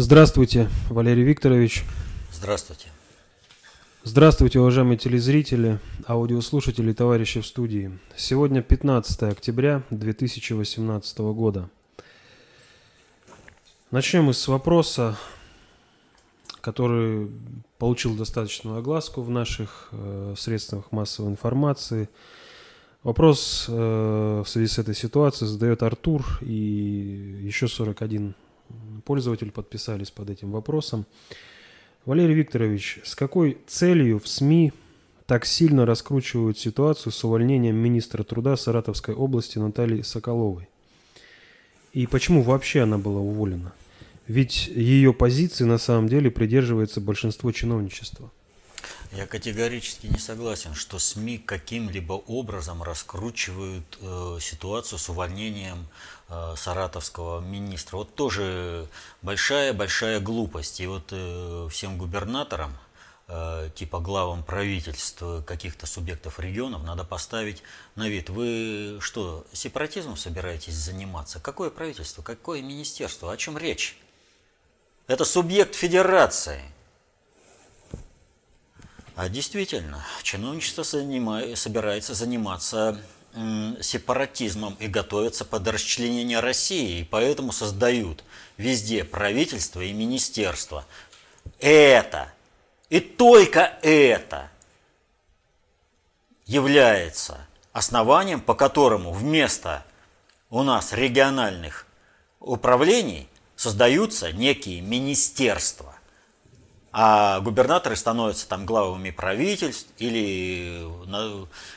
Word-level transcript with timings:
Здравствуйте, 0.00 0.68
Валерий 0.90 1.24
Викторович. 1.24 1.82
Здравствуйте. 2.32 2.86
Здравствуйте, 4.04 4.60
уважаемые 4.60 4.96
телезрители, 4.96 5.80
аудиослушатели, 6.06 6.92
товарищи 6.92 7.40
в 7.40 7.46
студии. 7.46 7.90
Сегодня 8.16 8.62
15 8.62 9.24
октября 9.24 9.82
2018 9.90 11.18
года. 11.18 11.68
Начнем 13.90 14.26
мы 14.26 14.34
с 14.34 14.46
вопроса, 14.46 15.18
который 16.60 17.28
получил 17.78 18.14
достаточную 18.14 18.78
огласку 18.78 19.22
в 19.22 19.30
наших 19.30 19.88
э, 19.90 20.34
средствах 20.38 20.92
массовой 20.92 21.30
информации. 21.30 22.08
Вопрос 23.02 23.66
э, 23.68 24.42
в 24.46 24.48
связи 24.48 24.68
с 24.68 24.78
этой 24.78 24.94
ситуацией 24.94 25.50
задает 25.50 25.82
Артур 25.82 26.24
и 26.40 27.40
еще 27.42 27.66
41 27.66 28.36
пользователь 29.04 29.50
подписались 29.50 30.10
под 30.10 30.30
этим 30.30 30.50
вопросом. 30.50 31.06
Валерий 32.04 32.34
Викторович, 32.34 33.00
с 33.04 33.14
какой 33.14 33.58
целью 33.66 34.18
в 34.18 34.28
СМИ 34.28 34.72
так 35.26 35.44
сильно 35.44 35.84
раскручивают 35.84 36.58
ситуацию 36.58 37.12
с 37.12 37.22
увольнением 37.24 37.76
министра 37.76 38.22
труда 38.22 38.56
Саратовской 38.56 39.14
области 39.14 39.58
Натальи 39.58 40.02
Соколовой? 40.02 40.68
И 41.92 42.06
почему 42.06 42.42
вообще 42.42 42.82
она 42.82 42.98
была 42.98 43.20
уволена? 43.20 43.72
Ведь 44.26 44.68
ее 44.68 45.12
позиции 45.12 45.64
на 45.64 45.78
самом 45.78 46.08
деле 46.08 46.30
придерживается 46.30 47.00
большинство 47.00 47.50
чиновничества. 47.50 48.30
Я 49.12 49.26
категорически 49.26 50.06
не 50.06 50.18
согласен, 50.18 50.74
что 50.74 50.98
СМИ 50.98 51.38
каким-либо 51.38 52.12
образом 52.12 52.82
раскручивают 52.82 53.98
э, 54.00 54.38
ситуацию 54.40 54.98
с 54.98 55.08
увольнением 55.08 55.86
саратовского 56.56 57.40
министра. 57.40 57.96
Вот 57.96 58.14
тоже 58.14 58.86
большая-большая 59.22 60.20
глупость. 60.20 60.80
И 60.80 60.86
вот 60.86 61.08
э, 61.10 61.68
всем 61.70 61.96
губернаторам, 61.96 62.76
э, 63.28 63.70
типа 63.74 64.00
главам 64.00 64.42
правительств 64.42 65.22
каких-то 65.46 65.86
субъектов 65.86 66.38
регионов, 66.38 66.82
надо 66.84 67.04
поставить 67.04 67.62
на 67.94 68.08
вид. 68.08 68.30
Вы 68.30 68.98
что, 69.00 69.46
сепаратизмом 69.52 70.16
собираетесь 70.16 70.74
заниматься? 70.74 71.40
Какое 71.40 71.70
правительство? 71.70 72.22
Какое 72.22 72.62
министерство? 72.62 73.32
О 73.32 73.36
чем 73.36 73.56
речь? 73.56 73.98
Это 75.06 75.24
субъект 75.24 75.74
федерации– 75.74 76.60
а 79.18 79.28
действительно, 79.28 80.04
чиновничество 80.22 80.84
занимает, 80.84 81.58
собирается 81.58 82.14
заниматься 82.14 83.02
сепаратизмом 83.80 84.76
и 84.80 84.88
готовятся 84.88 85.44
под 85.44 85.68
расчленение 85.68 86.40
России, 86.40 87.00
и 87.00 87.04
поэтому 87.04 87.52
создают 87.52 88.24
везде 88.56 89.04
правительство 89.04 89.80
и 89.80 89.92
министерство. 89.92 90.84
Это, 91.60 92.32
и 92.88 93.00
только 93.00 93.78
это 93.82 94.50
является 96.46 97.46
основанием, 97.72 98.40
по 98.40 98.54
которому 98.54 99.12
вместо 99.12 99.84
у 100.50 100.62
нас 100.62 100.92
региональных 100.92 101.86
управлений 102.40 103.28
создаются 103.56 104.32
некие 104.32 104.80
министерства 104.80 105.97
а 107.00 107.38
губернаторы 107.38 107.94
становятся 107.94 108.48
там 108.48 108.66
главами 108.66 109.10
правительств 109.10 109.88
или 109.98 110.84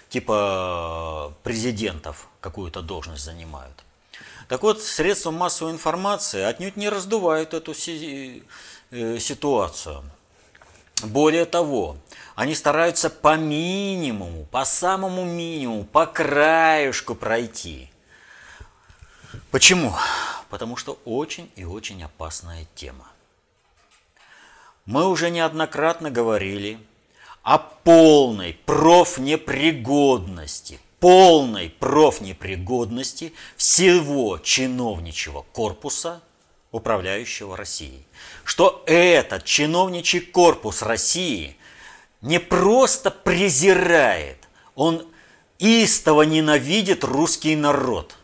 типа 0.10 1.32
президентов 1.44 2.28
какую-то 2.40 2.82
должность 2.82 3.24
занимают. 3.24 3.84
Так 4.48 4.64
вот, 4.64 4.82
средства 4.82 5.30
массовой 5.30 5.74
информации 5.74 6.42
отнюдь 6.42 6.76
не 6.76 6.90
раздувают 6.90 7.54
эту 7.54 7.74
э, 7.74 9.20
ситуацию. 9.20 10.04
Более 11.04 11.46
того, 11.46 11.98
они 12.34 12.56
стараются 12.56 13.12
по 13.12 13.38
минимуму, 13.38 14.46
по 14.46 14.66
самому 14.66 15.24
минимуму, 15.24 15.84
по 15.84 16.08
краешку 16.08 17.14
пройти. 17.14 17.92
Почему? 19.52 19.94
Потому 20.50 20.78
что 20.78 20.98
очень 21.06 21.52
и 21.56 21.64
очень 21.64 22.04
опасная 22.04 22.66
тема. 22.74 23.11
Мы 24.92 25.08
уже 25.08 25.30
неоднократно 25.30 26.12
говорили 26.12 26.78
о 27.44 27.60
полной 27.60 28.60
профнепригодности, 28.66 30.82
полной 31.00 31.70
профнепригодности 31.70 33.32
всего 33.56 34.38
чиновничьего 34.38 35.46
корпуса, 35.54 36.22
управляющего 36.72 37.56
Россией. 37.56 38.06
Что 38.44 38.84
этот 38.86 39.46
чиновничий 39.46 40.20
корпус 40.20 40.82
России 40.82 41.56
не 42.20 42.42
просто 42.42 43.12
презирает, 43.12 44.46
он 44.76 45.08
истово 45.58 46.24
ненавидит 46.24 47.06
русский 47.06 47.56
народ. 47.56 48.18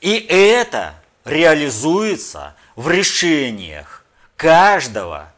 И 0.00 0.16
это 0.28 1.00
реализуется 1.24 2.56
в 2.74 2.90
решениях 2.90 3.93
каждого 4.36 5.32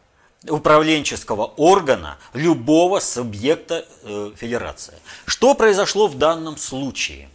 управленческого 0.49 1.47
органа 1.57 2.19
любого 2.33 3.01
субъекта 3.01 3.87
э, 4.03 4.33
федерации. 4.37 4.95
Что 5.27 5.55
произошло 5.55 6.07
в 6.07 6.17
данном 6.17 6.57
случае? 6.57 7.29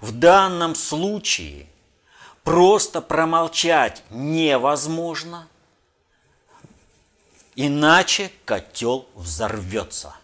В 0.00 0.12
данном 0.12 0.74
случае 0.74 1.66
просто 2.44 3.00
промолчать 3.00 4.02
невозможно, 4.10 5.48
иначе 7.56 8.30
котел 8.44 9.08
взорвется. 9.14 10.14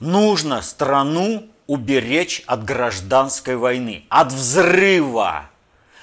Нужно 0.00 0.62
страну 0.62 1.48
уберечь 1.68 2.42
от 2.46 2.64
гражданской 2.64 3.56
войны, 3.56 4.04
от 4.08 4.32
взрыва. 4.32 5.51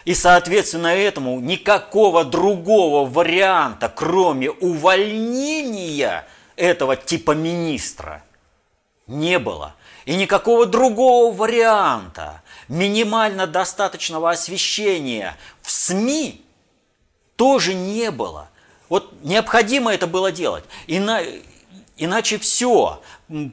И, 0.10 0.16
соответственно, 0.16 0.88
этому 0.88 1.40
никакого 1.40 2.26
другого 2.26 3.08
варианта, 3.08 3.94
кроме 3.96 4.50
увольнения 4.50 6.28
этого 6.56 6.96
типа 6.96 7.34
министра, 7.34 8.24
не 9.06 9.38
было. 9.38 9.76
И 10.06 10.16
никакого 10.16 10.66
другого 10.66 11.32
варианта 11.32 12.42
минимально 12.68 13.46
достаточного 13.46 14.32
освещения 14.32 15.38
в 15.62 15.70
СМИ 15.70 16.44
тоже 17.36 17.76
не 17.76 18.10
было. 18.10 18.50
Вот 18.90 19.14
необходимо 19.22 19.94
это 19.94 20.08
было 20.08 20.32
делать. 20.32 20.64
Ина... 20.88 21.22
Иначе 21.98 22.40
все, 22.40 23.00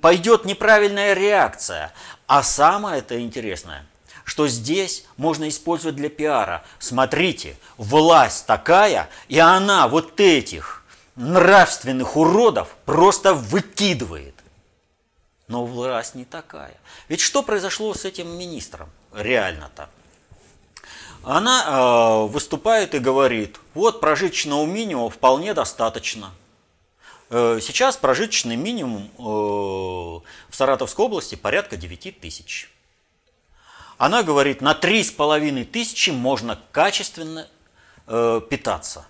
пойдет 0.00 0.46
неправильная 0.46 1.12
реакция. 1.12 1.92
А 2.26 2.42
самое 2.42 3.00
это 3.00 3.20
интересное– 3.20 3.84
что 4.26 4.48
здесь 4.48 5.04
можно 5.16 5.48
использовать 5.48 5.94
для 5.94 6.08
пиара. 6.08 6.64
Смотрите, 6.80 7.56
власть 7.78 8.44
такая, 8.44 9.08
и 9.28 9.38
она 9.38 9.86
вот 9.86 10.20
этих 10.20 10.84
нравственных 11.14 12.16
уродов 12.16 12.74
просто 12.84 13.34
выкидывает. 13.34 14.34
Но 15.46 15.64
власть 15.64 16.16
не 16.16 16.24
такая. 16.24 16.76
Ведь 17.08 17.20
что 17.20 17.44
произошло 17.44 17.94
с 17.94 18.04
этим 18.04 18.36
министром 18.36 18.90
реально-то? 19.14 19.88
Она 21.22 21.64
э, 21.64 22.26
выступает 22.26 22.96
и 22.96 22.98
говорит, 22.98 23.60
вот 23.74 24.00
прожиточного 24.00 24.66
минимума 24.66 25.08
вполне 25.08 25.54
достаточно. 25.54 26.32
Э, 27.30 27.60
сейчас 27.62 27.96
прожиточный 27.96 28.56
минимум 28.56 29.08
э, 29.18 29.22
в 29.22 30.22
Саратовской 30.50 31.04
области 31.04 31.36
порядка 31.36 31.76
9 31.76 32.20
тысяч. 32.20 32.72
Она 33.98 34.22
говорит, 34.22 34.60
на 34.60 34.74
три 34.74 35.02
с 35.02 35.10
половиной 35.10 35.64
тысячи 35.64 36.10
можно 36.10 36.60
качественно 36.70 37.48
э, 38.06 38.40
питаться. 38.48 39.06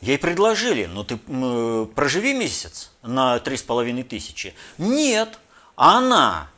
Ей 0.00 0.18
предложили, 0.18 0.84
ну 0.84 1.04
ты 1.04 1.18
э, 1.26 1.86
проживи 1.94 2.34
месяц 2.34 2.90
на 3.02 3.38
три 3.38 3.56
с 3.56 3.62
половиной 3.62 4.02
тысячи. 4.02 4.54
Нет, 4.76 5.38
она, 5.74 6.50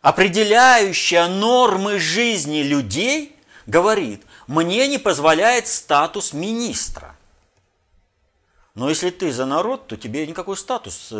определяющая 0.00 1.26
нормы 1.26 1.98
жизни 1.98 2.62
людей, 2.62 3.34
говорит, 3.66 4.22
мне 4.46 4.86
не 4.86 4.98
позволяет 4.98 5.66
статус 5.66 6.32
министра. 6.32 7.16
Но 8.76 8.88
если 8.88 9.10
ты 9.10 9.32
за 9.32 9.44
народ, 9.44 9.88
то 9.88 9.96
тебе 9.96 10.24
никакой 10.24 10.56
статус 10.56 11.08
э, 11.10 11.14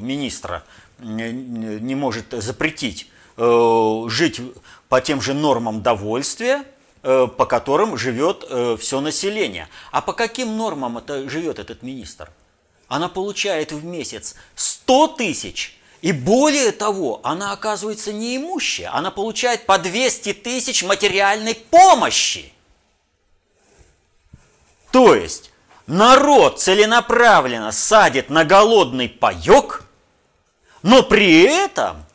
министра 0.00 0.64
не, 0.98 1.30
не 1.30 1.94
может 1.94 2.32
запретить 2.32 3.10
Э, 3.10 3.15
жить 3.36 4.40
по 4.88 5.00
тем 5.00 5.20
же 5.20 5.34
нормам 5.34 5.82
довольствия, 5.82 6.64
э, 7.02 7.26
по 7.26 7.46
которым 7.46 7.96
живет 7.96 8.44
э, 8.48 8.76
все 8.80 9.00
население. 9.00 9.68
А 9.90 10.00
по 10.00 10.12
каким 10.12 10.56
нормам 10.56 10.98
это 10.98 11.28
живет 11.28 11.58
этот 11.58 11.82
министр? 11.82 12.30
Она 12.88 13.08
получает 13.08 13.72
в 13.72 13.84
месяц 13.84 14.36
100 14.54 15.08
тысяч, 15.08 15.78
и 16.02 16.12
более 16.12 16.70
того, 16.70 17.20
она 17.24 17.52
оказывается 17.52 18.12
неимущая. 18.12 18.94
Она 18.94 19.10
получает 19.10 19.66
по 19.66 19.78
200 19.78 20.34
тысяч 20.34 20.84
материальной 20.84 21.54
помощи. 21.54 22.52
То 24.92 25.14
есть 25.14 25.50
народ 25.86 26.60
целенаправленно 26.60 27.72
садит 27.72 28.30
на 28.30 28.44
голодный 28.44 29.08
паек, 29.08 29.82
но 30.82 31.02
при 31.02 31.42
этом 31.42 32.05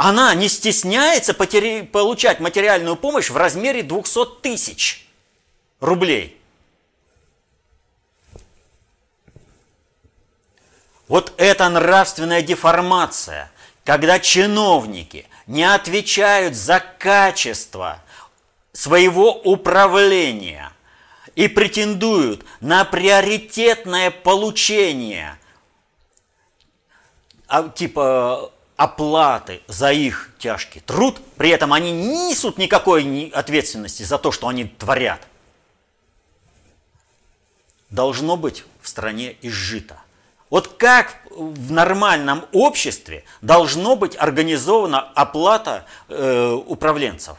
она 0.00 0.32
не 0.36 0.48
стесняется 0.48 1.34
потери... 1.34 1.82
получать 1.82 2.38
материальную 2.38 2.94
помощь 2.94 3.30
в 3.30 3.36
размере 3.36 3.82
200 3.82 4.40
тысяч 4.42 5.08
рублей. 5.80 6.40
Вот 11.08 11.32
это 11.36 11.68
нравственная 11.68 12.42
деформация, 12.42 13.50
когда 13.82 14.20
чиновники 14.20 15.26
не 15.48 15.64
отвечают 15.64 16.54
за 16.54 16.78
качество 16.78 18.00
своего 18.72 19.32
управления 19.32 20.70
и 21.34 21.48
претендуют 21.48 22.44
на 22.60 22.84
приоритетное 22.84 24.12
получение 24.12 25.36
а, 27.48 27.68
типа 27.68 28.52
оплаты 28.78 29.60
за 29.66 29.92
их 29.92 30.30
тяжкий 30.38 30.78
труд, 30.78 31.18
при 31.36 31.50
этом 31.50 31.72
они 31.72 31.90
не 31.90 32.28
несут 32.28 32.58
никакой 32.58 33.28
ответственности 33.34 34.04
за 34.04 34.18
то, 34.18 34.30
что 34.30 34.46
они 34.46 34.66
творят, 34.66 35.20
должно 37.90 38.36
быть 38.36 38.64
в 38.80 38.88
стране 38.88 39.36
изжито. 39.42 40.00
Вот 40.48 40.68
как 40.68 41.16
в 41.28 41.72
нормальном 41.72 42.44
обществе 42.52 43.24
должно 43.42 43.96
быть 43.96 44.16
организована 44.16 45.00
оплата 45.00 45.84
э, 46.08 46.52
управленцев? 46.52 47.36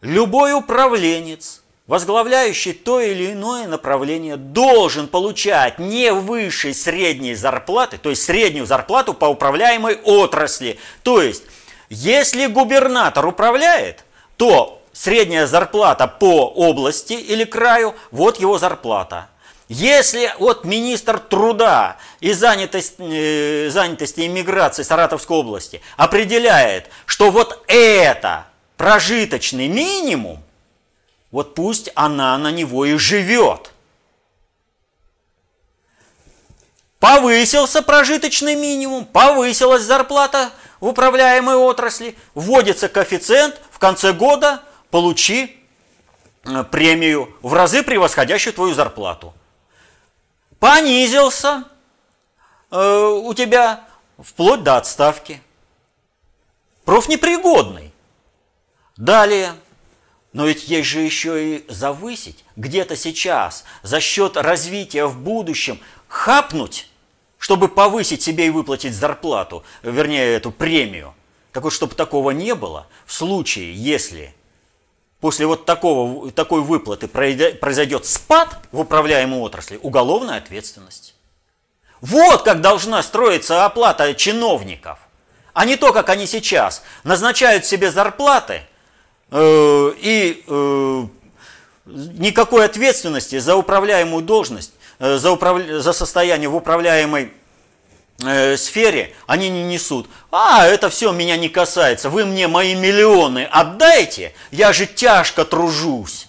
Любой 0.00 0.52
управленец, 0.52 1.64
возглавляющий 1.86 2.72
то 2.72 3.00
или 3.00 3.32
иное 3.32 3.66
направление, 3.66 4.36
должен 4.36 5.08
получать 5.08 5.78
не 5.78 6.12
выше 6.12 6.74
средней 6.74 7.34
зарплаты, 7.34 7.98
то 7.98 8.10
есть 8.10 8.22
среднюю 8.22 8.66
зарплату 8.66 9.14
по 9.14 9.26
управляемой 9.26 9.96
отрасли. 10.04 10.78
То 11.02 11.22
есть, 11.22 11.44
если 11.88 12.46
губернатор 12.46 13.26
управляет, 13.26 14.04
то 14.36 14.82
средняя 14.92 15.46
зарплата 15.46 16.06
по 16.06 16.46
области 16.46 17.12
или 17.12 17.44
краю, 17.44 17.94
вот 18.10 18.40
его 18.40 18.58
зарплата– 18.58 19.28
если 19.68 20.32
вот 20.38 20.64
министр 20.64 21.18
труда 21.18 21.96
и 22.20 22.32
занятости, 22.32 22.94
э, 23.00 23.68
занятости 23.68 24.20
и 24.20 24.28
миграции 24.28 24.84
Саратовской 24.84 25.36
области 25.36 25.82
определяет, 25.96 26.88
что 27.04 27.32
вот 27.32 27.64
это 27.66 28.46
прожиточный 28.76 29.66
минимум, 29.66 30.40
вот 31.30 31.54
пусть 31.54 31.90
она 31.94 32.36
на 32.38 32.50
него 32.50 32.84
и 32.84 32.96
живет. 32.96 33.72
Повысился 36.98 37.82
прожиточный 37.82 38.54
минимум, 38.54 39.04
повысилась 39.04 39.82
зарплата 39.82 40.50
в 40.80 40.86
управляемой 40.86 41.56
отрасли, 41.56 42.16
вводится 42.34 42.88
коэффициент, 42.88 43.60
в 43.70 43.78
конце 43.78 44.12
года 44.12 44.62
получи 44.90 45.56
э, 46.44 46.64
премию 46.64 47.34
в 47.42 47.52
разы 47.52 47.82
превосходящую 47.82 48.54
твою 48.54 48.74
зарплату 48.74 49.34
понизился 50.58 51.64
э, 52.70 53.20
у 53.22 53.32
тебя 53.34 53.84
вплоть 54.18 54.62
до 54.62 54.76
отставки. 54.76 55.42
Профнепригодный. 56.84 57.92
Далее. 58.96 59.54
Но 60.36 60.44
ведь 60.44 60.68
есть 60.68 60.90
же 60.90 61.00
еще 61.00 61.56
и 61.56 61.64
завысить 61.66 62.44
где-то 62.56 62.94
сейчас 62.94 63.64
за 63.82 64.00
счет 64.00 64.36
развития 64.36 65.06
в 65.06 65.18
будущем, 65.18 65.80
хапнуть, 66.08 66.90
чтобы 67.38 67.68
повысить 67.68 68.20
себе 68.20 68.48
и 68.48 68.50
выплатить 68.50 68.94
зарплату, 68.94 69.64
вернее 69.82 70.34
эту 70.34 70.50
премию. 70.50 71.14
Так 71.52 71.62
вот, 71.62 71.72
чтобы 71.72 71.94
такого 71.94 72.32
не 72.32 72.54
было, 72.54 72.86
в 73.06 73.14
случае, 73.14 73.74
если 73.74 74.34
после 75.20 75.46
вот 75.46 75.64
такого, 75.64 76.30
такой 76.30 76.60
выплаты 76.60 77.08
произойдет 77.08 78.04
спад 78.04 78.58
в 78.72 78.80
управляемой 78.80 79.40
отрасли, 79.40 79.80
уголовная 79.82 80.36
ответственность. 80.36 81.14
Вот 82.02 82.42
как 82.42 82.60
должна 82.60 83.02
строиться 83.02 83.64
оплата 83.64 84.12
чиновников, 84.12 84.98
а 85.54 85.64
не 85.64 85.76
то, 85.76 85.94
как 85.94 86.10
они 86.10 86.26
сейчас 86.26 86.82
назначают 87.04 87.64
себе 87.64 87.90
зарплаты 87.90 88.60
и 89.32 90.44
э, 90.46 91.06
никакой 91.86 92.64
ответственности 92.64 93.38
за 93.38 93.56
управляемую 93.56 94.22
должность, 94.22 94.72
э, 94.98 95.16
за, 95.16 95.32
управ... 95.32 95.62
за 95.66 95.92
состояние 95.92 96.48
в 96.48 96.56
управляемой 96.56 97.32
э, 98.24 98.56
сфере 98.56 99.14
они 99.26 99.48
не 99.48 99.64
несут. 99.64 100.08
А, 100.30 100.66
это 100.66 100.90
все 100.90 101.12
меня 101.12 101.36
не 101.36 101.48
касается. 101.48 102.08
Вы 102.08 102.24
мне 102.24 102.46
мои 102.46 102.74
миллионы 102.74 103.48
отдайте, 103.50 104.32
я 104.50 104.72
же 104.72 104.86
тяжко 104.86 105.44
тружусь. 105.44 106.28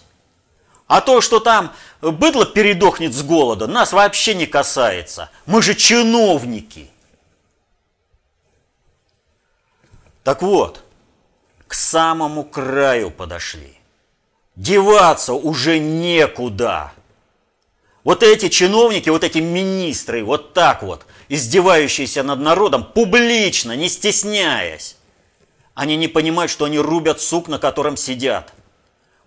А 0.87 1.01
то, 1.01 1.21
что 1.21 1.39
там 1.39 1.73
быдло 2.01 2.45
передохнет 2.45 3.13
с 3.13 3.21
голода, 3.21 3.67
нас 3.67 3.93
вообще 3.93 4.33
не 4.33 4.45
касается. 4.45 5.29
Мы 5.45 5.61
же 5.61 5.75
чиновники. 5.75 6.89
Так 10.23 10.41
вот, 10.41 10.83
к 11.67 11.73
самому 11.73 12.43
краю 12.43 13.11
подошли. 13.11 13.77
Деваться 14.55 15.33
уже 15.33 15.79
некуда. 15.79 16.91
Вот 18.03 18.23
эти 18.23 18.49
чиновники, 18.49 19.09
вот 19.09 19.23
эти 19.23 19.39
министры, 19.39 20.23
вот 20.23 20.53
так 20.53 20.81
вот, 20.81 21.05
издевающиеся 21.27 22.23
над 22.23 22.39
народом, 22.39 22.85
публично, 22.85 23.75
не 23.75 23.89
стесняясь, 23.89 24.95
они 25.73 25.97
не 25.97 26.07
понимают, 26.07 26.49
что 26.49 26.65
они 26.65 26.79
рубят 26.79 27.21
сук, 27.21 27.49
на 27.49 27.59
котором 27.59 27.97
сидят. 27.97 28.53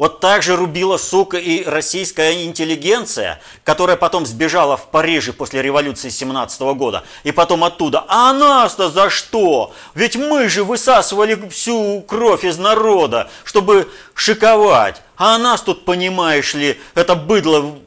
Вот 0.01 0.19
так 0.19 0.43
же 0.43 0.57
рубила 0.57 0.97
сука 0.97 1.37
и 1.37 1.63
российская 1.63 2.47
интеллигенция, 2.47 3.39
которая 3.65 3.99
потом 3.99 4.25
сбежала 4.25 4.79
в 4.79 4.87
Париже 4.87 5.35
после 5.35 5.61
революции 5.61 6.09
17 6.09 6.59
года, 6.75 7.05
и 7.23 7.33
потом 7.33 7.65
оттуда. 7.65 8.07
А 8.09 8.33
нас-то 8.33 8.89
за 8.89 9.11
что? 9.11 9.75
Ведь 9.95 10.17
мы 10.17 10.49
же 10.49 10.65
высасывали 10.65 11.47
всю 11.51 12.01
кровь 12.09 12.45
из 12.47 12.57
народа, 12.57 13.31
чтобы 13.45 13.91
шиковать. 14.15 15.03
А 15.19 15.37
нас 15.37 15.61
тут, 15.61 15.85
понимаешь 15.85 16.55
ли, 16.55 16.81
это 16.95 17.15
быдло 17.15 17.79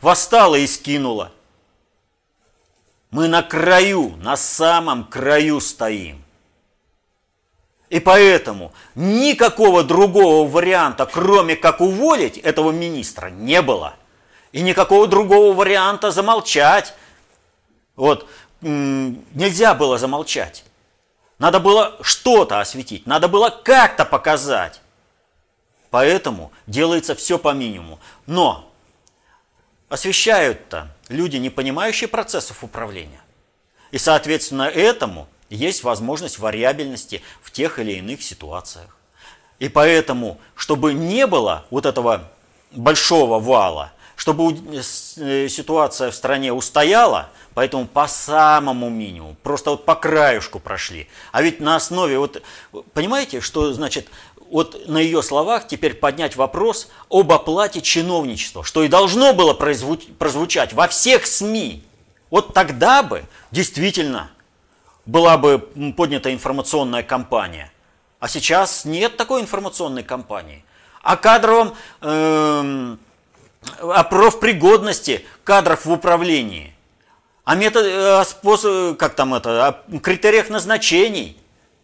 восстала 0.00 0.54
и 0.54 0.66
скинула. 0.66 1.32
Мы 3.10 3.28
на 3.28 3.42
краю, 3.42 4.16
на 4.22 4.38
самом 4.38 5.04
краю 5.04 5.60
стоим. 5.60 6.24
И 7.90 8.00
поэтому 8.00 8.72
никакого 8.94 9.82
другого 9.82 10.48
варианта, 10.48 11.06
кроме 11.06 11.56
как 11.56 11.80
уволить 11.80 12.36
этого 12.36 12.70
министра, 12.70 13.28
не 13.28 13.62
было. 13.62 13.94
И 14.52 14.60
никакого 14.60 15.06
другого 15.06 15.54
варианта 15.54 16.10
замолчать. 16.10 16.94
Вот 17.96 18.28
нельзя 18.60 19.74
было 19.74 19.98
замолчать. 19.98 20.64
Надо 21.38 21.60
было 21.60 21.96
что-то 22.02 22.60
осветить, 22.60 23.06
надо 23.06 23.28
было 23.28 23.48
как-то 23.48 24.04
показать. 24.04 24.80
Поэтому 25.90 26.52
делается 26.66 27.14
все 27.14 27.38
по 27.38 27.52
минимуму. 27.52 28.00
Но 28.26 28.70
освещают-то 29.88 30.88
люди, 31.08 31.36
не 31.36 31.48
понимающие 31.48 32.08
процессов 32.08 32.62
управления. 32.62 33.22
И, 33.92 33.98
соответственно, 33.98 34.64
этому 34.64 35.28
есть 35.50 35.82
возможность 35.82 36.38
вариабельности 36.38 37.22
в 37.42 37.50
тех 37.50 37.78
или 37.78 37.92
иных 37.92 38.22
ситуациях. 38.22 38.96
И 39.58 39.68
поэтому, 39.68 40.38
чтобы 40.54 40.94
не 40.94 41.26
было 41.26 41.64
вот 41.70 41.86
этого 41.86 42.30
большого 42.70 43.40
вала, 43.40 43.92
чтобы 44.14 44.52
э, 44.52 45.48
ситуация 45.48 46.10
в 46.10 46.14
стране 46.14 46.52
устояла, 46.52 47.30
поэтому 47.54 47.86
по 47.86 48.08
самому 48.08 48.88
минимуму, 48.88 49.36
просто 49.42 49.70
вот 49.70 49.84
по 49.84 49.94
краюшку 49.94 50.58
прошли. 50.58 51.08
А 51.32 51.40
ведь 51.42 51.60
на 51.60 51.76
основе, 51.76 52.18
вот 52.18 52.42
понимаете, 52.94 53.40
что 53.40 53.72
значит 53.72 54.08
вот 54.50 54.88
на 54.88 54.98
ее 54.98 55.22
словах 55.22 55.66
теперь 55.66 55.94
поднять 55.94 56.36
вопрос 56.36 56.88
об 57.10 57.32
оплате 57.32 57.80
чиновничества, 57.80 58.64
что 58.64 58.82
и 58.82 58.88
должно 58.88 59.32
было 59.34 59.54
прозвучать 59.54 60.72
во 60.72 60.88
всех 60.88 61.26
СМИ. 61.26 61.84
Вот 62.30 62.54
тогда 62.54 63.02
бы 63.02 63.24
действительно 63.50 64.30
была 65.08 65.38
бы 65.38 65.58
поднята 65.96 66.32
информационная 66.32 67.02
кампания. 67.02 67.72
А 68.20 68.28
сейчас 68.28 68.84
нет 68.84 69.16
такой 69.16 69.40
информационной 69.40 70.02
кампании. 70.02 70.64
О 71.02 71.16
кадровом, 71.16 71.74
э, 72.02 72.96
о 73.80 74.04
профпригодности 74.04 75.24
кадров 75.44 75.86
в 75.86 75.90
управлении, 75.90 76.74
о, 77.44 77.54
метод, 77.54 77.86
о 77.86 78.24
способ, 78.24 78.98
как 78.98 79.14
там 79.14 79.34
это, 79.34 79.66
о 79.68 79.98
критериях 79.98 80.50
назначений 80.50 81.36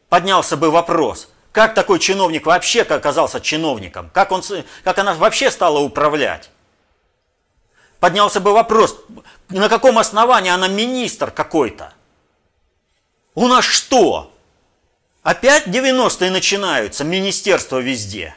поднялся 0.08 0.56
бы 0.56 0.70
вопрос– 0.70 1.30
как 1.54 1.74
такой 1.74 2.00
чиновник 2.00 2.46
вообще 2.46 2.82
оказался 2.82 3.40
чиновником? 3.40 4.10
Как, 4.12 4.32
он, 4.32 4.42
как 4.82 4.98
она 4.98 5.14
вообще 5.14 5.52
стала 5.52 5.78
управлять? 5.78 6.50
Поднялся 8.00 8.40
бы 8.40 8.52
вопрос, 8.52 9.00
на 9.50 9.68
каком 9.68 9.98
основании 9.98 10.50
она 10.50 10.66
министр 10.66 11.30
какой-то? 11.30 11.94
У 13.34 13.48
нас 13.48 13.64
что? 13.64 14.32
Опять 15.22 15.66
90-е 15.66 16.30
начинаются, 16.30 17.02
министерство 17.02 17.78
везде. 17.78 18.36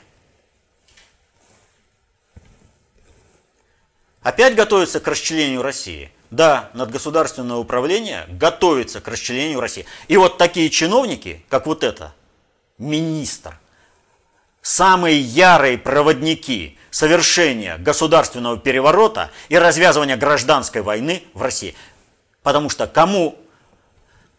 Опять 4.22 4.56
готовится 4.56 5.00
к 5.00 5.08
расчленению 5.08 5.62
России. 5.62 6.12
Да, 6.32 6.70
надгосударственное 6.74 7.58
управление 7.58 8.26
готовится 8.28 9.00
к 9.00 9.08
расчленению 9.08 9.62
России. 9.62 9.86
И 10.08 10.18
вот 10.18 10.38
такие 10.38 10.70
чиновники, 10.70 11.46
как 11.48 11.68
вот 11.68 11.84
это, 11.84 12.14
министр, 12.78 13.58
самые 14.62 15.20
ярые 15.20 15.78
проводники 15.78 16.78
совершения 16.90 17.78
государственного 17.78 18.58
переворота 18.58 19.32
и 19.48 19.58
развязывания 19.58 20.18
гражданской 20.18 20.82
войны 20.82 21.24
в 21.34 21.42
России. 21.42 21.76
Потому 22.44 22.70
что 22.70 22.88
кому 22.88 23.38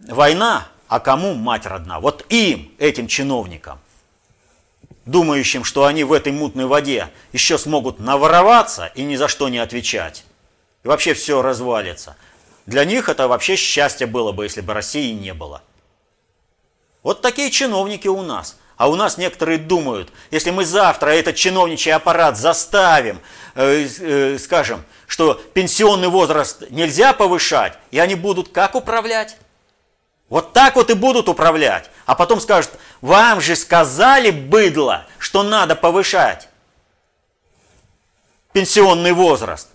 война, 0.01 0.69
а 0.89 1.01
кому 1.01 1.35
мать 1.35 1.67
родна? 1.67 2.01
Вот 2.01 2.25
им, 2.29 2.73
этим 2.79 3.09
чиновникам, 3.09 3.79
думающим, 5.07 5.65
что 5.65 5.85
они 5.85 6.05
в 6.05 6.13
этой 6.13 6.33
мутной 6.33 6.67
воде 6.67 7.09
еще 7.33 7.59
смогут 7.59 7.99
навороваться 7.99 8.87
и 8.95 9.03
ни 9.03 9.17
за 9.17 9.29
что 9.29 9.49
не 9.49 9.59
отвечать, 9.59 10.25
и 10.85 10.89
вообще 10.89 11.15
все 11.15 11.43
развалится. 11.43 12.17
Для 12.67 12.85
них 12.85 13.09
это 13.09 13.29
вообще 13.29 13.57
счастье 13.57 14.07
было 14.07 14.33
бы, 14.33 14.45
если 14.45 14.61
бы 14.61 14.75
России 14.75 15.13
не 15.13 15.33
было. 15.33 15.63
Вот 17.03 17.23
такие 17.23 17.51
чиновники 17.51 18.09
у 18.09 18.23
нас. 18.23 18.59
А 18.77 18.89
у 18.89 18.95
нас 18.95 19.19
некоторые 19.19 19.59
думают, 19.59 20.13
если 20.31 20.51
мы 20.51 20.65
завтра 20.65 21.11
этот 21.11 21.35
чиновничий 21.35 21.93
аппарат 21.93 22.39
заставим, 22.39 23.21
э, 23.57 23.89
э, 23.99 24.39
скажем, 24.39 24.85
что 25.09 25.35
пенсионный 25.35 26.07
возраст 26.07 26.63
нельзя 26.71 27.13
повышать, 27.13 27.77
и 27.91 27.99
они 27.99 28.15
будут 28.15 28.51
как 28.51 28.77
управлять? 28.77 29.37
Вот 30.29 30.53
так 30.53 30.77
вот 30.77 30.91
и 30.91 30.95
будут 30.95 31.29
управлять. 31.29 31.91
А 32.07 32.15
потом 32.15 32.41
скажут, 32.41 32.73
вам 33.01 33.41
же 33.41 33.57
сказали, 33.57 34.31
быдло, 34.31 35.07
что 35.19 35.43
надо 35.43 35.75
повышать 35.75 36.49
пенсионный 38.53 39.13
возраст. 39.13 39.69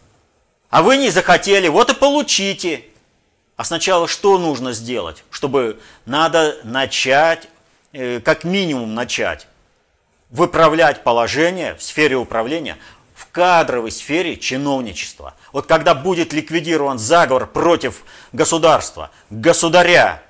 А 0.69 0.81
вы 0.81 0.97
не 0.97 1.09
захотели, 1.09 1.67
вот 1.67 1.91
и 1.91 1.95
получите. 1.95 2.83
А 3.55 3.63
сначала 3.63 4.07
что 4.07 4.37
нужно 4.37 4.73
сделать? 4.73 5.23
Чтобы 5.29 5.79
надо 6.05 6.57
начать, 6.63 7.47
э, 7.91 8.19
как 8.19 8.43
минимум 8.43 8.95
начать, 8.95 9.47
выправлять 10.29 11.03
положение 11.03 11.75
в 11.75 11.83
сфере 11.83 12.15
управления, 12.15 12.77
в 13.13 13.27
кадровой 13.27 13.91
сфере 13.91 14.35
чиновничества. 14.35 15.35
Вот 15.51 15.67
когда 15.67 15.93
будет 15.93 16.33
ликвидирован 16.33 16.97
заговор 16.97 17.45
против 17.45 18.03
государства, 18.31 19.11
государя 19.29 20.23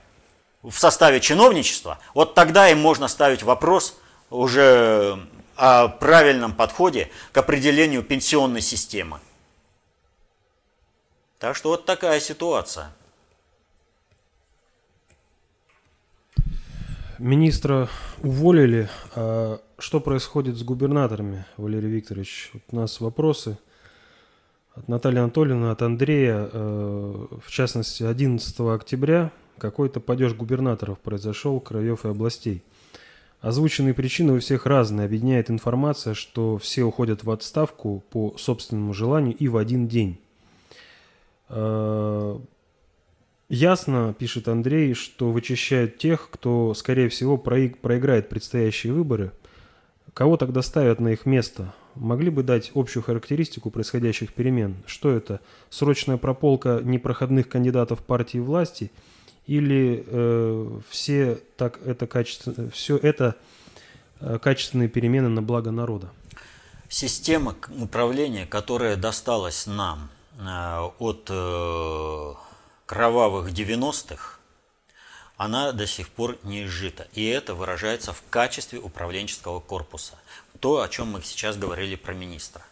в 0.64 0.74
составе 0.74 1.20
чиновничества, 1.20 2.00
вот 2.14 2.34
тогда 2.34 2.70
им 2.70 2.80
можно 2.80 3.08
ставить 3.08 3.44
вопрос 3.44 3.98
уже 4.30 5.20
о 5.56 5.88
правильном 5.90 6.54
подходе 6.54 7.10
к 7.32 7.38
определению 7.38 8.02
пенсионной 8.02 8.62
системы. 8.62 9.20
Так 11.38 11.56
что 11.56 11.70
вот 11.70 11.86
такая 11.86 12.20
ситуация. 12.20 12.92
Министра 17.20 17.90
уволили. 18.22 18.90
А 19.16 19.60
что 19.78 20.00
происходит 20.00 20.56
с 20.56 20.64
губернаторами, 20.64 21.46
Валерий 21.58 21.90
Викторович? 21.90 22.52
Вот 22.54 22.64
у 22.72 22.76
нас 22.76 23.00
вопросы 23.00 23.58
от 24.76 24.88
Натальи 24.88 25.20
Анатольевны, 25.20 25.68
от 25.68 25.82
Андрея. 25.82 26.50
Э, 26.52 27.28
в 27.46 27.52
частности, 27.52 28.04
11 28.04 28.60
октября 28.62 29.32
какой-то 29.58 30.00
падеж 30.00 30.34
губернаторов 30.34 31.00
произошел 31.00 31.60
краев 31.60 32.06
и 32.06 32.10
областей. 32.10 32.64
Озвученные 33.44 33.94
причины 33.94 34.34
у 34.34 34.40
всех 34.40 34.66
разные. 34.66 35.06
Объединяет 35.06 35.50
информация, 35.50 36.14
что 36.14 36.58
все 36.58 36.84
уходят 36.84 37.26
в 37.26 37.32
отставку 37.32 38.02
по 38.10 38.34
собственному 38.38 38.94
желанию 38.94 39.36
и 39.36 39.50
в 39.50 39.58
один 39.58 39.90
день. 39.90 40.18
Э, 41.50 42.40
ясно, 43.50 44.16
пишет 44.18 44.48
Андрей, 44.48 44.94
что 44.94 45.32
вычищают 45.32 45.98
тех, 45.98 46.30
кто, 46.32 46.74
скорее 46.74 47.10
всего, 47.10 47.38
проиграет 47.38 48.30
предстоящие 48.30 48.94
выборы. 48.94 49.34
Кого 50.14 50.38
тогда 50.38 50.62
ставят 50.62 51.02
на 51.02 51.10
их 51.10 51.26
место? 51.26 51.74
Могли 51.96 52.30
бы 52.30 52.44
дать 52.44 52.72
общую 52.76 53.04
характеристику 53.04 53.72
происходящих 53.72 54.34
перемен? 54.34 54.76
Что 54.86 55.12
это? 55.12 55.42
Срочная 55.70 56.18
прополка 56.18 56.80
непроходных 56.84 57.50
кандидатов 57.50 58.04
партии 58.04 58.38
власти? 58.38 58.92
Или 59.46 60.04
э, 60.08 60.80
все, 60.90 61.40
так, 61.58 61.80
это 61.86 62.08
качество, 62.08 62.54
все 62.72 62.98
это 62.98 63.36
э, 64.20 64.40
качественные 64.40 64.90
перемены 64.90 65.30
на 65.30 65.42
благо 65.42 65.72
народа? 65.72 66.10
Система 66.90 67.56
управления, 67.80 68.46
которая 68.46 68.96
досталась 68.96 69.68
нам– 69.68 70.10
Э, 70.40 70.90
от 71.00 71.28
э, 71.30 72.34
кровавых 72.86 73.52
90-х, 73.52 74.40
она 75.38 75.72
до 75.72 75.86
сих 75.88 76.10
пор 76.10 76.38
не 76.44 76.66
изжита. 76.66 77.08
И 77.14 77.26
это 77.26 77.54
выражается 77.54 78.14
в 78.14 78.24
качестве 78.30 78.80
управленческого 78.80 79.60
корпуса. 79.60 80.18
То, 80.60 80.82
о 80.82 80.90
чем 80.90 81.12
мы 81.12 81.22
сейчас 81.22 81.58
говорили 81.58 81.96
про 81.96 82.14
министра. 82.14 82.64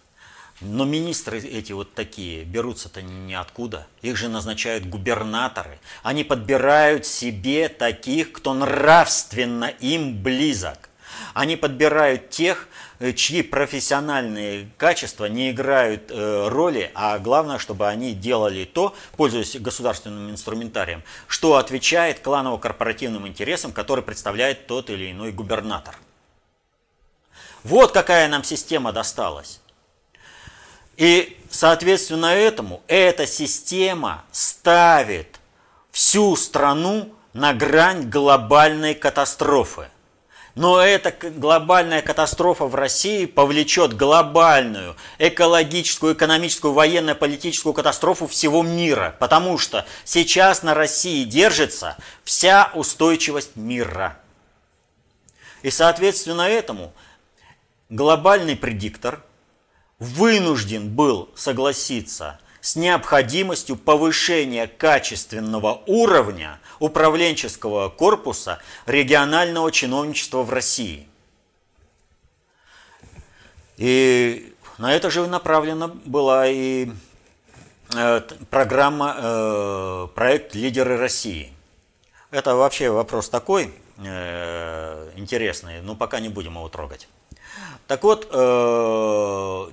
Но 0.61 0.85
министры 0.85 1.39
эти 1.39 1.71
вот 1.71 1.93
такие 1.93 2.43
берутся-то 2.43 3.01
ниоткуда. 3.01 3.87
Их 4.01 4.15
же 4.15 4.29
назначают 4.29 4.85
губернаторы. 4.85 5.79
Они 6.03 6.23
подбирают 6.23 7.05
себе 7.05 7.67
таких, 7.67 8.31
кто 8.31 8.53
нравственно 8.53 9.65
им 9.65 10.21
близок. 10.21 10.89
Они 11.33 11.55
подбирают 11.55 12.29
тех, 12.29 12.67
Э, 13.01 13.13
чьи 13.13 13.41
профессиональные 13.41 14.69
качества 14.77 15.25
не 15.25 15.49
играют 15.49 16.11
э, 16.11 16.47
роли, 16.49 16.91
а 16.93 17.17
главное, 17.17 17.57
чтобы 17.57 17.87
они 17.87 18.13
делали 18.13 18.63
то, 18.63 18.93
пользуясь 19.17 19.59
государственным 19.59 20.29
инструментарием, 20.29 21.01
что 21.25 21.55
отвечает 21.55 22.19
кланово-корпоративным 22.19 23.27
интересам, 23.27 23.71
который 23.71 24.03
представляет 24.03 24.67
тот 24.67 24.91
или 24.91 25.11
иной 25.11 25.31
губернатор. 25.31 25.97
Вот 27.63 27.91
какая 27.91 28.27
нам 28.27 28.43
система 28.43 28.91
досталась. 28.91 29.61
И, 31.01 31.35
соответственно 31.49 32.27
этому, 32.27 32.83
эта 32.87 33.25
система 33.25 34.23
ставит 34.31 35.39
всю 35.91 36.35
страну 36.35 37.11
на 37.33 37.53
грань 37.55 38.07
глобальной 38.07 38.93
катастрофы– 38.93 39.87
но 40.53 40.81
эта 40.81 41.11
глобальная 41.11 42.01
катастрофа 42.01 42.65
в 42.65 42.75
России 42.75 43.25
повлечет 43.25 43.95
глобальную 43.95 44.97
экологическую, 45.17 46.13
экономическую, 46.13 46.73
военно-политическую 46.73 47.73
катастрофу 47.73 48.27
всего 48.27 48.61
мира. 48.61 49.15
Потому 49.19 49.57
что 49.57 49.85
сейчас 50.03 50.61
на 50.61 50.73
России 50.73 51.23
держится 51.23 51.95
вся 52.25 52.69
устойчивость 52.75 53.55
мира. 53.55 54.19
И 55.61 55.71
соответственно 55.71 56.41
этому 56.41 56.91
глобальный 57.89 58.57
предиктор 58.57 59.21
вынужден 60.01 60.89
был 60.89 61.29
согласиться 61.35 62.39
с 62.59 62.75
необходимостью 62.75 63.77
повышения 63.77 64.65
качественного 64.65 65.83
уровня 65.85 66.59
управленческого 66.79 67.89
корпуса 67.89 68.59
регионального 68.87 69.71
чиновничества 69.71 70.41
в 70.41 70.49
России. 70.49 71.07
И 73.77 74.55
на 74.79 74.91
это 74.91 75.11
же 75.11 75.27
направлена 75.27 75.87
была 75.87 76.47
и 76.47 76.89
э, 77.95 78.21
программа, 78.49 79.15
э, 79.17 80.07
проект 80.15 80.55
«Лидеры 80.55 80.97
России». 80.97 81.53
Это 82.31 82.55
вообще 82.55 82.89
вопрос 82.89 83.29
такой 83.29 83.71
э, 83.97 85.11
интересный, 85.15 85.81
но 85.81 85.95
пока 85.95 86.19
не 86.19 86.29
будем 86.29 86.55
его 86.55 86.69
трогать. 86.69 87.07
Так 87.91 88.03
вот, 88.03 88.29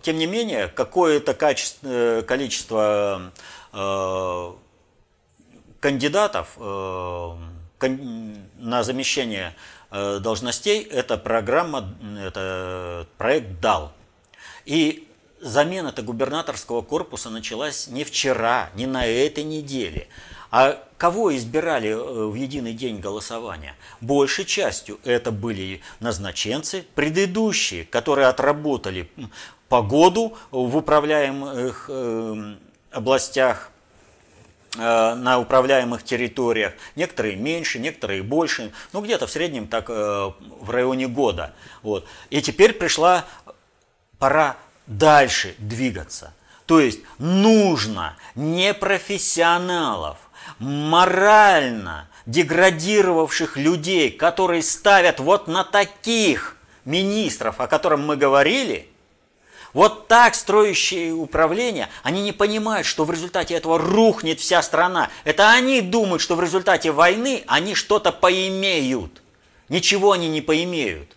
тем 0.02 0.18
не 0.18 0.26
менее, 0.26 0.66
какое-то 0.66 1.34
количество 1.34 3.30
кандидатов 5.78 6.48
э, 6.56 7.34
на 8.58 8.82
замещение 8.82 9.54
э, 9.92 10.18
должностей 10.18 10.82
эта 10.82 11.16
программа, 11.16 11.94
это 12.20 13.06
проект 13.16 13.60
дал. 13.60 13.92
И 14.64 15.06
замена 15.40 15.90
это 15.90 16.02
губернаторского 16.02 16.82
корпуса 16.82 17.30
началась 17.30 17.86
не 17.86 18.02
вчера, 18.02 18.70
не 18.74 18.86
на 18.86 19.06
этой 19.06 19.44
неделе. 19.44 20.08
А 20.50 20.82
кого 20.96 21.36
избирали 21.36 21.90
э, 21.90 21.96
в 21.96 22.34
единый 22.34 22.72
день 22.72 23.00
голосования? 23.00 23.74
Большей 24.00 24.44
частью 24.44 24.98
это 25.04 25.30
были 25.30 25.80
назначенцы 26.00 26.84
предыдущие, 26.94 27.84
которые 27.84 28.28
отработали 28.28 29.10
погоду 29.68 30.36
в 30.50 30.76
управляемых 30.76 31.90
областях, 32.90 33.70
э, 34.76 35.14
на 35.14 35.38
управляемых 35.38 36.02
территориях. 36.02 36.74
Некоторые 36.96 37.36
меньше, 37.36 37.78
некоторые 37.78 38.22
больше. 38.22 38.72
Ну, 38.92 39.00
где-то 39.00 39.26
в 39.26 39.30
среднем 39.30 39.66
так 39.68 39.86
э, 39.88 39.92
в 39.92 40.70
районе 40.70 41.08
года. 41.08 41.54
Вот. 41.82 42.06
И 42.30 42.42
теперь 42.42 42.72
пришла 42.72 43.24
пора 44.18 44.56
дальше 44.86 45.54
двигаться. 45.58 46.34
То 46.66 46.80
есть 46.80 47.00
нужно 47.18 48.16
непрофессионалов, 48.34 50.18
морально 50.58 52.08
деградировавших 52.26 53.56
людей, 53.56 54.10
которые 54.10 54.62
ставят 54.62 55.20
вот 55.20 55.48
на 55.48 55.64
таких 55.64 56.56
министров, 56.84 57.60
о 57.60 57.66
котором 57.66 58.06
мы 58.06 58.16
говорили, 58.16 58.88
вот 59.72 60.08
так 60.08 60.34
строящие 60.34 61.12
управление, 61.12 61.88
они 62.02 62.22
не 62.22 62.32
понимают, 62.32 62.86
что 62.86 63.04
в 63.04 63.10
результате 63.10 63.54
этого 63.54 63.78
рухнет 63.78 64.40
вся 64.40 64.62
страна. 64.62 65.10
Это 65.24 65.50
они 65.50 65.82
думают, 65.82 66.22
что 66.22 66.36
в 66.36 66.40
результате 66.40 66.90
войны 66.90 67.44
они 67.46 67.74
что-то 67.74 68.10
поимеют. 68.10 69.22
Ничего 69.68 70.12
они 70.12 70.28
не 70.28 70.40
поимеют. 70.40 71.16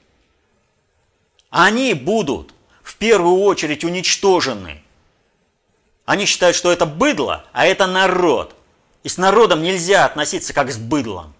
Они 1.49 1.93
будут 1.93 2.53
в 2.83 2.95
первую 2.97 3.39
очередь 3.41 3.83
уничтожены. 3.83 4.83
Они 6.05 6.25
считают, 6.25 6.55
что 6.55 6.71
это 6.71 6.85
быдло, 6.85 7.45
а 7.53 7.65
это 7.65 7.87
народ. 7.87 8.55
И 9.03 9.09
с 9.09 9.17
народом 9.17 9.63
нельзя 9.63 10.05
относиться 10.05 10.53
как 10.53 10.71
с 10.71 10.77
быдлом. 10.77 11.33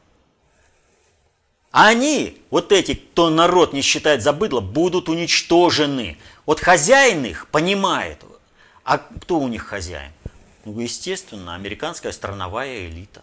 Они, 1.72 2.41
вот 2.50 2.72
эти, 2.72 2.96
кто 2.96 3.30
народ 3.30 3.72
не 3.72 3.82
считает 3.82 4.22
за 4.22 4.34
быдло, 4.34 4.60
будут 4.60 5.08
уничтожены. 5.08 6.18
Вот 6.46 6.60
хозяин 6.60 7.24
их 7.24 7.48
понимает. 7.48 8.24
А 8.84 8.98
кто 8.98 9.39
у 9.39 9.48
них 9.48 9.65
хозяин? 9.65 10.12
Ну, 10.65 10.80
естественно, 10.80 11.56
американская 11.56 12.12
страновая 12.12 12.88
элита. 12.88 13.22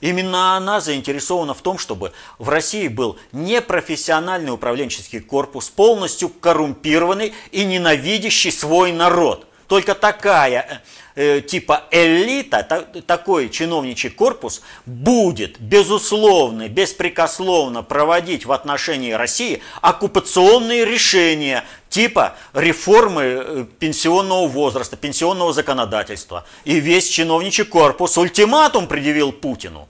Именно 0.00 0.56
она 0.56 0.80
заинтересована 0.80 1.54
в 1.54 1.62
том, 1.62 1.78
чтобы 1.78 2.12
в 2.38 2.50
России 2.50 2.88
был 2.88 3.18
непрофессиональный 3.32 4.52
управленческий 4.52 5.20
корпус, 5.20 5.70
полностью 5.70 6.28
коррумпированный 6.28 7.32
и 7.52 7.64
ненавидящий 7.64 8.52
свой 8.52 8.92
народ. 8.92 9.46
Только 9.74 9.96
такая 9.96 10.82
э, 11.16 11.40
типа 11.40 11.88
элита, 11.90 12.62
та, 12.62 12.82
такой 12.82 13.48
чиновничий 13.48 14.08
корпус 14.08 14.62
будет 14.86 15.58
безусловно, 15.58 16.68
беспрекословно 16.68 17.82
проводить 17.82 18.46
в 18.46 18.52
отношении 18.52 19.10
России 19.10 19.62
оккупационные 19.80 20.84
решения 20.84 21.64
типа 21.88 22.36
реформы 22.52 23.22
э, 23.22 23.66
пенсионного 23.80 24.46
возраста, 24.46 24.96
пенсионного 24.96 25.52
законодательства. 25.52 26.46
И 26.64 26.78
весь 26.78 27.08
чиновничий 27.08 27.64
корпус 27.64 28.16
ультиматум 28.16 28.86
предъявил 28.86 29.32
Путину. 29.32 29.88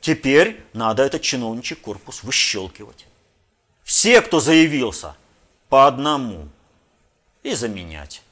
Теперь 0.00 0.60
надо 0.74 1.02
этот 1.02 1.22
чиновничий 1.22 1.74
корпус 1.74 2.22
выщелкивать. 2.22 3.08
Все, 3.82 4.20
кто 4.20 4.38
заявился, 4.38 5.16
по 5.68 5.88
одному. 5.88 6.46
И 7.42 7.54
заменять. 7.54 8.22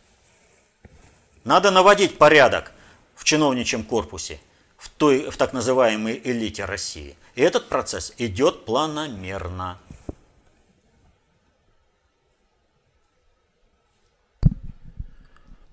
Надо 1.46 1.70
наводить 1.70 2.18
порядок 2.18 2.72
в 3.14 3.22
чиновничьем 3.22 3.85
корпусе, 3.85 4.40
в, 4.76 4.88
той, 4.88 5.30
в 5.30 5.37
так 5.37 5.52
называемой 5.52 6.20
элите 6.24 6.64
России. 6.64 7.14
И 7.37 7.40
этот 7.40 7.68
процесс 7.68 8.12
идет 8.18 8.64
планомерно. 8.64 9.78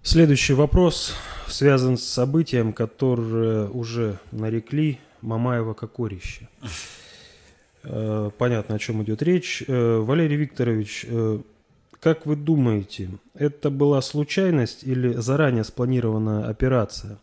Следующий 0.03 0.53
вопрос 0.53 1.15
связан 1.47 1.97
с 1.97 2.03
событием, 2.03 2.71
которое 2.71 3.67
уже 3.67 4.19
нарекли 4.31 4.99
Мамаева 5.21 5.73
Кокорище. 5.73 6.47
Э, 7.85 8.31
понятно, 8.37 8.75
о 8.75 8.79
чем 8.79 9.03
идет 9.03 9.21
речь. 9.21 9.61
Э, 9.67 9.97
Валерий 9.97 10.37
Викторович, 10.37 11.05
э, 11.05 11.39
как 12.03 12.25
вы 12.25 12.35
думаете, 12.35 13.09
это 13.33 13.69
была 13.69 14.01
случайность 14.01 14.83
или 14.83 15.13
заранее 15.13 15.63
спланированная 15.63 16.47
операция? 16.49 17.17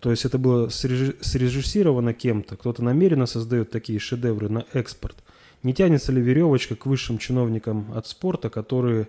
То 0.00 0.10
есть 0.10 0.24
это 0.24 0.38
было 0.38 0.68
срежиссировано 0.68 2.12
кем-то, 2.12 2.56
кто-то 2.56 2.82
намеренно 2.82 3.26
создает 3.26 3.70
такие 3.70 4.00
шедевры 4.00 4.48
на 4.48 4.66
экспорт. 4.72 5.16
Не 5.62 5.72
тянется 5.72 6.10
ли 6.10 6.20
веревочка 6.20 6.74
к 6.74 6.86
высшим 6.86 7.18
чиновникам 7.18 7.92
от 7.94 8.06
спорта, 8.08 8.50
которые 8.50 9.08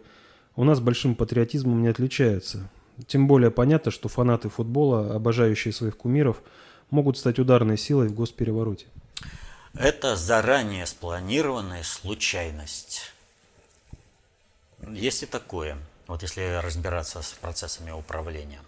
у 0.55 0.63
нас 0.63 0.79
большим 0.79 1.15
патриотизмом 1.15 1.81
не 1.81 1.87
отличаются? 1.87 2.69
Тем 3.07 3.27
более 3.27 3.51
понятно, 3.51 3.91
что 3.91 4.07
фанаты 4.07 4.49
футбола, 4.49 5.15
обожающие 5.15 5.73
своих 5.73 5.97
кумиров– 5.97 6.41
могут 6.89 7.17
стать 7.17 7.39
ударной 7.39 7.77
силой 7.77 8.07
в 8.07 8.13
госперевороте? 8.13 8.85
Это 9.73 10.15
заранее 10.15 10.85
спланированная 10.85 11.83
случайность. 11.83 13.14
Есть 14.91 15.23
и 15.23 15.25
такое, 15.25 15.77
вот 16.07 16.21
если 16.21 16.59
разбираться 16.61 17.21
с 17.21 17.31
процессами 17.33 17.91
управления. 17.91 18.61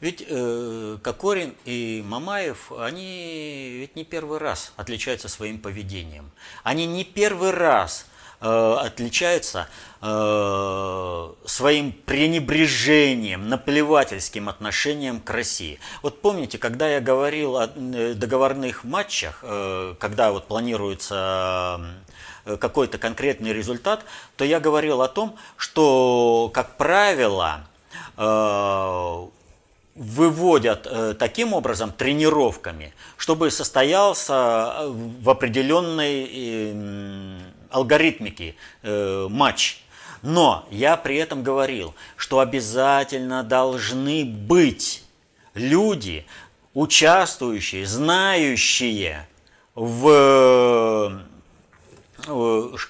Ведь 0.00 0.24
э, 0.26 0.98
Кокорин 1.02 1.54
и 1.66 2.02
Мамаев, 2.06 2.72
они 2.72 3.76
ведь 3.80 3.96
не 3.96 4.04
первый 4.04 4.38
раз 4.38 4.72
отличаются 4.76 5.28
своим 5.28 5.60
поведением. 5.60 6.30
Они 6.64 6.86
не 6.86 7.04
первый 7.04 7.50
раз 7.50 8.06
Э, 8.42 8.76
отличаются 8.80 9.68
э, 10.00 11.32
своим 11.44 11.92
пренебрежением, 11.92 13.50
наплевательским 13.50 14.48
отношением 14.48 15.20
к 15.20 15.28
России. 15.28 15.78
Вот 16.00 16.22
помните, 16.22 16.56
когда 16.56 16.88
я 16.88 17.02
говорил 17.02 17.58
о 17.58 17.66
э, 17.66 18.14
договорных 18.14 18.84
матчах, 18.84 19.40
когда 19.40 20.32
вот 20.32 20.48
планируется 20.48 21.80
какой-то 22.44 22.98
конкретный 22.98 23.52
результат, 23.52 24.04
то 24.36 24.44
я 24.44 24.60
говорил 24.60 25.02
о 25.02 25.08
том, 25.08 25.36
что, 25.56 26.50
как 26.52 26.76
правило, 26.76 27.66
выводят 30.00 30.86
э, 30.90 31.14
таким 31.18 31.52
образом 31.52 31.92
тренировками, 31.92 32.94
чтобы 33.18 33.50
состоялся 33.50 34.86
в 34.86 35.28
определенной 35.28 36.28
э, 36.32 37.40
алгоритмике 37.70 38.54
э, 38.82 39.26
матч. 39.28 39.82
Но 40.22 40.66
я 40.70 40.96
при 40.96 41.16
этом 41.16 41.42
говорил, 41.42 41.94
что 42.16 42.38
обязательно 42.40 43.42
должны 43.42 44.24
быть 44.24 45.04
люди, 45.52 46.24
участвующие, 46.72 47.84
знающие 47.84 49.28
в 49.74 50.08
Э, 50.08 51.18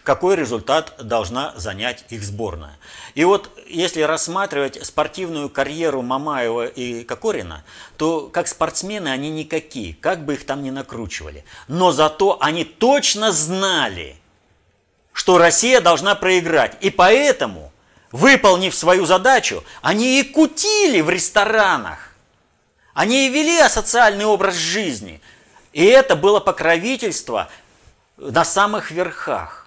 какой 0.05 0.37
результат 0.37 0.95
должна 1.03 1.53
занять 1.57 2.05
их 2.11 2.23
сборная. 2.23 2.79
И 3.15 3.25
вот 3.25 3.51
если 3.67 4.03
рассматривать 4.03 4.85
спортивную 4.85 5.49
карьеру 5.49 6.03
Мамаева 6.03 6.67
и 6.67 7.05
Кокорина, 7.05 7.65
то 7.97 8.29
как 8.29 8.49
спортсмены 8.49 9.09
они 9.09 9.31
никакие, 9.31 9.95
как 9.95 10.25
бы 10.25 10.35
их 10.35 10.47
там 10.47 10.63
ни 10.63 10.71
накручивали. 10.71 11.45
Но 11.69 11.93
зато 11.93 12.39
они 12.41 12.65
точно 12.65 13.33
знали, 13.33 14.17
что 15.13 15.39
Россия 15.39 15.81
должна 15.81 16.15
проиграть. 16.15 16.77
И 16.81 16.91
поэтому, 16.91 17.73
выполнив 18.13 18.75
свою 18.75 19.07
задачу, 19.07 19.65
они 19.83 20.21
и 20.21 20.23
кутили 20.23 21.01
в 21.01 21.11
ресторанах. 21.11 22.11
Они 22.95 23.27
и 23.27 23.31
вели 23.31 23.59
асоциальный 23.59 24.25
образ 24.25 24.57
жизни. 24.57 25.21
И 25.73 25.85
это 25.85 26.17
было 26.17 26.41
покровительство 26.41 27.49
на 28.21 28.45
самых 28.45 28.91
верхах. 28.91 29.67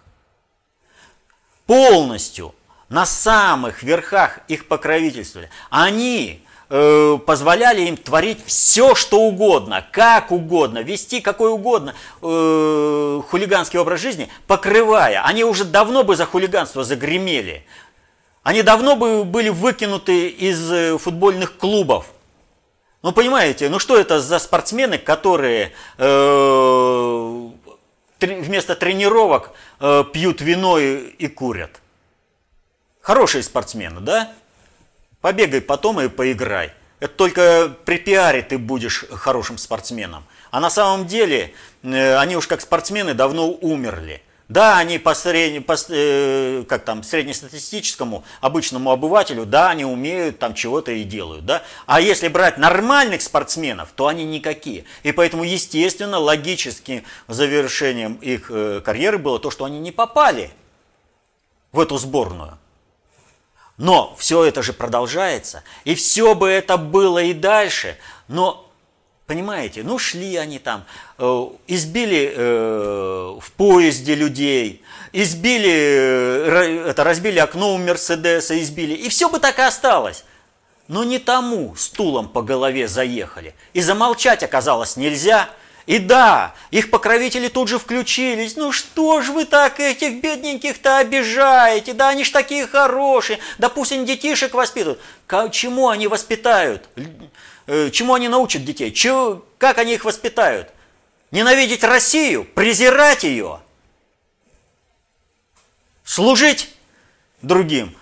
Полностью 1.66 2.54
на 2.90 3.06
самых 3.06 3.84
верхах 3.84 4.40
их 4.48 4.68
покровительствовали. 4.68 5.50
Они 5.70 6.44
э, 6.70 7.18
позволяли 7.26 7.82
им 7.82 7.98
творить 7.98 8.46
все, 8.46 8.94
что 8.94 9.22
угодно, 9.22 9.86
как 9.92 10.32
угодно, 10.32 10.80
вести 10.80 11.20
какой 11.20 11.50
угодно 11.50 11.96
э, 12.22 13.22
хулиганский 13.28 13.80
образ 13.80 14.02
жизни, 14.02 14.30
покрывая. 14.46 15.26
Они 15.26 15.44
уже 15.44 15.66
давно 15.66 16.04
бы 16.04 16.16
за 16.16 16.26
хулиганство 16.26 16.84
загремели. 16.84 17.66
Они 18.44 18.62
давно 18.62 18.96
бы 18.96 19.24
были 19.24 19.50
выкинуты 19.50 20.28
из 20.28 20.72
э, 20.72 20.98
футбольных 20.98 21.58
клубов. 21.58 22.08
Ну, 23.02 23.12
понимаете, 23.12 23.70
ну 23.70 23.80
что 23.80 23.98
это 23.98 24.22
за 24.22 24.40
спортсмены, 24.40 24.98
которые 24.98 25.74
э, 25.98 27.50
вместо 28.26 28.76
тренировок 28.76 29.52
э, 29.80 30.04
пьют 30.14 30.42
вино 30.42 30.80
и, 30.80 31.10
и 31.18 31.28
курят. 31.28 31.82
Хорошие 33.02 33.44
спортсмены, 33.44 34.00
да? 34.00 34.32
Побегай 35.22 35.62
потом 35.62 36.00
и 36.02 36.10
поиграй. 36.10 36.74
Это 37.00 37.14
только 37.16 37.76
при 37.86 37.98
пиаре 37.98 38.42
ты 38.42 38.58
будешь 38.58 39.06
хорошим 39.10 39.58
спортсменом. 39.58 40.24
А 40.52 40.60
на 40.60 40.70
самом 40.70 41.06
деле 41.06 41.54
э, 41.82 42.16
они 42.18 42.38
уж 42.38 42.48
как 42.48 42.62
спортсмены 42.62 43.14
давно 43.14 43.50
умерли. 43.50 44.22
Да, 44.50 44.78
они 44.78 45.00
по, 45.00 45.14
средне, 45.14 45.62
по 45.62 45.76
э, 45.90 46.66
как 46.68 46.84
там, 46.84 47.02
среднестатистическому 47.02 48.26
обычному 48.42 48.92
обывателю, 48.92 49.46
да, 49.46 49.70
они 49.70 49.86
умеют 49.86 50.38
там 50.38 50.54
чего-то 50.54 50.92
и 50.92 51.04
делают, 51.04 51.46
да. 51.46 51.64
А 51.86 52.02
если 52.02 52.28
брать 52.28 52.58
нормальных 52.58 53.22
спортсменов, 53.22 53.90
то 53.96 54.08
они 54.08 54.26
никакие. 54.26 54.84
И 55.04 55.14
поэтому, 55.14 55.44
естественно, 55.44 56.20
логическим 56.20 57.04
завершением 57.28 58.16
их 58.16 58.48
э, 58.50 58.82
карьеры 58.84 59.18
было 59.18 59.40
то, 59.40 59.50
что 59.50 59.64
они 59.64 59.80
не 59.80 59.92
попали 59.92 60.52
в 61.72 61.80
эту 61.80 61.98
сборную. 61.98 62.58
Но 63.78 64.16
все 64.20 64.44
это 64.44 64.62
же 64.62 64.74
продолжается, 64.74 65.64
и 65.84 65.96
все 65.96 66.36
бы 66.36 66.50
это 66.50 66.78
было 66.78 67.24
и 67.24 67.34
дальше, 67.34 67.98
но 68.28 68.63
Понимаете, 69.26 69.84
ну 69.84 69.98
шли 69.98 70.36
они 70.36 70.60
там, 70.60 70.84
э, 71.18 71.48
избили 71.68 72.34
э, 72.36 73.40
в 73.40 73.52
поезде 73.54 74.16
людей, 74.16 74.84
избили, 75.14 75.72
э, 75.72 76.86
это, 76.90 77.06
разбили 77.06 77.40
окно 77.40 77.74
у 77.74 77.78
Мерседеса, 77.78 78.62
избили, 78.62 78.94
и 78.94 79.08
все 79.08 79.30
бы 79.30 79.40
так 79.40 79.60
и 79.60 79.62
осталось. 79.62 80.26
Но 80.90 81.06
не 81.06 81.20
тому 81.20 81.74
стулом 81.78 82.28
по 82.28 82.42
голове 82.42 82.90
заехали. 82.90 83.56
И 83.72 83.80
замолчать 83.80 84.44
оказалось 84.44 84.98
нельзя. 84.98 85.50
И 85.86 86.00
да, 86.00 86.54
их 86.72 86.92
покровители 86.92 87.48
тут 87.48 87.70
же 87.70 87.80
включились. 87.80 88.58
Ну 88.58 88.74
что 88.74 89.22
ж 89.22 89.30
вы 89.30 89.46
так 89.46 89.80
этих 89.80 90.22
бедненьких-то 90.22 90.98
обижаете? 90.98 91.94
Да 91.94 92.10
они 92.10 92.26
ж 92.26 92.32
такие 92.32 92.68
хорошие. 92.68 93.40
Да 93.58 93.70
пусть 93.70 93.94
они 93.94 94.06
детишек 94.06 94.54
воспитывают. 94.54 95.00
Чему 95.52 95.88
они 95.88 96.08
воспитают? 96.08 96.90
Э, 97.66 97.90
чему 97.92 98.14
они 98.14 98.28
научат 98.28 98.66
детей? 98.66 98.92
Чего, 98.92 99.46
как 99.58 99.78
они 99.78 99.94
их 99.94 100.06
воспитают? 100.06 100.72
Ненавидеть 101.32 101.84
Россию, 101.84 102.46
презирать 102.46 103.24
ее, 103.24 103.60
служить 106.04 106.70
другим. 107.42 107.96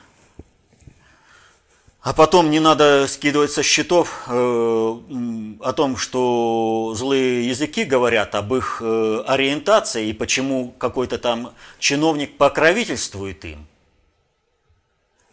А 2.02 2.13
потом 2.13 2.50
не 2.50 2.60
надо 2.60 3.06
скидывать 3.08 3.52
со 3.52 3.62
счетов 3.62 4.24
э, 4.28 4.32
о 4.34 5.74
том, 5.74 5.97
что 5.97 6.93
злые 6.95 7.47
языки 7.47 7.84
говорят 7.84 8.34
об 8.34 8.56
их 8.56 8.82
э, 8.82 9.24
ориентации 9.28 10.08
и 10.08 10.13
почему 10.13 10.74
какой-то 10.80 11.19
там 11.19 11.54
чиновник 11.78 12.38
покровительствует 12.38 13.45
им. 13.45 13.67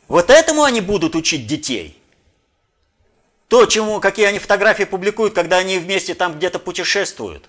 Вот 0.09 0.29
этому 0.29 0.62
они 0.62 0.83
будут 0.83 1.17
учить 1.17 1.47
детей. 1.47 1.97
То, 3.48 3.64
чему, 3.64 3.98
какие 3.98 4.26
они 4.26 4.38
фотографии 4.38 4.84
публикуют, 4.84 5.34
когда 5.34 5.56
они 5.56 5.78
вместе 5.78 6.14
там 6.14 6.37
где-то 6.37 6.58
путешествуют. 6.58 7.48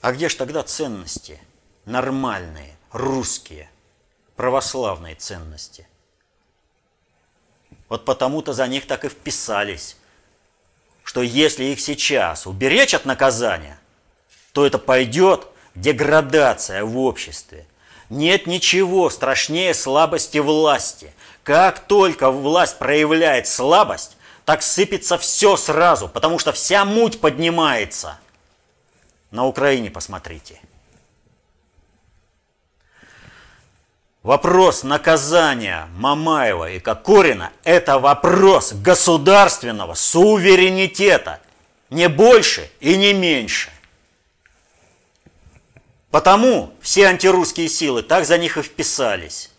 А 0.00 0.12
где 0.12 0.28
же 0.28 0.36
тогда 0.36 0.62
ценности? 0.62 1.40
Нормальные, 1.84 2.76
русские, 2.92 3.68
православные 4.36 5.16
ценности. 5.16 5.86
Вот 7.88 8.04
потому-то 8.04 8.52
за 8.52 8.68
них 8.68 8.86
так 8.86 9.04
и 9.04 9.08
вписались, 9.08 9.96
что 11.02 11.22
если 11.22 11.64
их 11.64 11.80
сейчас 11.80 12.46
уберечь 12.46 12.94
от 12.94 13.04
наказания, 13.04 13.80
то 14.52 14.64
это 14.64 14.78
пойдет 14.78 15.48
деградация 15.74 16.84
в 16.84 16.96
обществе. 16.98 17.66
Нет 18.10 18.46
ничего 18.46 19.10
страшнее 19.10 19.74
слабости 19.74 20.38
власти– 20.38 21.12
как 21.42 21.80
только 21.80 22.30
власть 22.30 22.78
проявляет 22.78 23.46
слабость, 23.46 24.16
так 24.44 24.62
сыпется 24.62 25.18
все 25.18 25.56
сразу, 25.56 26.08
потому 26.08 26.38
что 26.38 26.52
вся 26.52 26.84
муть 26.84 27.20
поднимается. 27.20 28.18
На 29.30 29.46
Украине 29.46 29.90
посмотрите. 29.90 30.60
Вопрос 34.22 34.82
наказания 34.82 35.88
Мамаева 35.94 36.72
и 36.72 36.78
Кокорина– 36.78 37.52
это 37.64 37.98
вопрос 37.98 38.72
государственного 38.74 39.94
суверенитета, 39.94 41.40
не 41.88 42.08
больше 42.08 42.70
и 42.80 42.96
не 42.96 43.14
меньше. 43.14 43.70
Потому 46.10 46.74
все 46.82 47.06
антирусские 47.06 47.68
силы 47.68 48.02
так 48.02 48.26
за 48.26 48.36
них 48.36 48.58
и 48.58 48.62
вписались. 48.62 49.49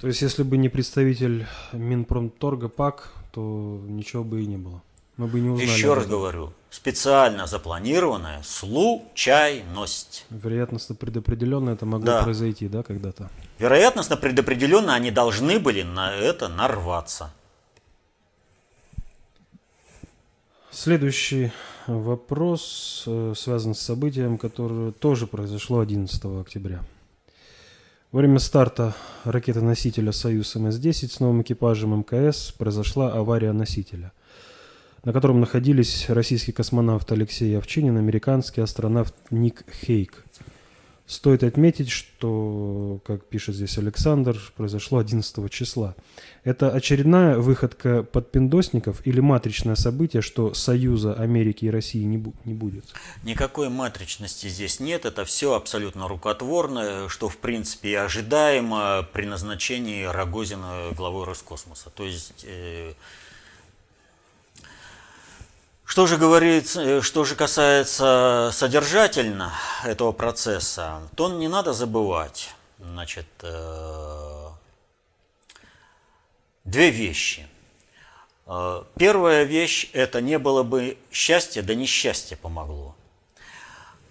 То 0.00 0.06
есть, 0.06 0.22
если 0.22 0.42
бы 0.42 0.56
не 0.56 0.68
представитель 0.68 1.46
Минпромторга 1.72 2.68
ПАК, 2.68 3.12
то 3.32 3.80
ничего 3.86 4.24
бы 4.24 4.42
и 4.42 4.46
не 4.46 4.56
было. 4.56 4.82
Мы 5.18 5.26
бы 5.26 5.40
не 5.40 5.50
узнали. 5.50 5.68
Еще 5.68 5.92
раз 5.92 6.06
говорю, 6.06 6.54
специально 6.70 7.46
запланированная 7.46 8.42
случайность. 8.42 10.24
Вероятностно 10.30 10.94
предопределенно 10.94 11.70
это 11.70 11.84
могло 11.84 12.06
да. 12.06 12.22
произойти, 12.22 12.68
да, 12.68 12.82
когда-то? 12.82 13.30
Вероятностно 13.58 14.16
предопределенно 14.16 14.94
они 14.94 15.10
должны 15.10 15.58
были 15.58 15.82
на 15.82 16.14
это 16.14 16.48
нарваться. 16.48 17.34
Следующий 20.70 21.52
вопрос 21.86 23.04
э, 23.06 23.34
связан 23.36 23.74
с 23.74 23.80
событием, 23.80 24.38
которое 24.38 24.92
тоже 24.92 25.26
произошло 25.26 25.80
11 25.80 26.24
октября. 26.40 26.82
Время 28.12 28.40
старта 28.40 28.96
ракеты-носителя 29.22 30.10
«Союз 30.10 30.56
МС-10» 30.56 31.12
с 31.12 31.20
новым 31.20 31.42
экипажем 31.42 31.96
МКС 32.00 32.50
произошла 32.50 33.12
авария 33.12 33.52
носителя, 33.52 34.10
на 35.04 35.12
котором 35.12 35.38
находились 35.38 36.06
российский 36.08 36.50
космонавт 36.50 37.12
Алексей 37.12 37.56
Овчинин, 37.56 37.96
американский 37.96 38.62
астронавт 38.62 39.14
Ник 39.30 39.64
Хейк. 39.72 40.24
Стоит 41.10 41.42
отметить, 41.42 41.90
что, 41.90 43.00
как 43.04 43.24
пишет 43.24 43.56
здесь 43.56 43.76
Александр, 43.78 44.38
произошло 44.56 44.98
11 44.98 45.50
числа. 45.50 45.96
Это 46.44 46.70
очередная 46.70 47.36
выходка 47.36 48.04
подпиндосников 48.04 49.04
или 49.04 49.18
матричное 49.18 49.74
событие, 49.74 50.22
что 50.22 50.54
союза 50.54 51.14
Америки 51.14 51.64
и 51.64 51.70
России 51.70 52.04
не, 52.04 52.16
бу- 52.16 52.34
не 52.44 52.54
будет? 52.54 52.84
Никакой 53.24 53.70
матричности 53.70 54.46
здесь 54.46 54.78
нет. 54.78 55.04
Это 55.04 55.24
все 55.24 55.54
абсолютно 55.54 56.06
рукотворное, 56.06 57.08
что 57.08 57.28
в 57.28 57.38
принципе 57.38 57.88
и 57.90 57.94
ожидаемо 57.94 59.04
при 59.12 59.26
назначении 59.26 60.04
Рогозина 60.04 60.92
главой 60.96 61.24
Роскосмоса. 61.24 61.90
То 61.90 62.04
есть... 62.04 62.44
Э- 62.46 62.92
что 65.90 66.06
же, 66.06 66.18
говорит, 66.18 66.76
э, 66.76 67.00
что 67.00 67.24
же 67.24 67.34
касается 67.34 68.50
содержательно 68.52 69.52
этого 69.84 70.12
процесса, 70.12 71.02
то 71.16 71.28
не 71.28 71.48
надо 71.48 71.72
забывать 71.72 72.54
значит, 72.78 73.26
э, 73.42 74.46
две 76.62 76.90
вещи. 76.90 77.48
Э, 78.46 78.84
первая 78.98 79.42
вещь– 79.42 79.90
это 79.92 80.20
не 80.20 80.38
было 80.38 80.62
бы 80.62 80.96
счастья, 81.10 81.60
да 81.60 81.74
несчастье 81.74 82.36
помогло. 82.36 82.94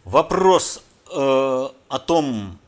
Вопрос 0.04 0.84
о 1.12 2.00
том, 2.06 2.60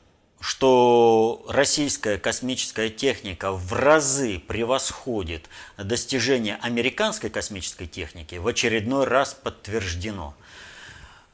что 0.41 1.45
российская 1.47 2.17
космическая 2.17 2.89
техника 2.89 3.51
в 3.51 3.71
разы 3.73 4.39
превосходит 4.39 5.45
достижения 5.77 6.58
американской 6.63 7.30
космической 7.30 7.86
техники, 7.86 8.36
в 8.36 8.47
очередной 8.47 9.06
раз 9.06 9.36
подтверждено. 9.36 10.34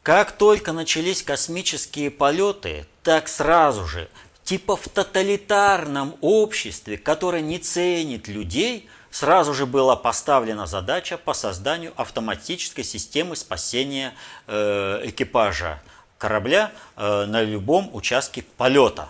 Как 0.04 0.34
только 0.34 0.74
начались 0.74 1.24
космические 1.24 2.12
полеты, 2.12 2.86
так 3.02 3.30
сразу 3.30 3.86
же, 3.86 4.10
типа 4.44 4.76
в 4.76 4.90
тоталитарном 4.90 6.18
обществе, 6.20 6.98
которое 6.98 7.42
не 7.42 7.60
ценит 7.60 8.28
людей, 8.28 8.90
сразу 9.10 9.54
же 9.54 9.66
была 9.66 9.96
поставлена 9.96 10.68
задача 10.68 11.18
по 11.18 11.34
созданию 11.34 11.94
автоматической 11.96 12.84
системы 12.84 13.38
спасения 13.38 14.14
э, 14.48 15.02
экипажа 15.06 15.82
корабля 16.18 16.72
э, 16.96 17.26
на 17.26 17.42
любом 17.42 17.90
участке 17.94 18.44
полета. 18.58 19.10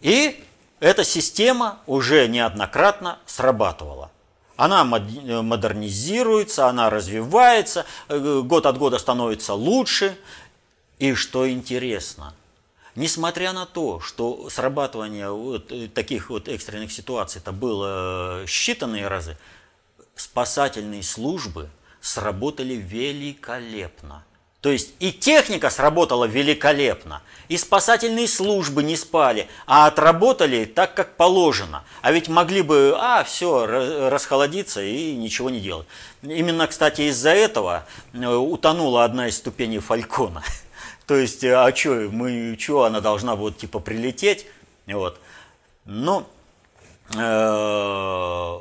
И 0.00 0.44
эта 0.80 1.04
система 1.04 1.78
уже 1.86 2.28
неоднократно 2.28 3.18
срабатывала. 3.26 4.10
Она 4.56 4.84
модернизируется, 4.84 6.66
она 6.66 6.90
развивается, 6.90 7.86
э, 8.08 8.42
год 8.44 8.66
от 8.66 8.78
года 8.78 8.98
становится 8.98 9.54
лучше. 9.54 10.18
И 10.98 11.14
что 11.14 11.48
интересно, 11.48 12.34
несмотря 12.96 13.52
на 13.52 13.66
то, 13.66 14.00
что 14.00 14.50
срабатывание 14.50 15.30
вот 15.30 15.70
э, 15.70 15.88
таких 15.88 16.30
вот 16.30 16.48
экстренных 16.48 16.92
ситуаций 16.92 17.40
это 17.40 17.52
было 17.52 18.44
считанные 18.44 19.06
разы, 19.06 19.36
спасательные 20.16 21.04
службы 21.04 21.70
сработали 22.00 22.74
великолепно. 22.74 24.24
То 24.60 24.70
есть 24.72 24.94
и 24.98 25.12
техника 25.12 25.70
сработала 25.70 26.24
великолепно, 26.24 27.22
и 27.46 27.56
спасательные 27.56 28.26
службы 28.26 28.82
не 28.82 28.96
спали, 28.96 29.46
а 29.66 29.86
отработали 29.86 30.64
так, 30.64 30.94
как 30.94 31.14
положено. 31.14 31.84
А 32.02 32.10
ведь 32.10 32.28
могли 32.28 32.62
бы, 32.62 32.94
а, 32.98 33.22
все, 33.22 33.66
расхолодиться 34.10 34.82
и 34.82 35.14
ничего 35.14 35.48
не 35.48 35.60
делать. 35.60 35.86
Именно, 36.22 36.66
кстати, 36.66 37.02
из-за 37.02 37.30
этого 37.30 37.86
э, 38.12 38.26
утонула 38.26 39.04
одна 39.04 39.28
из 39.28 39.36
ступеней 39.36 39.78
Фалькона. 39.78 40.42
То 41.06 41.14
есть, 41.14 41.44
а 41.44 41.72
что, 41.74 41.90
мы, 42.10 42.56
что, 42.58 42.82
она 42.82 43.00
должна 43.00 43.36
будет 43.36 43.58
типа 43.58 43.78
прилететь? 43.78 44.46
Вот. 44.88 45.20
Но 45.84 46.28
э, 47.14 48.58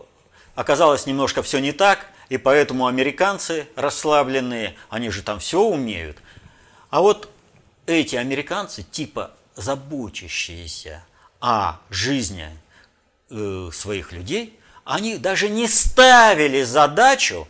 оказалось 0.54 1.08
немножко 1.08 1.42
все 1.42 1.58
не 1.58 1.72
так– 1.72 2.06
и 2.30 2.38
поэтому 2.38 2.88
американцы 2.88 3.68
расслабленные, 3.76 4.76
они 4.90 5.10
же 5.10 5.24
там 5.24 5.40
все 5.40 5.62
умеют. 5.62 6.18
А 6.90 7.02
вот 7.02 7.30
эти 7.86 8.16
американцы, 8.16 8.84
типа 8.84 9.32
заботящиеся 9.56 11.04
о 11.40 11.78
жизни 11.90 12.50
э, 13.30 13.70
своих 13.74 14.12
людей, 14.12 14.60
они 14.84 15.18
даже 15.18 15.50
не 15.50 15.68
ставили 15.68 16.64
задачу 16.64 17.48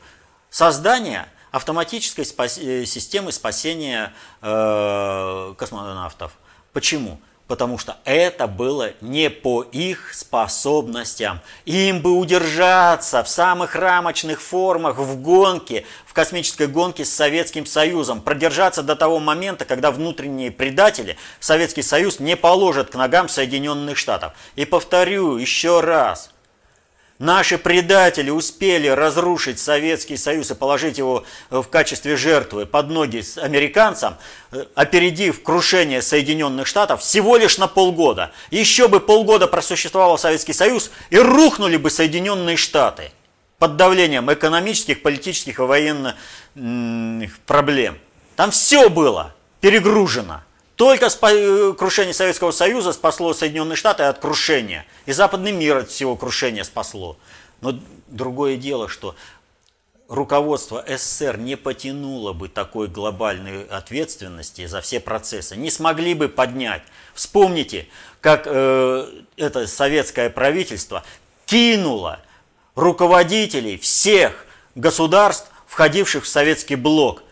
создания 0.49 1.27
автоматической 1.51 2.25
спас- 2.25 2.57
э, 2.57 2.85
системы 2.85 3.31
спасения 3.31 4.13
э, 4.41 5.53
космонавтов. 5.57 6.33
Почему? 6.73 7.19
Потому 7.47 7.77
что 7.77 7.97
это 8.05 8.47
было 8.47 8.91
не 9.01 9.29
по 9.29 9.63
их 9.63 10.13
способностям. 10.13 11.39
Им 11.65 12.01
бы 12.01 12.17
удержаться 12.17 13.23
в 13.23 13.29
самых 13.29 13.75
рамочных 13.75 14.41
формах 14.41 14.97
в 14.97 15.21
гонке, 15.21 15.85
в 16.05 16.13
космической 16.13 16.67
гонке 16.67 17.05
с 17.05 17.13
Советским 17.13 17.65
Союзом, 17.65 18.21
продержаться 18.21 18.83
до 18.83 18.95
того 18.95 19.19
момента, 19.19 19.65
когда 19.65 19.91
внутренние 19.91 20.51
предатели 20.51 21.17
Советский 21.39 21.83
Союз 21.83 22.19
не 22.19 22.35
положат 22.35 22.89
к 22.89 22.95
ногам 22.95 23.29
Соединенных 23.29 23.97
Штатов. 23.97 24.33
И 24.55 24.65
повторю 24.65 25.37
еще 25.37 25.81
раз– 25.81 26.31
Наши 27.19 27.57
предатели 27.57 28.29
успели 28.29 28.87
разрушить 28.87 29.59
Советский 29.59 30.17
Союз 30.17 30.51
и 30.51 30.55
положить 30.55 30.99
его 30.99 31.25
в 31.49 31.63
качестве 31.63 32.15
жертвы 32.15 32.67
под 32.67 32.89
ноги 32.89 33.23
американцам, 33.41 34.17
э, 34.51 34.65
опередив 34.75 35.41
крушение 35.41 36.03
Соединенных 36.03 36.67
Штатов 36.67 37.01
всего 37.01 37.37
лишь 37.37 37.57
на 37.57 37.67
полгода. 37.67 38.31
Еще 38.51 38.87
бы 38.87 38.99
полгода 38.99 39.47
просуществовал 39.47 40.19
Советский 40.19 40.53
Союз 40.53 40.91
и 41.09 41.17
рухнули 41.17 41.77
бы 41.77 41.89
Соединенные 41.89 42.55
Штаты 42.55 43.11
под 43.57 43.77
давлением 43.77 44.31
экономических, 44.31 45.01
политических 45.01 45.57
и 45.57 45.63
военных 45.63 46.15
проблем. 47.47 47.97
Там 48.35 48.51
все 48.51 48.89
было 48.89 49.33
перегружено. 49.59 50.43
Только 50.77 51.07
э, 51.07 51.73
крушение 51.73 52.13
Советского 52.13 52.51
Союза 52.51 52.93
спасло 52.93 53.33
Соединенные 53.33 53.75
Штаты 53.75 54.03
от 54.03 54.19
крушения. 54.19 54.85
И 55.07 55.11
западный 55.11 55.51
мир 55.51 55.77
от 55.77 55.89
всего 55.89 56.15
крушения 56.15 56.63
спасло. 56.63 57.17
Но 57.61 57.79
другое 58.05 58.57
дело, 58.57 58.87
что 58.87 59.15
руководство 60.07 60.85
СССР 60.87 61.39
не 61.39 61.57
потянуло 61.57 62.33
бы 62.33 62.47
такой 62.47 62.87
глобальной 62.87 63.63
ответственности 63.63 64.67
за 64.67 64.81
все 64.81 64.99
процессы, 64.99 65.55
не 65.55 65.71
смогли 65.71 66.13
бы 66.13 66.29
поднять. 66.29 66.83
Вспомните, 67.15 67.87
как 68.21 68.43
э, 68.45 69.07
это 69.35 69.65
советское 69.65 70.29
правительство 70.29 71.03
кинуло 71.47 72.19
руководителей 72.75 73.79
всех 73.79 74.45
государств, 74.75 75.49
входивших 75.65 76.25
в 76.25 76.27
советский 76.27 76.75
блок, 76.75 77.23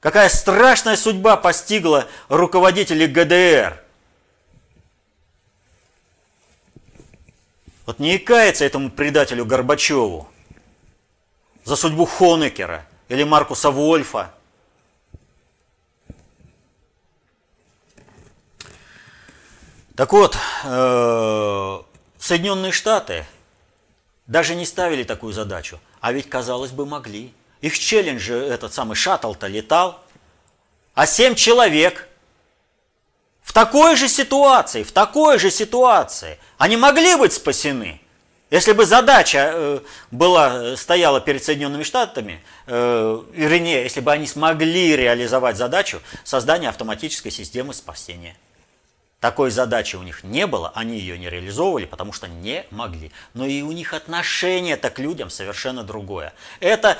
Какая 0.00 0.30
страшная 0.30 0.96
судьба 0.96 1.36
постигла 1.36 2.08
руководителей 2.28 3.06
ГДР. 3.06 3.82
Вот 7.84 7.98
не 7.98 8.18
кается 8.18 8.64
этому 8.64 8.90
предателю 8.90 9.44
Горбачеву 9.44 10.28
за 11.64 11.76
судьбу 11.76 12.06
Хонекера 12.06 12.86
или 13.08 13.24
Маркуса 13.24 13.70
Вольфа. 13.70 14.32
Так 19.96 20.12
вот, 20.14 20.34
э, 20.64 21.82
Соединенные 22.18 22.72
Штаты 22.72 23.26
даже 24.26 24.54
не 24.54 24.64
ставили 24.64 25.02
такую 25.04 25.34
задачу, 25.34 25.78
а 26.00 26.12
ведь, 26.12 26.30
казалось 26.30 26.70
бы, 26.70 26.86
могли. 26.86 27.34
Их 27.60 27.78
челлендж, 27.78 28.30
этот 28.30 28.72
самый 28.72 28.96
шаттл-то 28.96 29.46
летал. 29.46 30.00
А 30.94 31.06
семь 31.06 31.34
человек 31.34 32.08
в 33.42 33.52
такой 33.52 33.96
же 33.96 34.08
ситуации, 34.08 34.82
в 34.82 34.92
такой 34.92 35.38
же 35.38 35.50
ситуации, 35.50 36.38
они 36.58 36.76
могли 36.76 37.16
быть 37.16 37.32
спасены. 37.32 38.00
Если 38.50 38.72
бы 38.72 38.84
задача 38.84 39.52
э, 39.52 39.80
была, 40.10 40.76
стояла 40.76 41.20
перед 41.20 41.42
Соединенными 41.44 41.84
Штатами, 41.84 42.42
э, 42.66 43.22
вернее, 43.32 43.84
если 43.84 44.00
бы 44.00 44.10
они 44.10 44.26
смогли 44.26 44.96
реализовать 44.96 45.56
задачу 45.56 46.00
создания 46.24 46.68
автоматической 46.68 47.30
системы 47.30 47.74
спасения. 47.74 48.36
Такой 49.20 49.50
задачи 49.50 49.96
у 49.96 50.02
них 50.02 50.24
не 50.24 50.46
было, 50.46 50.72
они 50.74 50.98
ее 50.98 51.18
не 51.18 51.28
реализовывали, 51.28 51.84
потому 51.84 52.12
что 52.12 52.26
не 52.26 52.64
могли. 52.70 53.12
Но 53.34 53.44
и 53.44 53.62
у 53.62 53.70
них 53.70 53.92
отношение-то 53.92 54.88
к 54.88 54.98
людям 54.98 55.28
совершенно 55.28 55.84
другое. 55.84 56.32
Это 56.58 56.96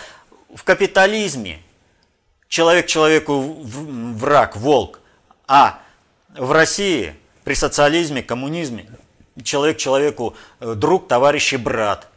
в 0.55 0.65
капитализме 0.65 1.63
человек 2.49 2.87
человеку 2.87 3.41
враг, 3.63 4.57
волк, 4.57 5.01
а 5.47 5.81
в 6.31 6.53
России 6.53 7.15
при 7.45 7.55
социализме, 7.55 8.23
коммунизме 8.23 8.87
человек 9.43 9.79
человеку 9.79 10.37
э, 10.59 10.75
друг, 10.75 11.09
товарищ 11.09 11.53
и 11.53 11.57
брат. 11.57 12.09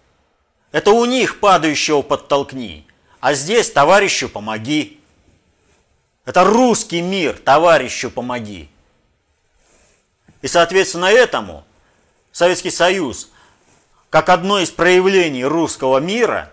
Это 0.72 0.92
у 0.92 1.06
них 1.06 1.40
падающего 1.40 2.02
подтолкни, 2.02 2.86
а 3.20 3.34
здесь 3.34 3.72
товарищу 3.72 4.28
помоги. 4.28 5.00
Это 6.26 6.44
русский 6.44 7.02
мир, 7.02 7.38
товарищу 7.38 8.10
помоги. 8.10 8.70
И 10.42 10.48
соответственно 10.48 11.06
этому 11.06 11.64
Советский 12.32 12.72
Союз, 12.72 13.30
как 14.10 14.30
одно 14.30 14.60
из 14.60 14.72
проявлений 14.72 15.46
русского 15.46 16.00
мира 16.00 16.52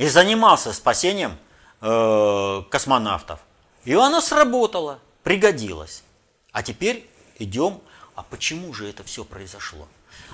и 0.00 0.08
занимался 0.08 0.72
спасением 0.72 1.36
э, 1.82 2.62
космонавтов. 2.70 3.38
И 3.84 3.92
оно 3.92 4.22
сработало, 4.22 4.98
пригодилось. 5.22 6.04
А 6.52 6.62
теперь 6.62 7.06
идем, 7.38 7.82
а 8.14 8.22
почему 8.22 8.72
же 8.72 8.88
это 8.88 9.04
все 9.04 9.24
произошло? 9.24 9.86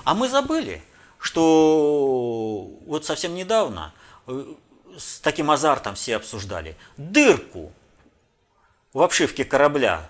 А 0.04 0.14
мы 0.14 0.28
забыли, 0.28 0.84
что 1.18 2.70
вот 2.86 3.04
совсем 3.04 3.34
недавно 3.34 3.92
э, 4.28 4.54
с 4.96 5.18
таким 5.18 5.50
азартом 5.50 5.96
все 5.96 6.14
обсуждали 6.14 6.76
дырку 6.96 7.72
в 8.92 9.02
обшивке 9.02 9.44
корабля. 9.44 10.08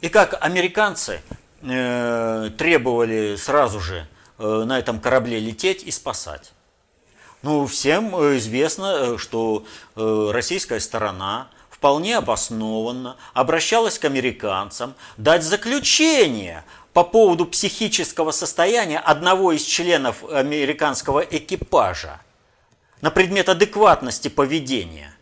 И 0.00 0.08
как 0.08 0.40
американцы 0.40 1.22
э, 1.60 2.50
требовали 2.56 3.34
сразу 3.34 3.80
же 3.80 4.06
э, 4.38 4.62
на 4.64 4.78
этом 4.78 5.00
корабле 5.00 5.40
лететь 5.40 5.82
и 5.82 5.90
спасать. 5.90 6.53
Ну, 7.44 7.66
всем 7.66 8.16
э, 8.16 8.38
известно, 8.38 8.86
э, 8.86 9.18
что 9.18 9.66
э, 9.96 10.30
российская 10.32 10.80
сторона 10.80 11.50
вполне 11.68 12.16
обоснованно 12.16 13.18
обращалась 13.34 13.98
к 13.98 14.06
американцам 14.06 14.94
дать 15.18 15.44
заключение 15.44 16.64
по 16.94 17.04
поводу 17.04 17.44
психического 17.44 18.30
состояния 18.30 18.98
одного 18.98 19.52
из 19.52 19.62
членов 19.62 20.24
американского 20.24 21.20
экипажа 21.20 22.18
на 23.02 23.10
предмет 23.10 23.50
адекватности 23.50 24.28
поведения. 24.28 25.14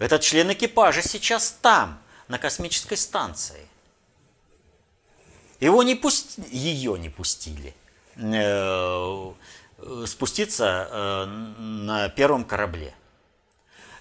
Этот 0.00 0.22
член 0.22 0.52
экипажа 0.52 1.02
сейчас 1.02 1.56
там, 1.62 2.00
на 2.26 2.40
космической 2.40 2.96
станции. 2.96 3.68
Его 5.60 5.84
не 5.84 5.94
пусть... 5.94 6.38
Ее 6.50 6.98
не 6.98 7.10
пустили 7.10 7.76
спуститься 10.06 10.88
э, 10.90 11.24
на 11.26 12.08
первом 12.08 12.44
корабле. 12.44 12.94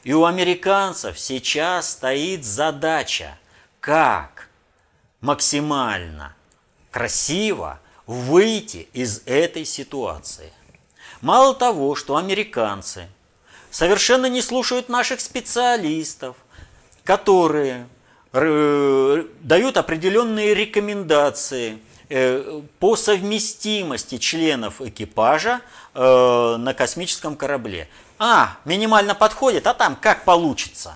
И 0.04 0.14
у 0.14 0.26
американцев 0.26 1.20
сейчас 1.20 1.92
стоит 1.92 2.46
задача, 2.46 3.38
как 3.80 4.50
максимально 5.22 6.36
красиво 6.92 7.80
выйти 8.06 8.88
из 8.94 9.24
этой 9.26 9.66
ситуации. 9.66 10.54
Мало 11.22 11.56
того, 11.56 11.96
что 11.96 12.18
американцы 12.18 13.08
совершенно 13.72 14.28
не 14.28 14.42
слушают 14.42 14.90
наших 14.90 15.20
специалистов, 15.20 16.38
которые 17.04 17.88
э, 18.32 19.26
дают 19.42 19.78
определенные 19.78 20.54
рекомендации– 20.54 21.80
Э, 21.85 21.85
по 22.80 22.96
совместимости 22.96 24.18
членов 24.18 24.82
экипажа 24.82 25.62
э, 25.94 26.56
на 26.58 26.74
космическом 26.74 27.36
корабле. 27.36 27.88
А, 28.20 28.58
минимально 28.66 29.16
подходит, 29.16 29.68
а 29.68 29.74
там 29.74 29.96
как 29.96 30.24
получится. 30.24 30.94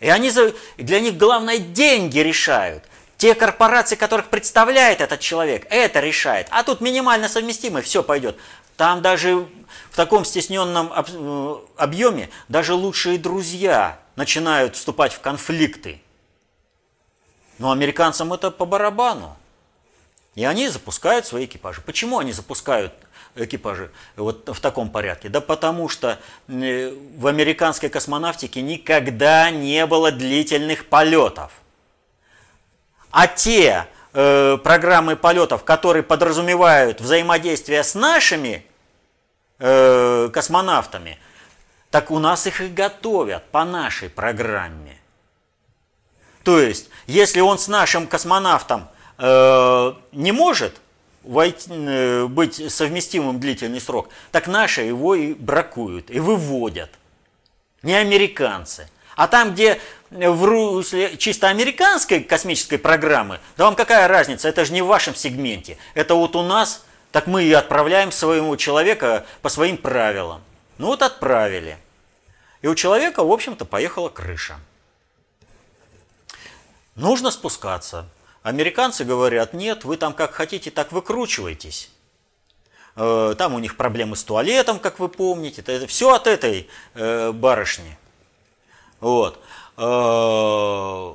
И 0.00 0.08
они 0.08 0.32
для 0.78 1.00
них 1.00 1.16
главное 1.16 1.58
деньги 1.58 2.18
решают. 2.20 2.84
Те 3.18 3.34
корпорации, 3.34 3.96
которых 3.96 4.28
представляет 4.28 5.02
этот 5.02 5.20
человек, 5.20 5.66
это 5.68 6.00
решает. 6.00 6.46
А 6.50 6.62
тут 6.62 6.80
минимально 6.80 7.28
совместимый, 7.28 7.82
все 7.82 8.02
пойдет. 8.02 8.38
Там 8.78 9.02
даже 9.02 9.46
в 9.90 9.96
таком 9.96 10.24
стесненном 10.24 10.90
э, 10.90 11.56
объеме 11.76 12.30
даже 12.48 12.72
лучшие 12.72 13.18
друзья 13.18 13.98
начинают 14.16 14.74
вступать 14.76 15.12
в 15.12 15.20
конфликты. 15.20 16.00
Но 17.58 17.72
американцам 17.72 18.32
это 18.32 18.50
по 18.50 18.64
барабану. 18.64 19.36
И 20.34 20.44
они 20.44 20.68
запускают 20.68 21.26
свои 21.26 21.46
экипажи. 21.46 21.80
Почему 21.80 22.18
они 22.18 22.32
запускают 22.32 22.92
экипажи 23.34 23.90
вот 24.16 24.48
в 24.48 24.60
таком 24.60 24.90
порядке? 24.90 25.28
Да 25.28 25.40
потому 25.40 25.88
что 25.88 26.18
э, 26.48 26.94
в 27.16 27.26
американской 27.26 27.88
космонавтике 27.88 28.62
никогда 28.62 29.50
не 29.50 29.84
было 29.86 30.12
длительных 30.12 30.86
полетов. 30.86 31.52
А 33.10 33.26
те 33.26 33.86
э, 34.12 34.56
программы 34.62 35.16
полетов, 35.16 35.64
которые 35.64 36.04
подразумевают 36.04 37.00
взаимодействие 37.00 37.82
с 37.82 37.94
нашими 37.96 38.64
э, 39.58 40.30
космонавтами, 40.32 41.18
так 41.90 42.12
у 42.12 42.20
нас 42.20 42.46
их 42.46 42.60
и 42.60 42.68
готовят 42.68 43.44
по 43.50 43.64
нашей 43.64 44.08
программе. 44.08 44.96
То 46.44 46.60
есть, 46.60 46.88
если 47.06 47.40
он 47.40 47.58
с 47.58 47.66
нашим 47.66 48.06
космонавтом 48.06 48.88
не 49.20 50.32
может 50.32 50.80
войти, 51.22 51.70
э, 51.70 52.26
быть 52.26 52.72
совместимым 52.72 53.40
длительный 53.40 53.80
срок, 53.80 54.08
так 54.32 54.46
наши 54.46 54.82
его 54.82 55.14
и 55.14 55.34
бракуют, 55.34 56.10
и 56.10 56.20
выводят. 56.20 56.90
Не 57.82 57.94
американцы. 57.94 58.88
А 59.16 59.28
там, 59.28 59.52
где 59.52 59.80
в 60.10 60.44
русле 60.44 61.16
чисто 61.16 61.48
американской 61.48 62.22
космической 62.22 62.78
программы, 62.78 63.40
да 63.56 63.64
вам 63.64 63.74
какая 63.74 64.08
разница, 64.08 64.48
это 64.48 64.64
же 64.64 64.72
не 64.72 64.82
в 64.82 64.86
вашем 64.86 65.14
сегменте. 65.14 65.76
Это 65.94 66.14
вот 66.14 66.36
у 66.36 66.42
нас, 66.42 66.84
так 67.12 67.26
мы 67.26 67.44
и 67.44 67.52
отправляем 67.52 68.12
своего 68.12 68.56
человека 68.56 69.26
по 69.42 69.48
своим 69.48 69.76
правилам. 69.76 70.42
Ну 70.78 70.86
вот 70.86 71.02
отправили. 71.02 71.76
И 72.62 72.66
у 72.66 72.74
человека, 72.74 73.24
в 73.24 73.30
общем-то, 73.30 73.64
поехала 73.64 74.08
крыша. 74.08 74.58
Нужно 76.94 77.30
спускаться. 77.30 78.06
Американцы 78.42 79.04
говорят, 79.04 79.52
нет, 79.52 79.84
вы 79.84 79.96
там 79.96 80.14
как 80.14 80.32
хотите, 80.32 80.70
так 80.70 80.92
выкручивайтесь. 80.92 81.90
Э, 82.96 83.34
там 83.36 83.54
у 83.54 83.58
них 83.58 83.76
проблемы 83.76 84.16
с 84.16 84.24
туалетом, 84.24 84.78
как 84.78 84.98
вы 84.98 85.08
помните. 85.08 85.62
Это 85.66 85.86
все 85.86 86.14
от 86.14 86.26
этой 86.26 86.68
э, 86.94 87.32
барышни. 87.32 87.98
Вот. 89.00 89.42
Э, 89.76 91.14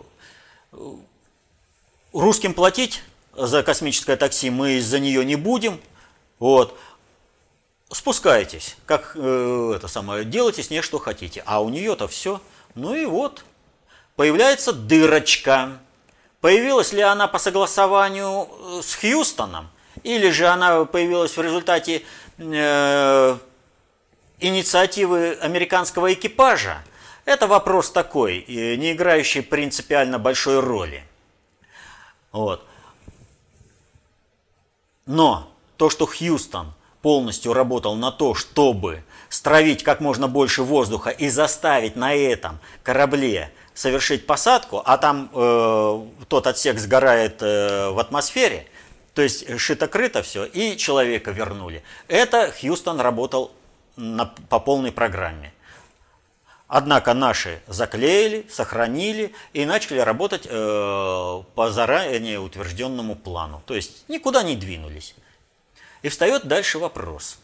русским 2.14 2.54
платить 2.54 3.02
за 3.34 3.64
космическое 3.64 4.16
такси 4.16 4.50
мы 4.50 4.74
из-за 4.74 5.00
нее 5.00 5.26
не 5.26 5.36
будем. 5.36 5.80
Вот. 6.40 6.78
Спускайтесь, 7.92 8.78
как 8.88 9.16
это 9.16 9.88
самое, 9.88 10.26
делайте 10.26 10.64
с 10.64 10.70
ней 10.70 10.82
что 10.82 10.98
хотите. 10.98 11.44
А 11.46 11.62
у 11.62 11.70
нее-то 11.70 12.08
все. 12.08 12.42
Ну 12.74 12.96
и 12.96 13.06
вот, 13.06 13.46
появляется 14.16 14.74
дырочка. 14.74 15.80
Появилась 16.46 16.94
ли 16.94 17.02
она 17.02 17.28
по 17.28 17.40
согласованию 17.40 18.48
э, 18.48 18.82
с 18.84 18.94
Хьюстоном, 18.94 19.68
или 20.04 20.30
же 20.30 20.46
она 20.46 20.86
появилась 20.86 21.36
в 21.36 21.42
результате 21.42 22.04
э, 22.38 23.38
инициативы 24.40 25.40
американского 25.42 26.14
экипажа, 26.14 26.84
это 27.26 27.48
вопрос 27.48 27.90
такой, 27.90 28.46
не 28.48 28.94
играющий 28.94 29.42
принципиально 29.42 30.20
большой 30.20 30.60
роли. 30.60 31.04
Вот. 32.32 32.64
Но 35.08 35.52
то, 35.78 35.90
что 35.90 36.06
Хьюстон 36.06 36.76
полностью 37.02 37.54
работал 37.54 37.96
на 37.96 38.12
то, 38.12 38.36
чтобы 38.36 39.04
стравить 39.30 39.82
как 39.82 40.00
можно 40.00 40.28
больше 40.28 40.62
воздуха 40.62 41.10
и 41.10 41.28
заставить 41.28 41.96
на 41.96 42.14
этом 42.14 42.60
корабле 42.84 43.52
совершить 43.76 44.26
посадку, 44.26 44.82
а 44.84 44.98
там 44.98 45.30
э, 45.34 46.06
тот 46.30 46.48
отсек 46.48 46.80
сгорает 46.80 47.44
э, 47.44 47.90
в 47.90 48.00
атмосфере, 48.00 48.68
то 49.14 49.22
есть 49.22 49.48
шито-крыто 49.50 50.24
все, 50.24 50.46
и 50.46 50.78
человека 50.78 51.32
вернули. 51.32 51.84
Это 52.08 52.52
Хьюстон 52.52 53.02
работал 53.02 53.52
на, 53.98 54.26
по 54.26 54.60
полной 54.60 54.94
программе. 54.94 55.54
Однако 56.68 57.14
наши 57.14 57.62
заклеили, 57.68 58.48
сохранили 58.50 59.34
и 59.54 59.66
начали 59.66 60.00
работать 60.00 60.48
э, 60.50 61.44
по 61.54 61.70
заранее 61.70 62.40
утвержденному 62.40 63.16
плану. 63.16 63.62
То 63.66 63.76
есть 63.76 64.08
никуда 64.08 64.42
не 64.42 64.56
двинулись. 64.56 65.16
И 66.02 66.10
встает 66.10 66.48
дальше 66.48 66.80
вопрос. 66.80 67.40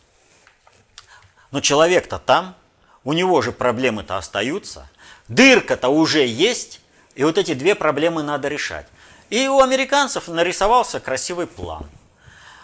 Но 1.52 1.60
человек-то 1.60 2.20
там, 2.20 2.56
у 3.04 3.12
него 3.14 3.42
же 3.42 3.52
проблемы-то 3.52 4.18
остаются– 4.18 4.90
Дырка-то 5.28 5.90
уже 5.90 6.26
есть, 6.26 6.82
и 7.16 7.24
вот 7.24 7.38
эти 7.38 7.54
две 7.54 7.76
проблемы 7.76 8.24
надо 8.24 8.48
решать. 8.48 8.88
И 9.30 9.48
у 9.48 9.62
американцев 9.62 10.28
нарисовался 10.28 11.00
красивый 11.00 11.48
план. 11.48 11.86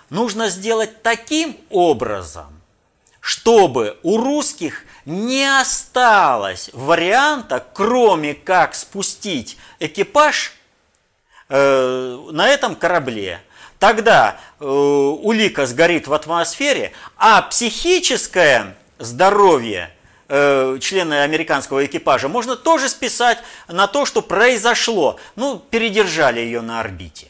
Нужно 0.10 0.50
сделать 0.50 1.02
таким 1.02 1.58
образом, 1.70 2.48
чтобы 3.20 3.98
у 4.04 4.17
русских 4.17 4.84
не 5.06 5.46
осталось 5.60 6.70
варианта, 6.74 7.65
кроме 7.74 8.34
как 8.34 8.76
спустить 8.76 9.58
экипаж 9.80 10.54
э, 11.50 12.26
на 12.32 12.48
этом 12.48 12.76
корабле. 12.76 13.41
Тогда 13.80 14.39
э, 14.60 14.65
улика 14.65 15.65
сгорит 15.65 16.08
в 16.08 16.13
атмосфере, 16.13 16.93
а 17.15 17.41
психическое 17.43 18.76
здоровье 18.98 19.91
э, 20.28 20.78
члены 20.80 21.22
американского 21.22 21.86
экипажа 21.86 22.28
можно 22.28 22.56
тоже 22.56 22.90
списать 22.90 23.40
на 23.68 23.88
то, 23.88 24.06
что 24.06 24.22
произошло. 24.22 25.18
Ну, 25.36 25.60
передержали 25.60 26.40
ее 26.40 26.62
на 26.62 26.80
орбите. 26.80 27.28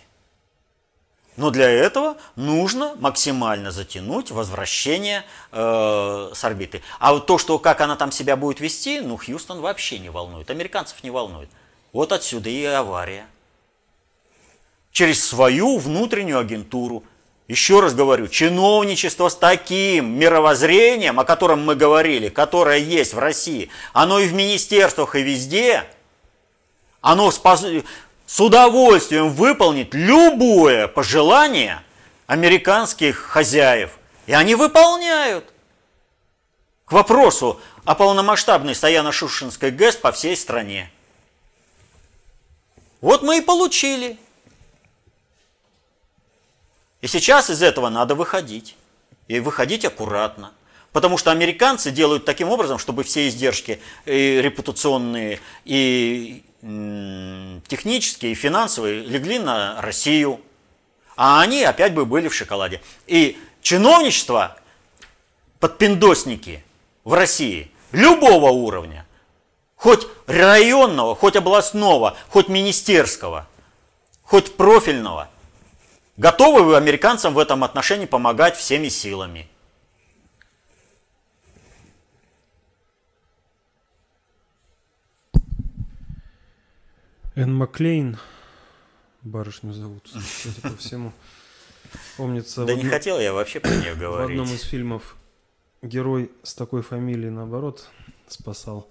Но 1.36 1.52
для 1.52 1.70
этого 1.70 2.18
нужно 2.36 2.96
максимально 2.96 3.72
затянуть 3.72 4.32
возвращение 4.32 5.24
э, 5.52 6.32
с 6.34 6.44
орбиты. 6.44 6.82
А 7.00 7.14
вот 7.14 7.28
то, 7.28 7.38
что 7.38 7.60
как 7.60 7.82
она 7.82 7.96
там 7.96 8.12
себя 8.12 8.36
будет 8.36 8.60
вести, 8.60 9.02
ну, 9.02 9.18
Хьюстон 9.18 9.62
вообще 9.62 10.00
не 10.00 10.10
волнует, 10.10 10.50
американцев 10.50 11.04
не 11.04 11.12
волнует. 11.12 11.50
Вот 11.94 12.12
отсюда 12.12 12.50
и 12.50 12.64
авария. 12.64 13.28
Через 14.92 15.24
свою 15.24 15.78
внутреннюю 15.78 16.40
агентуру– 16.40 17.04
еще 17.48 17.80
раз 17.80 17.94
говорю, 17.94 18.28
чиновничество 18.28 19.30
с 19.30 19.36
таким 19.36 20.20
мировоззрением, 20.20 21.20
о 21.20 21.24
котором 21.24 21.64
мы 21.64 21.76
говорили, 21.76 22.28
которое 22.28 22.78
есть 22.78 23.14
в 23.14 23.20
России, 23.20 23.70
оно 23.94 24.20
и 24.20 24.28
в 24.28 24.34
министерствах, 24.34 25.16
и 25.16 25.22
везде, 25.22 25.86
оно 27.00 27.32
спос... 27.32 27.64
с 28.26 28.40
удовольствием 28.42 29.30
выполнит 29.30 29.94
любое 29.94 30.90
пожелание 30.90 31.82
американских 32.26 33.18
хозяев. 33.18 33.92
И 34.26 34.34
они 34.34 34.56
выполняют. 34.56 35.46
К 36.84 36.92
вопросу 36.92 37.62
о 37.86 37.96
полномасштабной 37.96 38.74
Саяно-Шушинской 38.74 39.72
ГЭС 39.72 39.96
по 39.96 40.12
всей 40.12 40.36
стране. 40.36 40.92
Вот 43.00 43.24
мы 43.24 43.38
и 43.38 43.42
получили– 43.42 44.18
и 47.02 47.08
сейчас 47.08 47.50
из 47.50 47.62
этого 47.62 47.90
надо 47.90 48.16
выходить. 48.16 48.76
И 49.28 49.40
выходить 49.40 49.86
аккуратно. 49.86 50.54
Потому 50.94 51.18
что 51.18 51.32
американцы 51.32 51.92
делают 51.92 52.26
таким 52.26 52.50
образом, 52.50 52.80
чтобы 52.80 53.04
все 53.04 53.28
издержки 53.28 53.80
и 54.06 54.40
репутационные, 54.42 55.40
и 55.66 56.44
технические, 56.62 58.32
и 58.32 58.36
финансовые 58.36 59.02
легли 59.04 59.38
на 59.38 59.80
Россию. 59.82 60.42
А 61.16 61.42
они 61.42 61.64
опять 61.64 61.94
бы 61.94 62.06
были 62.06 62.30
в 62.30 62.34
шоколаде. 62.34 62.82
И 63.06 63.38
чиновничество, 63.62 64.58
подпиндосники 65.60 66.64
в 67.04 67.14
России 67.14 67.72
любого 67.92 68.50
уровня, 68.50 69.06
хоть 69.76 70.08
районного, 70.26 71.16
хоть 71.16 71.36
областного, 71.36 72.18
хоть 72.30 72.48
министерского, 72.48 73.48
хоть 74.24 74.56
профильного– 74.56 75.30
Готовы 76.18 76.64
вы 76.64 76.76
американцам 76.76 77.36
в 77.36 77.38
этом 77.38 77.64
отношении 77.64 78.08
помогать 78.08 78.58
всеми 78.58 78.88
силами? 78.90 79.48
Энн 87.36 87.56
Маклейн, 87.56 88.18
барышню 89.22 89.74
зовут, 89.74 90.10
кстати, 90.12 90.60
по 90.60 90.76
всему. 90.76 91.14
Помнится. 92.18 92.66
Да 92.66 92.74
не 92.74 92.86
хотел 92.86 93.20
я 93.20 93.32
вообще 93.32 93.60
про 93.60 93.70
нее 93.70 93.94
говорить. 93.94 94.36
В 94.36 94.42
одном 94.42 94.56
из 94.56 94.64
фильмов 94.64 95.16
герой 95.84 96.32
с 96.42 96.56
такой 96.56 96.82
фамилией, 96.82 97.30
наоборот, 97.30 97.88
спасал 98.28 98.90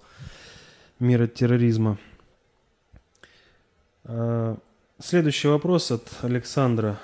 мир 0.99 1.23
от 1.23 1.33
терроризма. 1.33 1.97
Следующий 4.99 5.47
вопрос 5.47 5.91
от 5.91 6.09
Александра, 6.23 6.99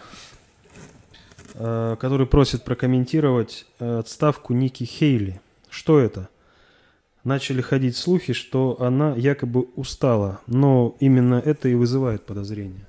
а, 1.54 1.96
который 1.98 2.26
просит 2.26 2.64
прокомментировать 2.64 3.68
э, 3.78 4.00
отставку 4.00 4.54
Ники 4.54 4.84
Хейли. 4.84 5.40
Что 5.70 6.00
это? 6.00 6.28
Начали 7.24 7.62
ходить 7.62 7.96
слухи, 7.96 8.34
что 8.34 8.82
она 8.82 9.14
якобы 9.14 9.68
устала, 9.76 10.42
но 10.48 10.96
именно 11.00 11.36
это 11.36 11.70
и 11.70 11.76
вызывает 11.76 12.26
подозрения. 12.26 12.88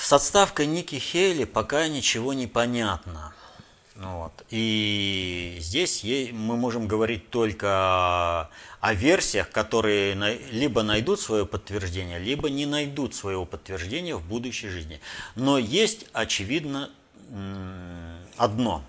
С 0.00 0.10
отставкой 0.10 0.64
Ники 0.64 0.94
Хейли 0.94 1.44
пока 1.44 1.86
ничего 1.88 2.32
не 2.32 2.46
понятно. 2.46 3.34
Вот. 4.02 4.32
И 4.50 5.58
здесь 5.60 6.02
мы 6.32 6.56
можем 6.56 6.88
говорить 6.88 7.30
только 7.30 8.50
о 8.80 8.94
версиях, 8.94 9.50
которые 9.50 10.14
либо 10.50 10.82
найдут 10.82 11.20
свое 11.20 11.46
подтверждение, 11.46 12.18
либо 12.18 12.50
не 12.50 12.66
найдут 12.66 13.14
своего 13.14 13.44
подтверждения 13.44 14.16
в 14.16 14.26
будущей 14.26 14.68
жизни. 14.68 15.00
Но 15.36 15.56
есть, 15.56 16.06
очевидно, 16.12 16.90
одно. 18.36 18.82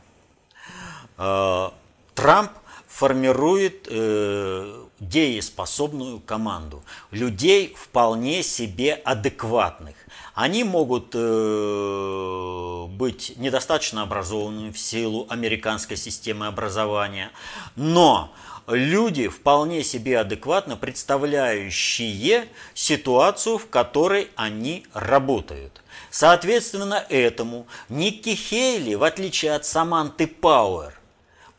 Э, 1.18 1.70
Трамп 2.16 2.52
формирует 2.88 3.88
э, 3.90 4.86
дееспособную 5.00 6.20
команду, 6.20 6.84
людей 7.12 7.76
вполне 7.76 8.44
себе 8.44 8.94
адекватных. 8.94 9.96
Они 10.34 10.64
могут 10.64 11.12
э, 11.14 12.86
быть 12.90 13.34
недостаточно 13.38 14.02
образованными 14.02 14.72
в 14.72 14.80
силу 14.80 15.28
американской 15.30 15.96
системы 15.96 16.48
образования, 16.48 17.32
но 17.76 18.34
люди 18.66 19.28
вполне 19.28 19.84
себе 19.84 20.20
адекватно 20.20 20.76
представляющие 20.76 22.48
ситуацию, 22.74 23.60
в 23.60 23.70
которой 23.70 24.32
они 24.36 24.88
работают. 24.94 25.84
Соответственно 26.10 27.06
этому 27.10 27.68
Никки 27.90 28.34
Хейли, 28.34 28.96
в 28.96 29.04
отличие 29.04 29.54
от 29.54 29.66
Саманты 29.66 30.26
Пауэр, 30.26 31.00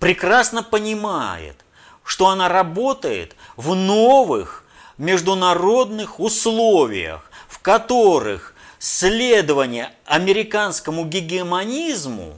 прекрасно 0.00 0.64
понимает, 0.64 1.56
что 2.02 2.26
она 2.26 2.48
работает 2.48 3.36
в 3.56 3.76
новых 3.76 4.64
международных 4.98 6.18
условиях, 6.18 7.30
в 7.48 7.60
которых 7.60 8.53
следование 8.84 9.92
американскому 10.04 11.06
гегемонизму, 11.06 12.34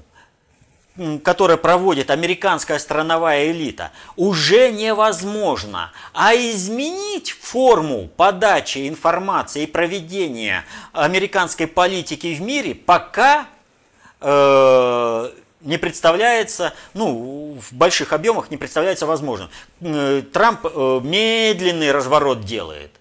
которое 1.25 1.57
проводит 1.57 2.09
американская 2.09 2.79
страновая 2.79 3.51
элита, 3.51 3.91
уже 4.15 4.71
невозможно. 4.71 5.91
А 6.15 6.37
изменить 6.37 7.33
форму 7.33 8.09
подачи 8.17 8.89
информации 8.89 9.65
и 9.65 9.67
проведения 9.67 10.65
американской 10.93 11.67
политики 11.67 12.33
в 12.37 12.41
мире 12.41 12.77
пока 12.77 13.49
э, 14.21 15.31
не 15.63 15.79
представляется, 15.79 16.75
ну, 16.95 17.59
в 17.61 17.73
больших 17.75 18.13
объемах 18.13 18.53
не 18.53 18.57
представляется 18.57 19.07
возможным. 19.07 19.51
Э, 19.81 20.23
Трамп 20.33 20.61
э, 20.65 21.01
медленный 21.03 21.91
разворот 21.91 22.45
делает. 22.45 22.93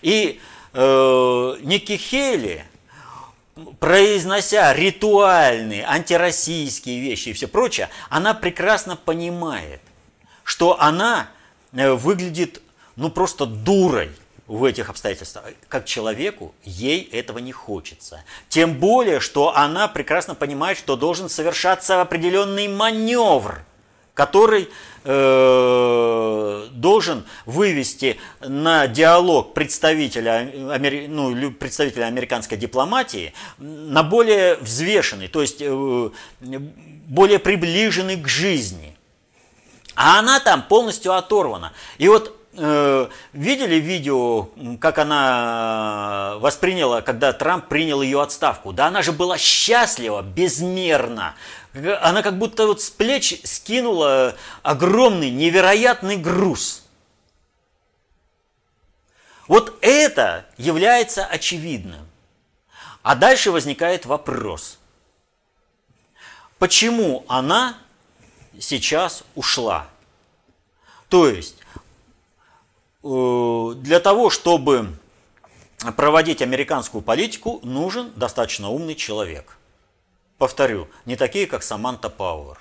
И 0.00 0.40
э, 0.72 1.56
Ники 1.60 1.98
Хейли, 1.98 2.64
произнося 3.80 4.72
ритуальные 4.72 5.84
антироссийские 5.84 7.00
вещи 7.00 7.30
и 7.30 7.32
все 7.32 7.48
прочее, 7.48 7.88
она 8.08 8.34
прекрасно 8.34 8.96
понимает, 8.96 9.80
что 10.44 10.80
она 10.80 11.28
э, 11.72 11.92
выглядит 11.92 12.62
ну 12.96 13.10
просто 13.10 13.46
дурой 13.46 14.10
в 14.46 14.64
этих 14.64 14.88
обстоятельствах, 14.88 15.44
как 15.68 15.84
человеку, 15.84 16.54
ей 16.64 17.02
этого 17.02 17.38
не 17.38 17.52
хочется. 17.52 18.24
Тем 18.48 18.74
более, 18.74 19.20
что 19.20 19.54
она 19.54 19.88
прекрасно 19.88 20.34
понимает, 20.34 20.78
что 20.78 20.96
должен 20.96 21.28
совершаться 21.28 22.00
определенный 22.00 22.66
маневр, 22.66 23.62
который 24.18 24.68
э, 25.04 26.66
должен 26.72 27.24
вывести 27.46 28.18
на 28.40 28.88
диалог 28.88 29.54
представителя, 29.54 30.50
ну, 31.08 31.52
представителя 31.52 32.06
американской 32.06 32.58
дипломатии 32.58 33.32
на 33.58 34.02
более 34.02 34.56
взвешенный, 34.56 35.28
то 35.28 35.40
есть 35.40 35.58
э, 35.60 36.10
более 36.40 37.38
приближенный 37.38 38.16
к 38.16 38.26
жизни. 38.26 38.96
А 39.94 40.18
она 40.18 40.40
там 40.40 40.62
полностью 40.62 41.14
оторвана. 41.14 41.72
И 41.98 42.08
вот 42.08 42.34
Э, 42.60 43.08
видели 43.34 43.76
видео, 43.76 44.48
как 44.80 44.98
она 44.98 46.34
восприняла, 46.40 47.02
когда 47.02 47.32
Трамп 47.32 47.68
принял 47.68 48.02
ее 48.02 48.20
отставку? 48.20 48.72
Да 48.72 48.86
она 48.86 49.02
же 49.02 49.12
была 49.12 49.38
счастлива, 49.38 50.22
безмерно. 50.22 51.34
Она 51.74 52.22
как 52.22 52.38
будто 52.38 52.66
вот 52.66 52.80
с 52.80 52.90
плеч 52.90 53.40
скинула 53.44 54.36
огромный, 54.62 55.30
невероятный 55.30 56.16
груз. 56.16 56.84
Вот 59.46 59.78
это 59.80 60.46
является 60.56 61.24
очевидным. 61.24 62.06
А 63.02 63.14
дальше 63.14 63.50
возникает 63.50 64.06
вопрос. 64.06 64.78
Почему 66.58 67.24
она 67.28 67.78
сейчас 68.58 69.22
ушла? 69.34 69.88
То 71.08 71.28
есть 71.28 71.56
Э, 73.02 73.74
для 73.76 74.00
того, 74.00 74.30
чтобы 74.30 74.94
проводить 75.96 76.42
американскую 76.42 77.02
политику, 77.02 77.60
нужен 77.62 78.12
достаточно 78.16 78.70
умный 78.70 78.94
человек. 78.94 79.57
Повторю, 80.38 80.86
не 81.04 81.16
такие, 81.16 81.48
как 81.48 81.64
Саманта 81.64 82.08
Пауэр, 82.08 82.58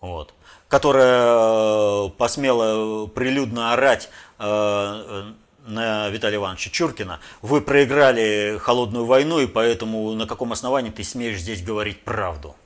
вот, 0.00 0.34
которая 0.66 2.06
э, 2.06 2.08
посмела 2.10 3.06
прилюдно 3.06 3.72
орать 3.72 4.10
э, 4.40 5.32
на 5.64 6.08
Виталия 6.08 6.38
Ивановича 6.38 6.70
Чуркина, 6.70 7.20
вы 7.40 7.60
проиграли 7.60 8.58
холодную 8.60 9.06
войну, 9.06 9.38
и 9.38 9.46
поэтому 9.46 10.12
на 10.14 10.26
каком 10.26 10.52
основании 10.52 10.90
ты 10.90 11.04
смеешь 11.04 11.38
здесь 11.38 11.62
говорить 11.62 12.02
правду? 12.02 12.56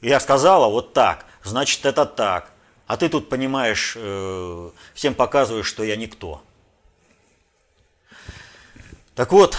Я 0.00 0.18
сказала 0.18 0.68
вот 0.68 0.92
так, 0.92 1.24
значит 1.44 1.86
это 1.86 2.04
так. 2.04 2.50
А 2.88 2.96
ты 2.96 3.08
тут, 3.08 3.28
понимаешь, 3.28 3.94
э, 3.96 4.70
всем 4.92 5.14
показываешь, 5.14 5.66
что 5.66 5.84
я 5.84 5.94
никто. 5.94 6.42
Так 9.16 9.32
вот, 9.32 9.56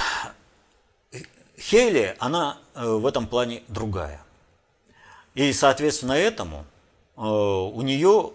Хейли, 1.70 2.15
она 2.20 2.59
э, 2.76 2.86
в 2.86 3.05
этом 3.05 3.28
плане 3.28 3.61
другая. 3.68 4.24
И, 5.36 5.51
соответственно, 5.51 6.13
этому 6.13 6.63
э, 7.18 7.22
у 7.22 7.82
нее 7.82 8.32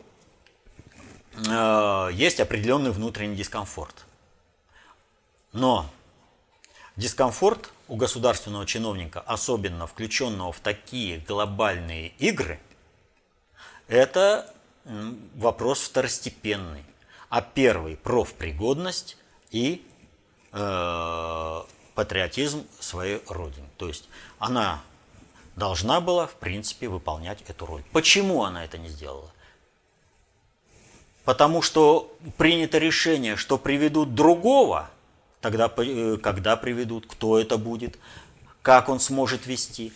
есть 2.13 2.41
определенный 2.41 2.91
внутренний 2.91 3.37
дискомфорт. 3.37 4.05
Но 5.53 5.87
дискомфорт 6.97 7.71
у 7.89 7.97
государственного 7.97 8.67
чиновника, 8.67 9.21
особенно 9.21 9.87
включенного 9.87 10.53
в 10.53 10.61
такие 10.61 11.21
глобальные 11.21 12.09
игры, 12.19 12.61
это 13.89 14.53
вопрос 14.85 15.81
второстепенный. 15.81 16.85
А 17.31 17.41
первый– 17.41 17.97
профпригодность 18.03 19.17
и 19.51 19.83
э, 20.53 21.63
патриотизм 21.95 22.67
своей 22.81 23.21
родины. 23.29 23.67
То 23.77 23.89
есть 23.89 24.09
она 24.39 24.81
должна 25.57 26.01
была, 26.01 26.27
в 26.27 26.35
принципе, 26.35 26.89
выполнять 26.89 27.43
эту 27.49 27.67
роль. 27.67 27.83
Почему 27.93 28.45
она 28.45 28.65
это 28.65 28.79
не 28.79 28.89
сделала? 28.89 29.31
Потому 31.25 31.63
что 31.63 32.13
принято 32.37 32.79
решение, 32.79 33.37
что 33.37 33.59
приведут 33.59 34.15
другого, 34.15 34.91
тогда 35.41 35.73
э, 35.77 36.17
когда 36.21 36.57
приведут, 36.57 37.07
кто 37.07 37.39
это 37.39 37.59
будет, 37.59 37.99
как 38.63 38.89
он 38.89 38.99
сможет 38.99 39.47
вести, 39.47 39.93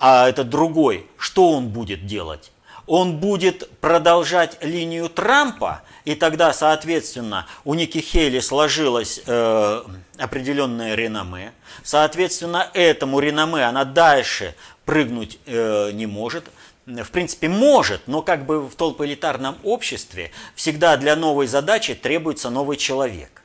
а 0.00 0.28
этот 0.28 0.48
другой, 0.48 1.06
что 1.18 1.50
он 1.50 1.68
будет 1.68 2.06
делать? 2.06 2.50
он 2.86 3.18
будет 3.18 3.70
продолжать 3.80 4.62
линию 4.62 5.08
Трампа, 5.08 5.82
и 6.04 6.14
тогда, 6.14 6.52
соответственно, 6.52 7.46
у 7.64 7.74
Ники 7.74 7.98
Хейли 7.98 8.40
сложилось 8.40 9.22
э, 9.26 9.82
определенное 10.18 10.94
реноме. 10.94 11.52
Соответственно, 11.82 12.70
этому 12.74 13.20
реноме 13.20 13.64
она 13.64 13.84
дальше 13.84 14.54
прыгнуть 14.84 15.38
э, 15.46 15.92
не 15.92 16.06
может. 16.06 16.44
В 16.84 17.10
принципе, 17.10 17.48
может, 17.48 18.02
но 18.06 18.20
как 18.20 18.44
бы 18.44 18.60
в 18.60 18.74
толпоэлитарном 18.74 19.56
обществе 19.62 20.30
всегда 20.54 20.98
для 20.98 21.16
новой 21.16 21.46
задачи 21.46 21.94
требуется 21.94 22.50
новый 22.50 22.76
человек. 22.76 23.42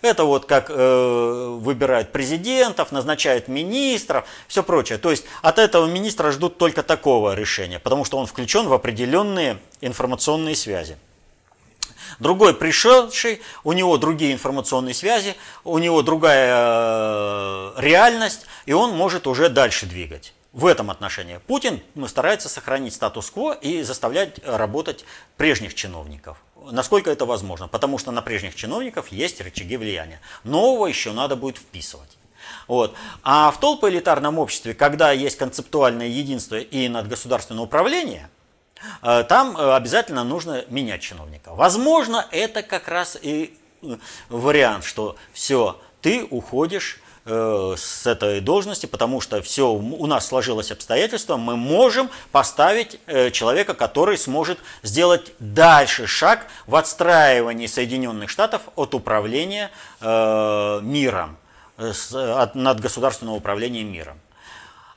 Это 0.00 0.24
вот 0.24 0.46
как 0.46 0.70
э, 0.70 1.56
выбирают 1.60 2.12
президентов, 2.12 2.90
назначают 2.90 3.48
министров, 3.48 4.24
все 4.48 4.62
прочее. 4.62 4.96
То 4.96 5.10
есть 5.10 5.26
от 5.42 5.58
этого 5.58 5.86
министра 5.86 6.30
ждут 6.30 6.56
только 6.56 6.82
такого 6.82 7.34
решения, 7.34 7.78
потому 7.78 8.06
что 8.06 8.16
он 8.16 8.24
включен 8.24 8.66
в 8.68 8.72
определенные 8.72 9.58
информационные 9.82 10.56
связи. 10.56 10.96
Другой 12.20 12.54
пришедший, 12.54 13.40
у 13.64 13.72
него 13.72 13.96
другие 13.96 14.32
информационные 14.32 14.94
связи, 14.94 15.34
у 15.64 15.78
него 15.78 16.02
другая 16.02 16.52
э, 16.54 17.72
реальность, 17.78 18.46
и 18.66 18.72
он 18.72 18.94
может 18.94 19.26
уже 19.26 19.48
дальше 19.48 19.86
двигать. 19.86 20.34
В 20.52 20.66
этом 20.66 20.90
отношении 20.90 21.38
Путин 21.46 21.80
старается 22.08 22.48
сохранить 22.48 22.94
статус-кво 22.94 23.52
и 23.52 23.82
заставлять 23.82 24.40
работать 24.44 25.04
прежних 25.36 25.74
чиновников. 25.74 26.38
Насколько 26.70 27.10
это 27.10 27.24
возможно? 27.24 27.68
Потому 27.68 27.98
что 27.98 28.10
на 28.10 28.20
прежних 28.20 28.54
чиновников 28.54 29.08
есть 29.08 29.40
рычаги 29.40 29.76
влияния. 29.76 30.20
Нового 30.44 30.86
еще 30.86 31.12
надо 31.12 31.36
будет 31.36 31.56
вписывать. 31.56 32.18
Вот. 32.66 32.94
А 33.22 33.50
в 33.50 33.60
толпоэлитарном 33.60 34.38
обществе, 34.38 34.74
когда 34.74 35.12
есть 35.12 35.38
концептуальное 35.38 36.08
единство 36.08 36.56
и 36.58 36.88
надгосударственное 36.88 37.62
управление, 37.62 38.28
э, 38.28 38.39
там 39.00 39.56
э, 39.56 39.74
обязательно 39.74 40.24
нужно 40.24 40.64
менять 40.68 41.02
чиновника. 41.02 41.54
Возможно, 41.54 42.26
это 42.30 42.62
как 42.62 42.88
раз 42.88 43.18
и 43.20 43.56
э, 43.82 43.96
вариант, 44.28 44.84
что 44.84 45.16
все, 45.32 45.80
ты 46.00 46.26
уходишь 46.30 47.00
с 47.26 48.06
этой 48.06 48.40
должности, 48.40 48.86
потому 48.86 49.20
что 49.20 49.42
все 49.42 49.70
у 49.70 50.06
нас 50.06 50.26
сложилось 50.26 50.72
обстоятельство, 50.72 51.36
мы 51.36 51.54
можем 51.54 52.10
поставить 52.32 52.98
человека, 53.32 53.74
который 53.74 54.16
сможет 54.16 54.58
сделать 54.82 55.32
дальше 55.38 56.06
шаг 56.06 56.46
в 56.66 56.74
отстраивании 56.74 57.66
Соединенных 57.66 58.30
Штатов 58.30 58.62
от 58.74 58.94
управления 58.94 59.70
миром 60.00 61.36
от, 61.80 62.54
над 62.54 62.80
государственного 62.80 63.36
управления 63.36 63.84
миром. 63.84 64.18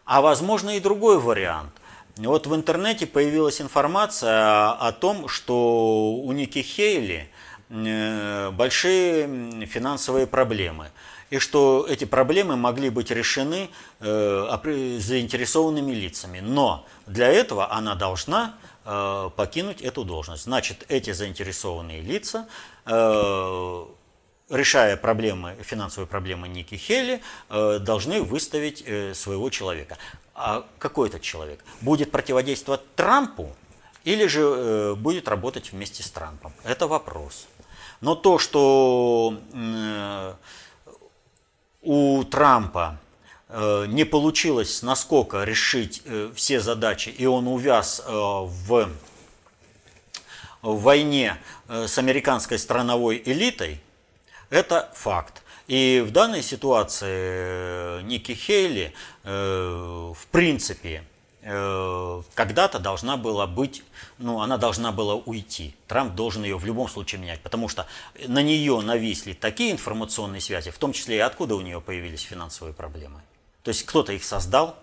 А 0.05 0.21
возможно 0.21 0.71
и 0.71 0.79
другой 0.79 1.19
вариант. 1.19 1.71
Вот 2.17 2.45
в 2.45 2.53
интернете 2.53 3.07
появилась 3.07 3.59
информация 3.59 4.69
о 4.69 4.91
том, 4.91 5.27
что 5.27 6.13
у 6.13 6.31
Ники 6.31 6.61
Хейли 6.61 7.27
э, 7.69 8.51
большие 8.51 9.65
финансовые 9.65 10.27
проблемы. 10.27 10.91
И 11.31 11.39
что 11.39 11.87
эти 11.89 12.05
проблемы 12.05 12.55
могли 12.55 12.91
быть 12.91 13.09
решены 13.09 13.71
э, 13.99 14.97
заинтересованными 14.99 15.91
лицами. 15.91 16.39
Но 16.39 16.85
для 17.07 17.29
этого 17.29 17.71
она 17.71 17.95
должна 17.95 18.57
э, 18.85 19.31
покинуть 19.35 19.81
эту 19.81 20.03
должность. 20.03 20.43
Значит, 20.43 20.85
эти 20.89 21.11
заинтересованные 21.11 22.01
лица 22.01 22.47
решая 24.49 24.97
проблемы, 24.97 25.55
финансовые 25.63 26.05
проблемы 26.05 26.47
Ники 26.47 26.75
Хелли, 26.75 27.21
должны 27.49 28.21
выставить 28.21 28.85
своего 29.15 29.49
человека. 29.49 29.97
А 30.35 30.65
какой 30.79 31.09
этот 31.09 31.21
человек? 31.21 31.63
Будет 31.81 32.11
противодействовать 32.11 32.81
Трампу 32.95 33.55
или 34.03 34.25
же 34.27 34.41
э, 34.41 34.95
будет 34.95 35.27
работать 35.27 35.71
вместе 35.71 36.03
с 36.03 36.09
Трампом? 36.09 36.53
Это 36.63 36.87
вопрос. 36.87 37.47
Но 38.01 38.15
то, 38.15 38.37
что 38.37 39.39
у 41.81 42.23
Трампа 42.25 42.99
не 43.49 44.03
получилось 44.03 44.81
насколько 44.81 45.43
решить 45.43 46.01
все 46.35 46.59
задачи, 46.59 47.09
и 47.09 47.25
он 47.25 47.47
увяз 47.47 48.03
в, 48.05 48.89
в 50.61 50.81
войне 50.81 51.37
с 51.69 51.97
американской 51.97 52.59
страновой 52.59 53.21
элитой– 53.25 53.81
это 54.53 54.91
факт. 54.93 55.42
И 55.73 56.03
в 56.05 56.11
данной 56.11 56.43
ситуации 56.43 57.07
э, 57.09 58.01
Ники 58.03 58.33
Хейли, 58.33 58.93
э, 59.23 60.13
в 60.15 60.27
принципе, 60.27 61.03
э, 61.41 62.21
когда-то 62.35 62.77
должна 62.77 63.17
была 63.17 63.47
быть, 63.47 63.81
ну, 64.19 64.41
она 64.41 64.57
должна 64.57 64.91
была 64.91 65.15
уйти. 65.15 65.73
Трамп 65.87 66.13
должен 66.13 66.43
ее 66.43 66.59
в 66.59 66.65
любом 66.65 66.87
случае 66.87 67.21
менять, 67.21 67.41
потому 67.41 67.69
что 67.69 67.87
на 68.27 68.43
нее 68.43 68.79
нависли 68.81 69.33
такие 69.33 69.71
информационные 69.71 70.41
связи, 70.41 70.69
в 70.69 70.77
том 70.77 70.93
числе 70.93 71.15
и 71.15 71.19
откуда 71.21 71.55
у 71.55 71.61
нее 71.61 71.81
появились 71.81 72.21
финансовые 72.21 72.75
проблемы. 72.75 73.21
То 73.63 73.69
есть 73.69 73.83
кто-то 73.87 74.13
их 74.13 74.23
создал, 74.23 74.75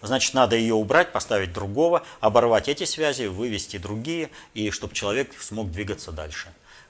значит, 0.00 0.32
надо 0.32 0.56
ее 0.56 0.72
убрать, 0.72 1.12
поставить 1.12 1.52
другого, 1.52 2.02
оборвать 2.20 2.70
эти 2.70 2.84
связи, 2.84 3.26
вывести 3.26 3.76
другие, 3.76 4.30
и 4.54 4.70
чтобы 4.70 4.94
человек 4.94 5.38
смог 5.38 5.70
двигаться 5.70 6.12
дальше. 6.12 6.48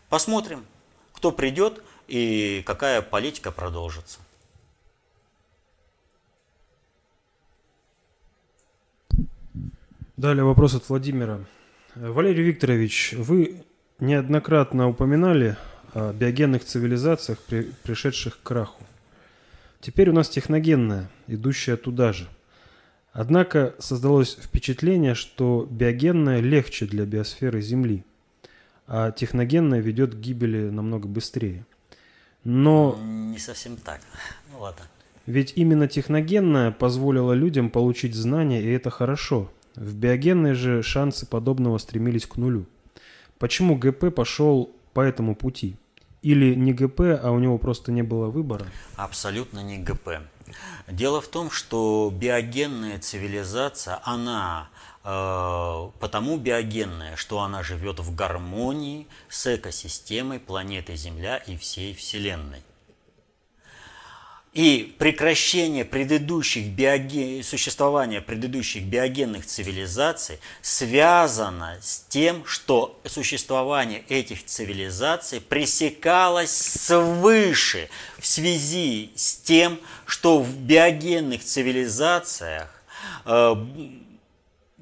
Посмотрим, 0.09 0.65
кто 1.13 1.33
придет, 1.33 1.83
и 2.09 2.63
какая 2.67 3.03
политика 3.03 3.51
продолжится. 3.51 4.19
Далее 10.17 10.45
вопрос 10.45 10.75
от 10.75 10.89
Владимира. 10.89 11.41
Валерий 11.97 12.45
Викторович, 12.45 13.15
вы 13.19 13.65
неоднократно 13.99 14.89
упоминали 14.89 15.57
о 15.93 16.13
биогенных 16.13 16.65
цивилизациях, 16.65 17.39
при, 17.41 17.73
пришедших 17.83 18.39
к 18.39 18.43
краху. 18.43 18.83
Теперь 19.81 20.11
у 20.11 20.13
нас 20.13 20.29
техногенная, 20.29 21.11
идущая 21.27 21.77
туда 21.77 22.13
же. 22.13 22.29
Однако 23.13 23.75
создалось 23.79 24.37
впечатление, 24.41 25.15
что 25.15 25.69
биогенная 25.71 26.41
легче 26.41 26.87
для 26.87 27.05
биосферы 27.05 27.61
Земли, 27.61 28.05
а 28.87 29.13
техногенная 29.13 29.81
ведет 29.81 30.15
к 30.15 30.19
гибели 30.19 30.71
намного 30.71 31.07
быстрее. 31.07 31.65
Но... 32.45 32.99
Не 33.03 33.39
совсем 33.39 33.77
так. 33.77 34.01
Ну 34.53 34.61
ладно. 34.61 34.85
Ведь 35.27 35.55
именно 35.57 35.89
техногенная 35.89 36.71
позволила 36.71 37.33
людям 37.33 37.71
получить 37.71 38.15
знания, 38.15 38.63
и 38.63 38.71
это 38.71 38.91
хорошо. 38.91 39.51
В 39.75 39.97
биогенной 39.97 40.55
же 40.55 40.83
шансы 40.83 41.27
подобного 41.27 41.79
стремились 41.79 42.27
к 42.27 42.37
нулю. 42.37 42.67
Почему 43.39 43.77
ГП 43.77 44.15
пошел 44.15 44.77
по 44.93 45.01
этому 45.01 45.35
пути? 45.35 45.77
Или 46.23 46.55
не 46.55 46.73
ГП, 46.73 47.01
а 47.21 47.33
у 47.33 47.39
него 47.39 47.59
просто 47.59 47.91
не 47.91 48.03
было 48.03 48.29
выбора? 48.29 48.67
Абсолютно 48.97 49.61
не 49.61 49.79
ГП. 49.79 50.21
Дело 50.89 51.21
в 51.21 51.29
том, 51.29 51.51
что 51.51 52.11
биогенная 52.15 52.99
цивилизация, 52.99 54.01
она 54.05 54.69
Э, 55.05 55.91
потому 56.01 56.39
биогенная, 56.39 57.17
что 57.17 57.41
она 57.41 57.63
живет 57.63 58.01
в 58.01 58.15
гармонии 58.15 59.07
с 59.29 59.55
экосистемой 59.55 60.41
планеты 60.41 60.97
Земля 60.97 61.37
и 61.37 61.57
всей 61.59 61.95
Вселенной. 61.95 62.63
И 64.55 64.95
прекращение 64.99 65.85
предыдущих 65.85 66.67
биоген... 66.69 67.43
существования 67.43 68.21
предыдущих 68.21 68.85
биогенных 68.85 69.45
цивилизаций 69.45 70.39
связано 70.63 71.77
с 71.83 72.05
тем, 72.09 72.47
что 72.47 73.01
существование 73.05 74.05
этих 74.09 74.47
цивилизаций 74.47 75.41
пресекалось 75.41 76.57
свыше 76.57 77.89
в 78.17 78.27
связи 78.27 79.11
с 79.17 79.35
тем, 79.39 79.81
что 80.07 80.39
в 80.41 80.57
биогенных 80.57 81.43
цивилизациях 81.43 82.71
э, 83.25 83.57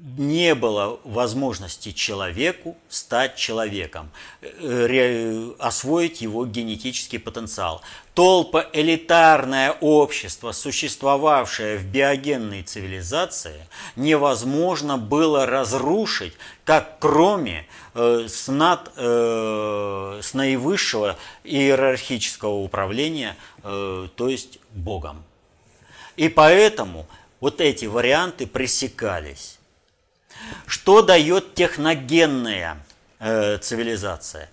не 0.05 0.53
было 0.53 0.99
возможности 1.05 1.93
человеку 1.93 2.75
стать 2.89 3.37
человеком, 3.37 4.11
э, 4.41 5.51
освоить 5.59 6.19
его 6.19 6.45
генетический 6.45 7.19
потенциал. 7.19 7.81
Толпа 8.13 8.67
элитарное 8.73 9.71
общество, 9.79 10.51
существовавшее 10.51 11.77
в 11.77 11.85
биогенной 11.85 12.63
цивилизации, 12.63 13.65
невозможно 13.95 14.97
было 14.97 15.45
разрушить, 15.45 16.33
как 16.65 16.99
кроме 16.99 17.65
э, 17.95 18.27
над, 18.47 18.91
э, 18.97 20.19
с 20.21 20.33
наивысшего 20.33 21.17
иерархического 21.45 22.55
управления, 22.55 23.37
э, 23.63 24.09
то 24.15 24.27
есть 24.27 24.59
Богом. 24.71 25.23
И 26.17 26.27
поэтому 26.27 27.07
вот 27.39 27.61
эти 27.61 27.85
варианты 27.85 28.47
пресекались. 28.47 29.59
Что 30.65 31.01
дает 31.01 31.55
техногенная 31.55 32.77
э, 33.19 33.57
цивилизация? 33.57 34.49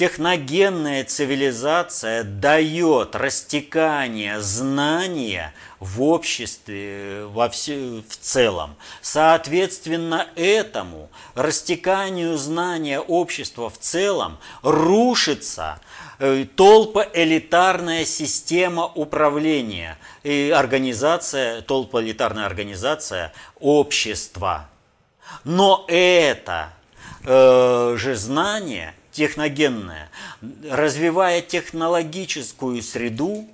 Техногенная 0.00 1.04
цивилизация 1.04 2.24
дает 2.24 3.14
растекание 3.14 4.40
знания 4.40 5.52
в 5.78 6.02
обществе 6.02 7.26
во 7.26 7.50
все, 7.50 8.02
в 8.08 8.16
целом. 8.16 8.76
Соответственно, 9.02 10.26
этому 10.36 11.10
растеканию 11.34 12.38
знания 12.38 12.98
общества 12.98 13.68
в 13.68 13.76
целом 13.76 14.38
рушится 14.62 15.78
э, 16.18 16.46
толпа 16.56 17.06
элитарная 17.12 18.06
система 18.06 18.86
управления 18.86 19.98
и 20.22 20.50
организация, 20.56 21.60
толпа 21.60 22.00
элитарная 22.00 22.46
организация 22.46 23.34
общества. 23.58 24.69
Но 25.44 25.84
это 25.88 26.72
э, 27.24 27.96
же 27.98 28.16
знание 28.16 28.94
техногенное, 29.12 30.10
развивая 30.68 31.42
технологическую 31.42 32.82
среду, 32.82 33.48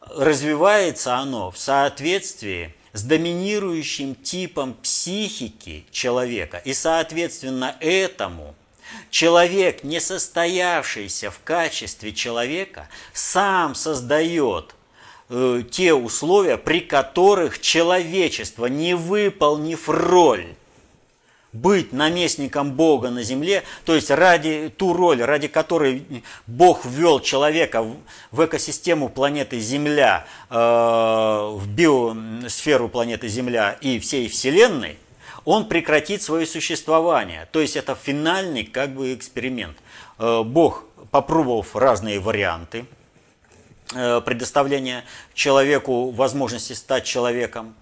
развивается 0.00 1.16
оно 1.16 1.50
в 1.50 1.58
соответствии 1.58 2.74
с 2.92 3.02
доминирующим 3.02 4.14
типом 4.14 4.74
психики 4.74 5.86
человека. 5.90 6.58
И 6.64 6.74
соответственно 6.74 7.76
этому 7.80 8.54
Человек, 9.10 9.84
не 9.84 10.00
состоявшийся 10.00 11.30
в 11.30 11.40
качестве 11.42 12.12
человека, 12.12 12.88
сам 13.12 13.74
создает 13.74 14.74
э, 15.28 15.62
те 15.70 15.94
условия, 15.94 16.56
при 16.56 16.80
которых 16.80 17.60
человечество, 17.60 18.66
не 18.66 18.94
выполнив 18.94 19.88
роль 19.88 20.46
быть 21.52 21.92
наместником 21.92 22.72
Бога 22.72 23.10
на 23.10 23.22
земле, 23.22 23.62
то 23.84 23.94
есть 23.94 24.10
ради 24.10 24.72
ту 24.76 24.92
роль, 24.92 25.22
ради 25.22 25.48
которой 25.48 26.04
Бог 26.46 26.84
ввел 26.84 27.20
человека 27.20 27.86
в 28.30 28.44
экосистему 28.44 29.08
планеты 29.08 29.58
Земля, 29.58 30.26
э, 30.50 30.54
в 30.56 31.66
биосферу 31.68 32.88
планеты 32.88 33.28
Земля 33.28 33.76
и 33.80 33.98
всей 33.98 34.28
Вселенной, 34.28 34.98
он 35.44 35.66
прекратит 35.66 36.22
свое 36.22 36.46
существование. 36.46 37.48
То 37.52 37.60
есть 37.60 37.76
это 37.76 37.94
финальный 37.94 38.64
как 38.64 38.90
бы 38.90 39.14
эксперимент. 39.14 39.78
Э, 40.18 40.42
Бог, 40.42 40.84
попробовав 41.10 41.74
разные 41.74 42.20
варианты 42.20 42.84
э, 43.94 44.20
предоставления 44.20 45.04
человеку 45.34 46.10
возможности 46.10 46.72
стать 46.72 47.04
человеком, 47.04 47.74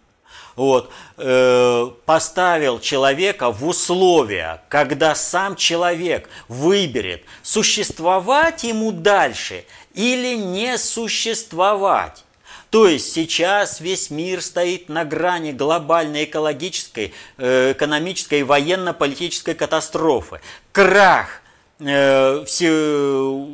вот, 0.56 0.90
э, 1.18 1.90
поставил 2.06 2.80
человека 2.80 3.52
в 3.52 3.66
условия, 3.66 4.62
когда 4.68 5.14
сам 5.14 5.54
человек 5.54 6.28
выберет, 6.48 7.24
существовать 7.42 8.64
ему 8.64 8.90
дальше 8.90 9.64
или 9.94 10.34
не 10.34 10.78
существовать. 10.78 12.24
То 12.70 12.88
есть 12.88 13.12
сейчас 13.12 13.80
весь 13.80 14.10
мир 14.10 14.42
стоит 14.42 14.88
на 14.88 15.04
грани 15.04 15.52
глобальной 15.52 16.24
экологической, 16.24 17.14
э, 17.38 17.72
экономической 17.72 18.40
и 18.40 18.42
военно-политической 18.42 19.54
катастрофы. 19.54 20.40
Крах 20.72 21.42
все 21.78 23.46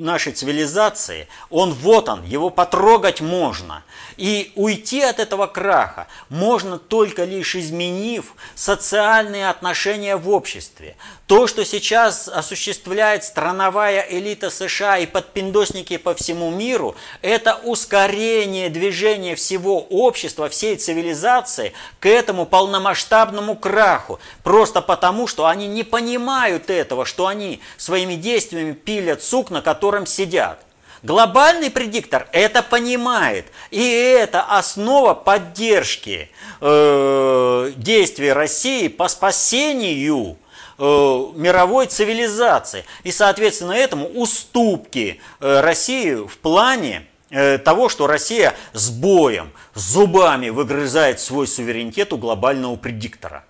нашей 0.00 0.32
цивилизации, 0.32 1.28
он 1.48 1.72
вот 1.72 2.08
он, 2.08 2.24
его 2.24 2.50
потрогать 2.50 3.20
можно. 3.20 3.84
И 4.16 4.52
уйти 4.54 5.00
от 5.00 5.18
этого 5.18 5.46
краха 5.46 6.06
можно 6.28 6.78
только 6.78 7.24
лишь 7.24 7.54
изменив 7.56 8.34
социальные 8.54 9.48
отношения 9.48 10.16
в 10.16 10.28
обществе. 10.28 10.96
То, 11.26 11.46
что 11.46 11.64
сейчас 11.64 12.28
осуществляет 12.28 13.24
страновая 13.24 14.06
элита 14.10 14.50
США 14.50 14.98
и 14.98 15.06
подпиндосники 15.06 15.96
по 15.96 16.14
всему 16.14 16.50
миру, 16.50 16.96
это 17.22 17.54
ускорение 17.64 18.68
движения 18.68 19.36
всего 19.36 19.80
общества, 19.80 20.48
всей 20.48 20.76
цивилизации 20.76 21.72
к 21.98 22.06
этому 22.06 22.46
полномасштабному 22.46 23.56
краху. 23.56 24.18
Просто 24.42 24.82
потому, 24.82 25.26
что 25.26 25.46
они 25.46 25.66
не 25.66 25.84
понимают 25.84 26.68
этого, 26.68 27.06
что 27.06 27.26
они 27.26 27.60
своими 27.76 28.14
действиями 28.14 28.72
пилят 28.72 29.22
сук, 29.22 29.50
на 29.50 29.62
котором 29.62 30.06
сидят. 30.06 30.64
Глобальный 31.02 31.70
предиктор 31.70 32.28
это 32.32 32.62
понимает. 32.62 33.46
И 33.70 33.82
это 33.82 34.42
основа 34.42 35.14
поддержки 35.14 36.30
э, 36.60 37.72
действий 37.76 38.32
России 38.32 38.88
по 38.88 39.08
спасению 39.08 40.36
э, 40.78 40.82
мировой 40.82 41.86
цивилизации. 41.86 42.84
И, 43.02 43.12
соответственно, 43.12 43.72
этому 43.72 44.08
уступки 44.08 45.22
э, 45.40 45.60
России 45.60 46.16
в 46.16 46.36
плане 46.36 47.06
э, 47.30 47.56
того, 47.56 47.88
что 47.88 48.06
Россия 48.06 48.54
с 48.74 48.90
боем, 48.90 49.52
зубами 49.74 50.50
выгрызает 50.50 51.18
свой 51.18 51.46
суверенитет 51.46 52.12
у 52.12 52.18
глобального 52.18 52.76
предиктора. 52.76 53.44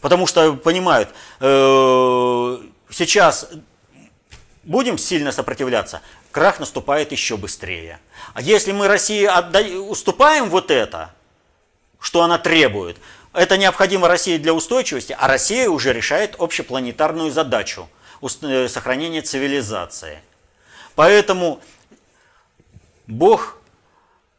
Потому 0.00 0.26
что 0.26 0.54
понимают, 0.54 1.08
сейчас 2.90 3.48
будем 4.66 4.98
сильно 4.98 5.32
сопротивляться, 5.32 6.02
крах 6.32 6.60
наступает 6.60 7.12
еще 7.12 7.36
быстрее. 7.36 8.00
А 8.34 8.42
если 8.42 8.72
мы 8.72 8.88
России 8.88 9.24
отда... 9.24 9.60
уступаем 9.60 10.50
вот 10.50 10.70
это, 10.70 11.14
что 11.98 12.22
она 12.22 12.36
требует, 12.36 12.98
это 13.32 13.56
необходимо 13.56 14.08
России 14.08 14.36
для 14.36 14.52
устойчивости, 14.52 15.16
а 15.18 15.28
Россия 15.28 15.68
уже 15.68 15.92
решает 15.92 16.36
общепланетарную 16.38 17.30
задачу 17.30 17.88
э, 18.42 18.68
сохранения 18.68 19.22
цивилизации. 19.22 20.20
Поэтому 20.94 21.60
Бог, 23.06 23.58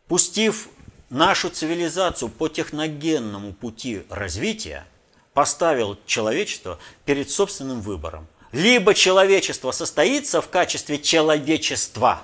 пустив 0.07 0.67
нашу 1.09 1.49
цивилизацию 1.49 2.29
по 2.29 2.47
техногенному 2.47 3.53
пути 3.53 4.03
развития, 4.09 4.85
поставил 5.33 5.97
человечество 6.05 6.79
перед 7.05 7.29
собственным 7.29 7.81
выбором– 7.81 8.27
либо 8.57 8.95
человечество 8.95 9.69
состоится 9.69 10.41
в 10.41 10.49
качестве 10.49 10.97
человечества, 10.97 12.23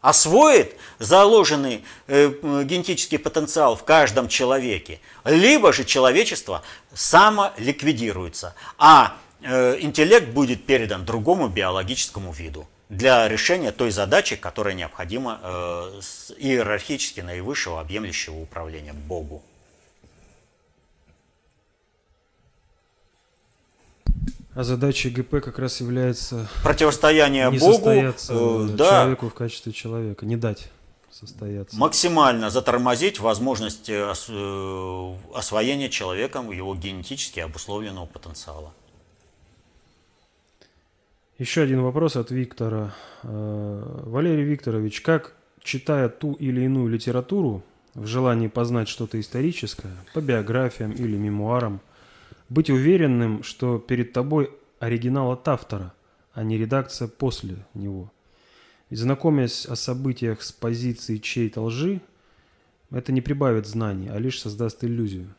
освоит 0.00 0.74
заложенный 0.98 1.84
э, 2.08 2.32
генетический 2.64 3.16
потенциал 3.16 3.76
в 3.76 3.84
каждом 3.84 4.26
человеке, 4.26 4.98
либо 5.24 5.72
же 5.72 5.84
человечество 5.84 6.64
самоликвидируется, 6.92 8.56
а 8.76 9.18
э, 9.40 9.76
интеллект 9.78 10.26
будет 10.30 10.66
передан 10.66 11.04
другому 11.04 11.46
биологическому 11.46 12.32
виду 12.32 12.66
для 12.88 13.28
решения 13.28 13.70
той 13.70 13.92
задачи, 13.92 14.34
которая 14.34 14.74
необходима 14.74 15.38
э, 15.40 16.00
с 16.02 16.32
иерархически 16.36 17.20
наивысшего 17.20 17.80
объемлющего 17.80 18.34
управления 18.34 18.94
Богу. 18.94 19.44
А 24.54 24.64
задачей 24.64 25.10
ГП 25.10 25.42
как 25.42 25.58
раз 25.58 25.80
является 25.80 26.48
противостояние 26.64 27.50
не 27.50 27.58
Богу, 27.58 27.90
э, 27.90 28.12
да, 28.70 29.02
человеку 29.02 29.28
в 29.28 29.34
качестве 29.34 29.72
человека, 29.72 30.26
не 30.26 30.36
дать 30.36 30.68
состояться. 31.10 31.76
Максимально 31.76 32.50
затормозить 32.50 33.20
возможность 33.20 33.88
э, 33.88 34.12
э, 34.28 35.14
освоения 35.34 35.88
человеком 35.88 36.50
его 36.50 36.74
генетически 36.74 37.40
обусловленного 37.40 38.06
потенциала. 38.06 38.72
Еще 41.38 41.62
один 41.62 41.82
вопрос 41.82 42.16
от 42.16 42.30
Виктора. 42.30 42.94
Э, 43.22 44.02
Валерий 44.06 44.44
Викторович, 44.44 45.00
как, 45.02 45.34
читая 45.62 46.08
ту 46.08 46.32
или 46.32 46.62
иную 46.62 46.88
литературу, 46.88 47.62
в 47.94 48.06
желании 48.06 48.48
познать 48.48 48.88
что-то 48.88 49.20
историческое, 49.20 49.96
по 50.14 50.20
биографиям 50.20 50.92
или 50.92 51.16
мемуарам, 51.16 51.80
быть 52.48 52.70
уверенным, 52.70 53.42
что 53.42 53.78
перед 53.78 54.12
тобой 54.12 54.50
оригинал 54.80 55.32
от 55.32 55.46
автора, 55.48 55.92
а 56.32 56.42
не 56.42 56.56
редакция 56.56 57.08
после 57.08 57.56
него. 57.74 58.10
Ведь 58.90 59.00
знакомясь 59.00 59.66
о 59.66 59.76
событиях 59.76 60.42
с 60.42 60.52
позиции 60.52 61.18
чьей-то 61.18 61.62
лжи, 61.62 62.00
это 62.90 63.12
не 63.12 63.20
прибавит 63.20 63.66
знаний, 63.66 64.08
а 64.08 64.18
лишь 64.18 64.40
создаст 64.40 64.82
иллюзию. 64.82 65.34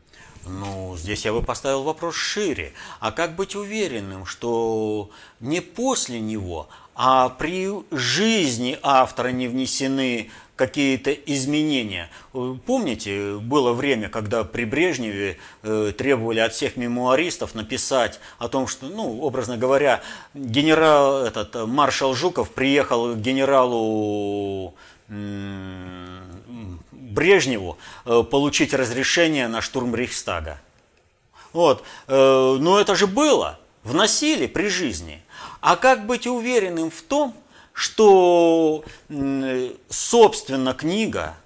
Ну, 0.46 0.96
здесь 0.98 1.26
я 1.26 1.34
бы 1.34 1.42
поставил 1.42 1.84
вопрос 1.84 2.16
шире. 2.16 2.74
А 3.00 3.12
как 3.12 3.36
быть 3.36 3.56
уверенным, 3.56 4.26
что 4.26 5.10
не 5.40 5.62
после 5.62 6.20
него, 6.20 6.70
а 6.96 7.30
при 7.30 7.70
жизни 7.92 8.78
автора 8.82 9.30
не 9.30 9.48
внесены 9.48 10.30
какие-то 10.60 11.14
изменения. 11.14 12.10
Помните, 12.34 13.38
было 13.38 13.72
время, 13.72 14.10
когда 14.10 14.44
при 14.44 14.66
Брежневе 14.66 15.38
э, 15.64 15.94
требовали 15.98 16.42
от 16.42 16.54
всех 16.54 16.76
мемуаристов 16.76 17.56
написать 17.56 18.20
о 18.40 18.50
том, 18.50 18.68
что, 18.68 18.88
ну, 18.88 19.22
образно 19.22 19.56
говоря, 19.56 20.02
генерал, 20.34 21.24
этот, 21.24 21.56
маршал 21.66 22.14
Жуков 22.14 22.52
приехал 22.52 23.14
к 23.14 23.20
генералу 23.20 24.76
Брежневу 26.92 27.78
э, 28.06 28.24
получить 28.30 28.74
разрешение 28.74 29.48
на 29.48 29.62
штурм 29.62 29.96
Рейхстага. 29.96 30.60
Вот. 31.54 31.86
Э, 32.08 32.58
но 32.60 32.82
это 32.82 32.96
же 32.96 33.08
было. 33.08 33.58
Вносили 33.84 34.46
при 34.46 34.68
жизни. 34.68 35.22
А 35.62 35.78
как 35.78 36.06
быть 36.06 36.28
уверенным 36.28 36.92
в 36.92 37.02
том, 37.02 37.34
что, 37.80 38.84
собственно, 39.88 40.74
книга 40.74 41.38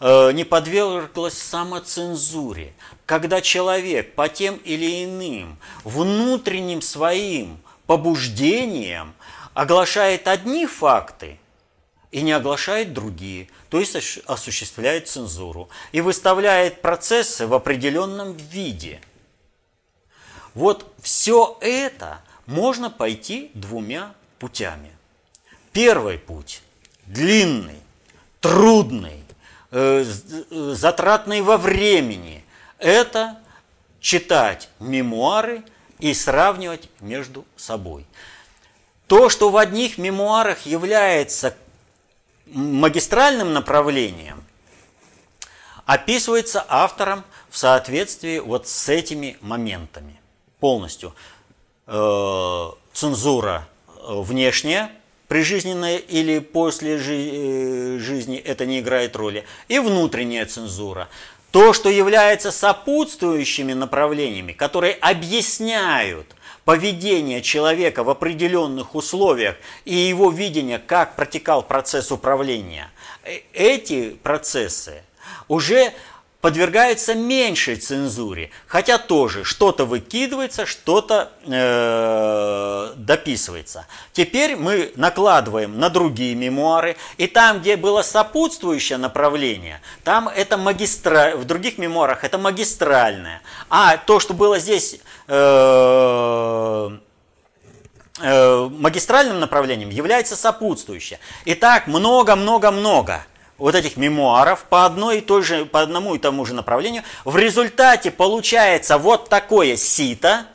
э, 0.00 0.32
не 0.32 0.44
подверглась 0.44 1.36
самоцензуре, 1.36 2.72
когда 3.04 3.42
человек 3.42 4.14
по 4.14 4.30
тем 4.30 4.56
или 4.64 5.04
иным 5.04 5.58
внутренним 5.84 6.80
своим 6.80 7.58
побуждениям 7.86 9.12
оглашает 9.52 10.28
одни 10.28 10.64
факты 10.64 11.38
и 12.10 12.22
не 12.22 12.32
оглашает 12.32 12.94
другие, 12.94 13.50
то 13.68 13.78
есть 13.78 13.94
осуществляет 14.24 15.08
цензуру 15.08 15.68
и 15.92 16.00
выставляет 16.00 16.80
процессы 16.80 17.46
в 17.46 17.52
определенном 17.52 18.32
виде. 18.32 19.02
Вот 20.54 20.90
все 21.02 21.58
это 21.60 22.22
можно 22.46 22.88
пойти 22.88 23.50
двумя 23.52 24.14
путями. 24.38 24.90
Первый 25.72 26.18
путь 26.18 26.62
длинный, 27.06 27.80
трудный, 28.40 29.24
э, 29.70 30.04
э, 30.04 30.74
затратный 30.74 31.40
во 31.40 31.56
времени– 31.56 32.44
это 32.78 33.38
читать 34.00 34.68
мемуары 34.80 35.62
и 35.98 36.12
сравнивать 36.12 36.90
между 37.00 37.46
собой. 37.56 38.06
То, 39.06 39.28
что 39.30 39.50
в 39.50 39.56
одних 39.56 39.98
мемуарах 39.98 40.66
является 40.66 41.56
магистральным 42.46 43.52
направлением, 43.52 44.44
описывается 45.86 46.64
автором 46.68 47.24
в 47.48 47.56
соответствии 47.56 48.38
вот 48.40 48.68
с 48.68 48.88
этими 48.88 49.38
моментами 49.40 50.20
полностью. 50.60 51.14
Э, 51.86 52.70
цензура 52.92 53.66
внешняя, 54.04 54.90
прижизненная 55.32 55.96
или 55.96 56.40
после 56.40 56.98
жи- 56.98 57.30
э, 57.32 57.98
жизни, 57.98 58.36
это 58.36 58.66
не 58.66 58.80
играет 58.80 59.16
роли, 59.16 59.44
и 59.66 59.78
внутренняя 59.78 60.44
цензура. 60.44 61.08
То, 61.50 61.72
что 61.72 61.88
является 61.88 62.52
сопутствующими 62.52 63.72
направлениями, 63.72 64.52
которые 64.52 64.92
объясняют 64.92 66.26
поведение 66.66 67.40
человека 67.40 68.04
в 68.04 68.10
определенных 68.10 68.94
условиях 68.94 69.56
и 69.86 69.94
его 69.94 70.30
видение, 70.30 70.78
как 70.78 71.16
протекал 71.16 71.62
процесс 71.62 72.12
управления, 72.12 72.90
эти 73.54 74.10
процессы 74.10 75.02
уже 75.48 75.94
подвергается 76.42 77.14
меньшей 77.14 77.76
цензуре, 77.76 78.50
хотя 78.66 78.98
тоже 78.98 79.44
что-то 79.44 79.84
выкидывается, 79.84 80.66
что-то 80.66 81.30
э, 81.46 82.92
дописывается. 82.96 83.86
Теперь 84.12 84.56
мы 84.56 84.92
накладываем 84.96 85.78
на 85.78 85.88
другие 85.88 86.34
мемуары, 86.34 86.96
и 87.16 87.28
там, 87.28 87.60
где 87.60 87.76
было 87.76 88.02
сопутствующее 88.02 88.98
направление, 88.98 89.80
там 90.02 90.28
это 90.28 90.56
магистра... 90.56 91.36
в 91.36 91.44
других 91.44 91.78
мемуарах 91.78 92.24
это 92.24 92.38
магистральное, 92.38 93.40
а 93.70 93.96
то, 93.96 94.18
что 94.18 94.34
было 94.34 94.58
здесь 94.58 94.96
э, 95.28 96.90
э, 98.20 98.68
магистральным 98.68 99.38
направлением, 99.38 99.90
является 99.90 100.34
сопутствующее. 100.34 101.20
Итак, 101.44 101.86
много-много-много 101.86 103.24
вот 103.62 103.76
этих 103.76 103.96
мемуаров 103.96 104.64
по, 104.64 104.84
одной 104.84 105.18
и 105.18 105.20
той 105.20 105.44
же, 105.44 105.64
по 105.66 105.82
одному 105.82 106.16
и 106.16 106.18
тому 106.18 106.44
же 106.44 106.52
направлению, 106.52 107.04
в 107.24 107.36
результате 107.36 108.10
получается 108.10 108.98
вот 108.98 109.28
такое 109.28 109.76
сито 109.76 110.46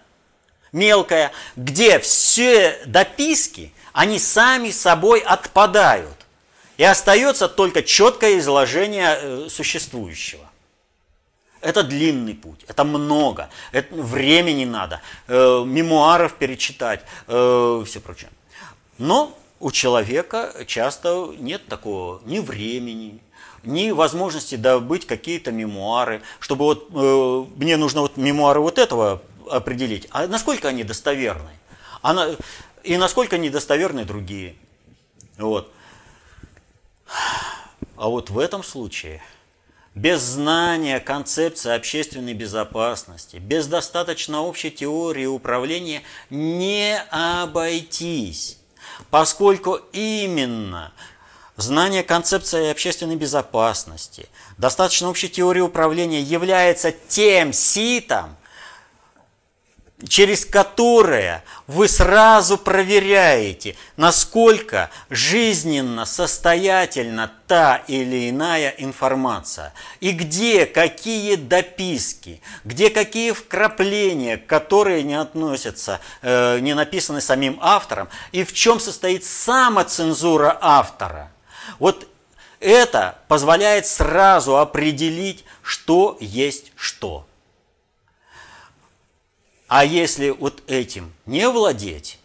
мелкое, 0.73 1.31
где 1.55 1.99
все 1.99 2.77
дописки, 2.85 3.73
они 3.93 4.19
сами 4.19 4.71
собой 4.71 5.21
отпадают. 5.21 6.17
И 6.75 6.83
остается 6.83 7.47
только 7.47 7.81
четкое 7.81 8.39
изложение 8.39 9.17
э, 9.17 9.47
существующего. 9.49 10.43
Это 11.61 11.83
длинный 11.83 12.33
путь, 12.33 12.65
это 12.67 12.83
много, 12.83 13.49
это 13.71 13.95
времени 13.95 14.65
надо, 14.65 14.99
э, 15.29 15.63
мемуаров 15.65 16.33
перечитать, 16.33 17.05
э, 17.27 17.83
все 17.85 18.01
прочее. 18.01 18.29
Но 18.97 19.33
у 19.59 19.71
человека 19.71 20.53
часто 20.67 21.33
нет 21.37 21.67
такого 21.67 22.21
ни 22.25 22.39
времени, 22.39 23.19
ни 23.63 23.91
возможности 23.91 24.55
добыть 24.55 25.05
какие-то 25.05 25.51
мемуары, 25.51 26.21
чтобы 26.39 26.65
вот 26.65 26.89
э, 26.93 27.45
мне 27.57 27.77
нужно 27.77 28.01
вот 28.01 28.17
мемуары 28.17 28.59
вот 28.59 28.77
этого 28.77 29.21
определить, 29.49 30.07
а 30.11 30.27
насколько 30.27 30.67
они 30.67 30.83
достоверны, 30.83 31.51
а 32.01 32.35
и 32.83 32.97
насколько 32.97 33.37
недостоверны 33.37 34.05
другие. 34.05 34.55
Вот. 35.37 35.71
А 37.95 38.09
вот 38.09 38.29
в 38.29 38.39
этом 38.39 38.63
случае 38.63 39.21
без 39.95 40.21
знания 40.21 40.99
концепции 40.99 41.71
общественной 41.71 42.35
безопасности, 42.35 43.37
без 43.37 43.65
достаточно 43.67 44.41
общей 44.41 44.69
теории 44.69 45.25
управления 45.25 46.03
не 46.29 47.01
обойтись 47.09 48.56
поскольку 49.09 49.79
именно 49.91 50.91
знание 51.55 52.03
концепции 52.03 52.69
общественной 52.69 53.15
безопасности, 53.15 54.29
достаточно 54.57 55.09
общей 55.09 55.29
теории 55.29 55.61
управления 55.61 56.21
является 56.21 56.91
тем 56.91 57.53
ситом, 57.53 58.35
через 60.07 60.45
которое 60.45 61.43
вы 61.65 61.87
сразу 61.87 62.57
проверяете, 62.57 63.75
насколько 63.95 64.91
жизненно 65.09 66.05
состоятельна 66.05 67.31
та 67.47 67.77
или 67.87 68.29
иная 68.29 68.69
информация, 68.77 69.73
и 69.99 70.11
где 70.11 70.67
какие 70.67 71.35
дописки, 71.35 72.41
где 72.63 72.91
какие 72.91 73.31
вкрапления, 73.31 74.37
которые 74.37 75.01
не 75.01 75.15
относятся, 75.15 75.99
э, 76.21 76.59
не 76.59 76.75
написаны 76.75 77.19
самим 77.19 77.57
автором, 77.61 78.07
и 78.31 78.43
в 78.43 78.53
чем 78.53 78.79
состоит 78.79 79.25
самоцензура 79.25 80.57
автора. 80.61 81.31
Вот 81.79 82.07
это 82.59 83.17
позволяет 83.27 83.87
сразу 83.87 84.57
определить, 84.57 85.43
что 85.63 86.17
есть 86.19 86.71
что. 86.75 87.25
А 89.67 89.83
если 89.83 90.29
вот 90.29 90.63
этим 90.67 91.13
не 91.25 91.49
владеть, 91.49 92.19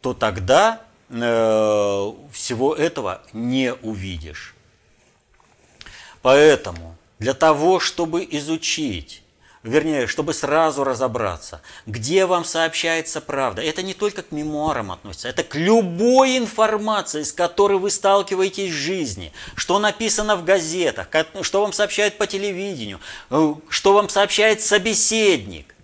то 0.00 0.14
тогда 0.14 0.80
э, 1.10 2.12
всего 2.32 2.74
этого 2.74 3.22
не 3.32 3.74
увидишь. 3.74 4.54
Поэтому 6.22 6.96
для 7.18 7.34
того, 7.34 7.80
чтобы 7.80 8.26
изучить, 8.30 9.22
вернее, 9.62 10.06
чтобы 10.06 10.32
сразу 10.32 10.84
разобраться, 10.84 11.60
где 11.84 12.24
вам 12.24 12.46
сообщается 12.46 13.20
правда, 13.20 13.60
это 13.60 13.82
не 13.82 13.92
только 13.92 14.22
к 14.22 14.32
мемуарам 14.32 14.90
относится, 14.90 15.28
это 15.28 15.44
к 15.44 15.54
любой 15.54 16.38
информации, 16.38 17.24
с 17.24 17.32
которой 17.32 17.78
вы 17.78 17.90
сталкиваетесь 17.90 18.70
в 18.72 18.74
жизни, 18.74 19.34
что 19.54 19.78
написано 19.78 20.34
в 20.34 20.44
газетах, 20.44 21.08
что 21.42 21.60
вам 21.60 21.74
сообщают 21.74 22.16
по 22.16 22.26
телевидению, 22.26 23.00
э, 23.28 23.54
что 23.68 23.92
вам 23.92 24.08
сообщает 24.08 24.62
собеседник 24.62 25.75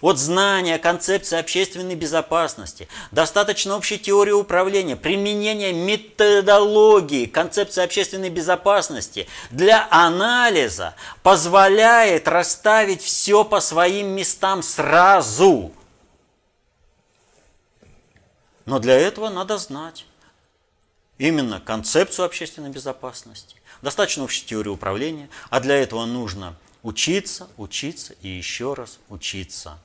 от 0.00 0.18
знания 0.18 0.78
концепции 0.78 1.38
общественной 1.38 1.94
безопасности, 1.94 2.88
достаточно 3.10 3.76
общей 3.76 3.98
теории 3.98 4.32
управления, 4.32 4.96
применения 4.96 5.72
методологии 5.72 7.26
концепции 7.26 7.82
общественной 7.82 8.30
безопасности 8.30 9.28
для 9.50 9.86
анализа 9.90 10.94
позволяет 11.22 12.28
расставить 12.28 13.02
все 13.02 13.44
по 13.44 13.60
своим 13.60 14.08
местам 14.08 14.62
сразу. 14.62 15.72
Но 18.64 18.78
для 18.78 18.98
этого 18.98 19.28
надо 19.28 19.58
знать 19.58 20.06
именно 21.18 21.60
концепцию 21.60 22.26
общественной 22.26 22.70
безопасности, 22.70 23.56
достаточно 23.82 24.24
общей 24.24 24.46
теории 24.46 24.70
управления, 24.70 25.28
а 25.50 25.60
для 25.60 25.76
этого 25.76 26.06
нужно 26.06 26.56
учиться, 26.82 27.48
учиться 27.56 28.14
и 28.22 28.28
еще 28.28 28.74
раз 28.74 28.98
учиться 29.08 29.78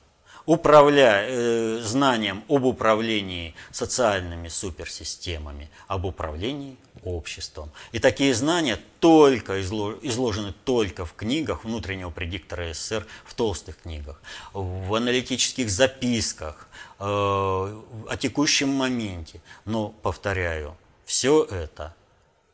управляя, 0.46 1.28
э, 1.28 1.80
знанием 1.82 2.44
об 2.48 2.64
управлении 2.64 3.54
социальными 3.72 4.48
суперсистемами, 4.48 5.68
об 5.88 6.04
управлении 6.04 6.76
обществом. 7.04 7.70
И 7.92 7.98
такие 7.98 8.34
знания 8.34 8.78
только 9.00 9.60
изложены 9.60 10.52
только 10.64 11.04
в 11.04 11.14
книгах 11.14 11.64
внутреннего 11.64 12.10
предиктора 12.10 12.72
СССР, 12.72 13.06
в 13.24 13.34
толстых 13.34 13.78
книгах, 13.82 14.20
в 14.52 14.94
аналитических 14.94 15.70
записках, 15.70 16.68
э, 16.98 17.04
о 17.04 18.16
текущем 18.18 18.68
моменте. 18.68 19.40
Но, 19.64 19.88
повторяю, 19.88 20.76
все 21.04 21.44
это 21.44 21.94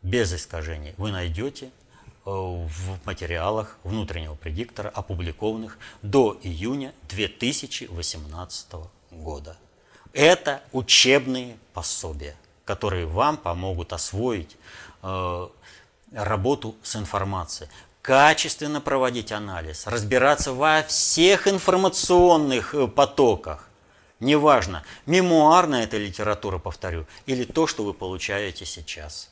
без 0.02 0.34
искажений 0.34 0.94
вы 0.96 1.12
найдете 1.12 1.70
в 2.24 3.04
материалах 3.04 3.76
внутреннего 3.82 4.34
предиктора, 4.34 4.88
опубликованных 4.88 5.78
до 6.02 6.38
июня 6.42 6.94
2018 7.08 8.66
года. 9.10 9.56
Это 10.12 10.62
учебные 10.72 11.56
пособия, 11.72 12.36
которые 12.64 13.06
вам 13.06 13.36
помогут 13.36 13.92
освоить 13.92 14.56
э, 15.02 15.48
работу 16.12 16.76
с 16.82 16.96
информацией, 16.96 17.68
качественно 18.02 18.80
проводить 18.80 19.32
анализ, 19.32 19.86
разбираться 19.86 20.52
во 20.52 20.82
всех 20.82 21.48
информационных 21.48 22.74
э, 22.74 22.86
потоках. 22.86 23.68
Неважно, 24.20 24.84
мемуарная 25.06 25.84
эта 25.84 25.96
литература, 25.96 26.58
повторю, 26.58 27.06
или 27.26 27.44
то, 27.44 27.66
что 27.66 27.82
вы 27.84 27.94
получаете 27.94 28.64
сейчас 28.64 29.28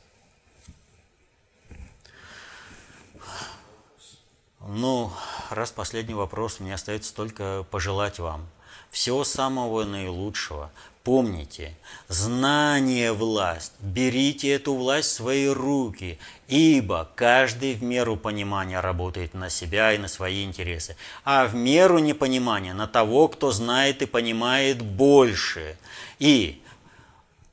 Ну, 4.67 5.11
раз 5.49 5.71
последний 5.71 6.13
вопрос, 6.13 6.59
мне 6.59 6.75
остается 6.75 7.15
только 7.15 7.65
пожелать 7.71 8.19
вам 8.19 8.47
всего 8.91 9.23
самого 9.23 9.85
наилучшего. 9.85 10.69
Помните, 11.03 11.75
знание– 12.09 13.11
власть. 13.13 13.73
Берите 13.79 14.51
эту 14.51 14.75
власть 14.75 15.09
в 15.09 15.13
свои 15.13 15.47
руки, 15.47 16.19
ибо 16.47 17.09
каждый 17.15 17.73
в 17.73 17.81
меру 17.81 18.17
понимания 18.17 18.79
работает 18.79 19.33
на 19.33 19.49
себя 19.49 19.93
и 19.93 19.97
на 19.97 20.07
свои 20.07 20.43
интересы, 20.43 20.95
а 21.23 21.47
в 21.47 21.55
меру 21.55 21.97
непонимания 21.97 22.75
на 22.75 22.87
того, 22.87 23.29
кто 23.29 23.51
знает 23.51 24.03
и 24.03 24.05
понимает 24.05 24.83
больше. 24.83 25.75
И 26.19 26.61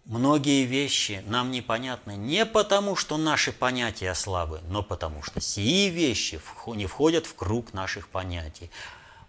Многие 0.08 0.64
вещи 0.64 1.22
нам 1.26 1.50
непонятны 1.50 2.16
не 2.16 2.46
потому, 2.46 2.96
что 2.96 3.18
наши 3.18 3.52
понятия 3.52 4.14
слабы, 4.14 4.62
но 4.66 4.82
потому 4.82 5.22
что 5.22 5.38
сии 5.38 5.90
вещи 5.90 6.40
не 6.66 6.86
входят 6.86 7.26
в 7.26 7.34
круг 7.34 7.74
наших 7.74 8.08
понятий. 8.08 8.70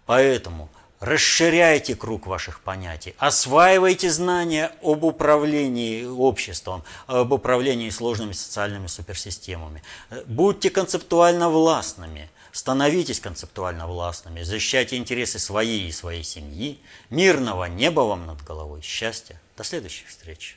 Поэтому 0.06 0.70
расширяйте 0.98 1.94
круг 1.94 2.26
ваших 2.26 2.60
понятий, 2.60 3.14
осваивайте 3.18 4.10
знания 4.10 4.72
об 4.82 5.04
управлении 5.04 6.06
обществом, 6.06 6.82
об 7.06 7.30
управлении 7.32 7.90
сложными 7.90 8.32
социальными 8.32 8.86
суперсистемами. 8.86 9.82
Будьте 10.24 10.70
концептуально 10.70 11.50
властными, 11.50 12.30
становитесь 12.52 13.20
концептуально 13.20 13.86
властными, 13.86 14.44
защищайте 14.44 14.96
интересы 14.96 15.38
своей 15.38 15.86
и 15.88 15.92
своей 15.92 16.24
семьи. 16.24 16.80
Мирного 17.10 17.66
неба 17.66 18.00
вам 18.00 18.26
над 18.26 18.42
головой, 18.42 18.80
счастья. 18.80 19.38
До 19.58 19.62
следующих 19.62 20.08
встреч. 20.08 20.56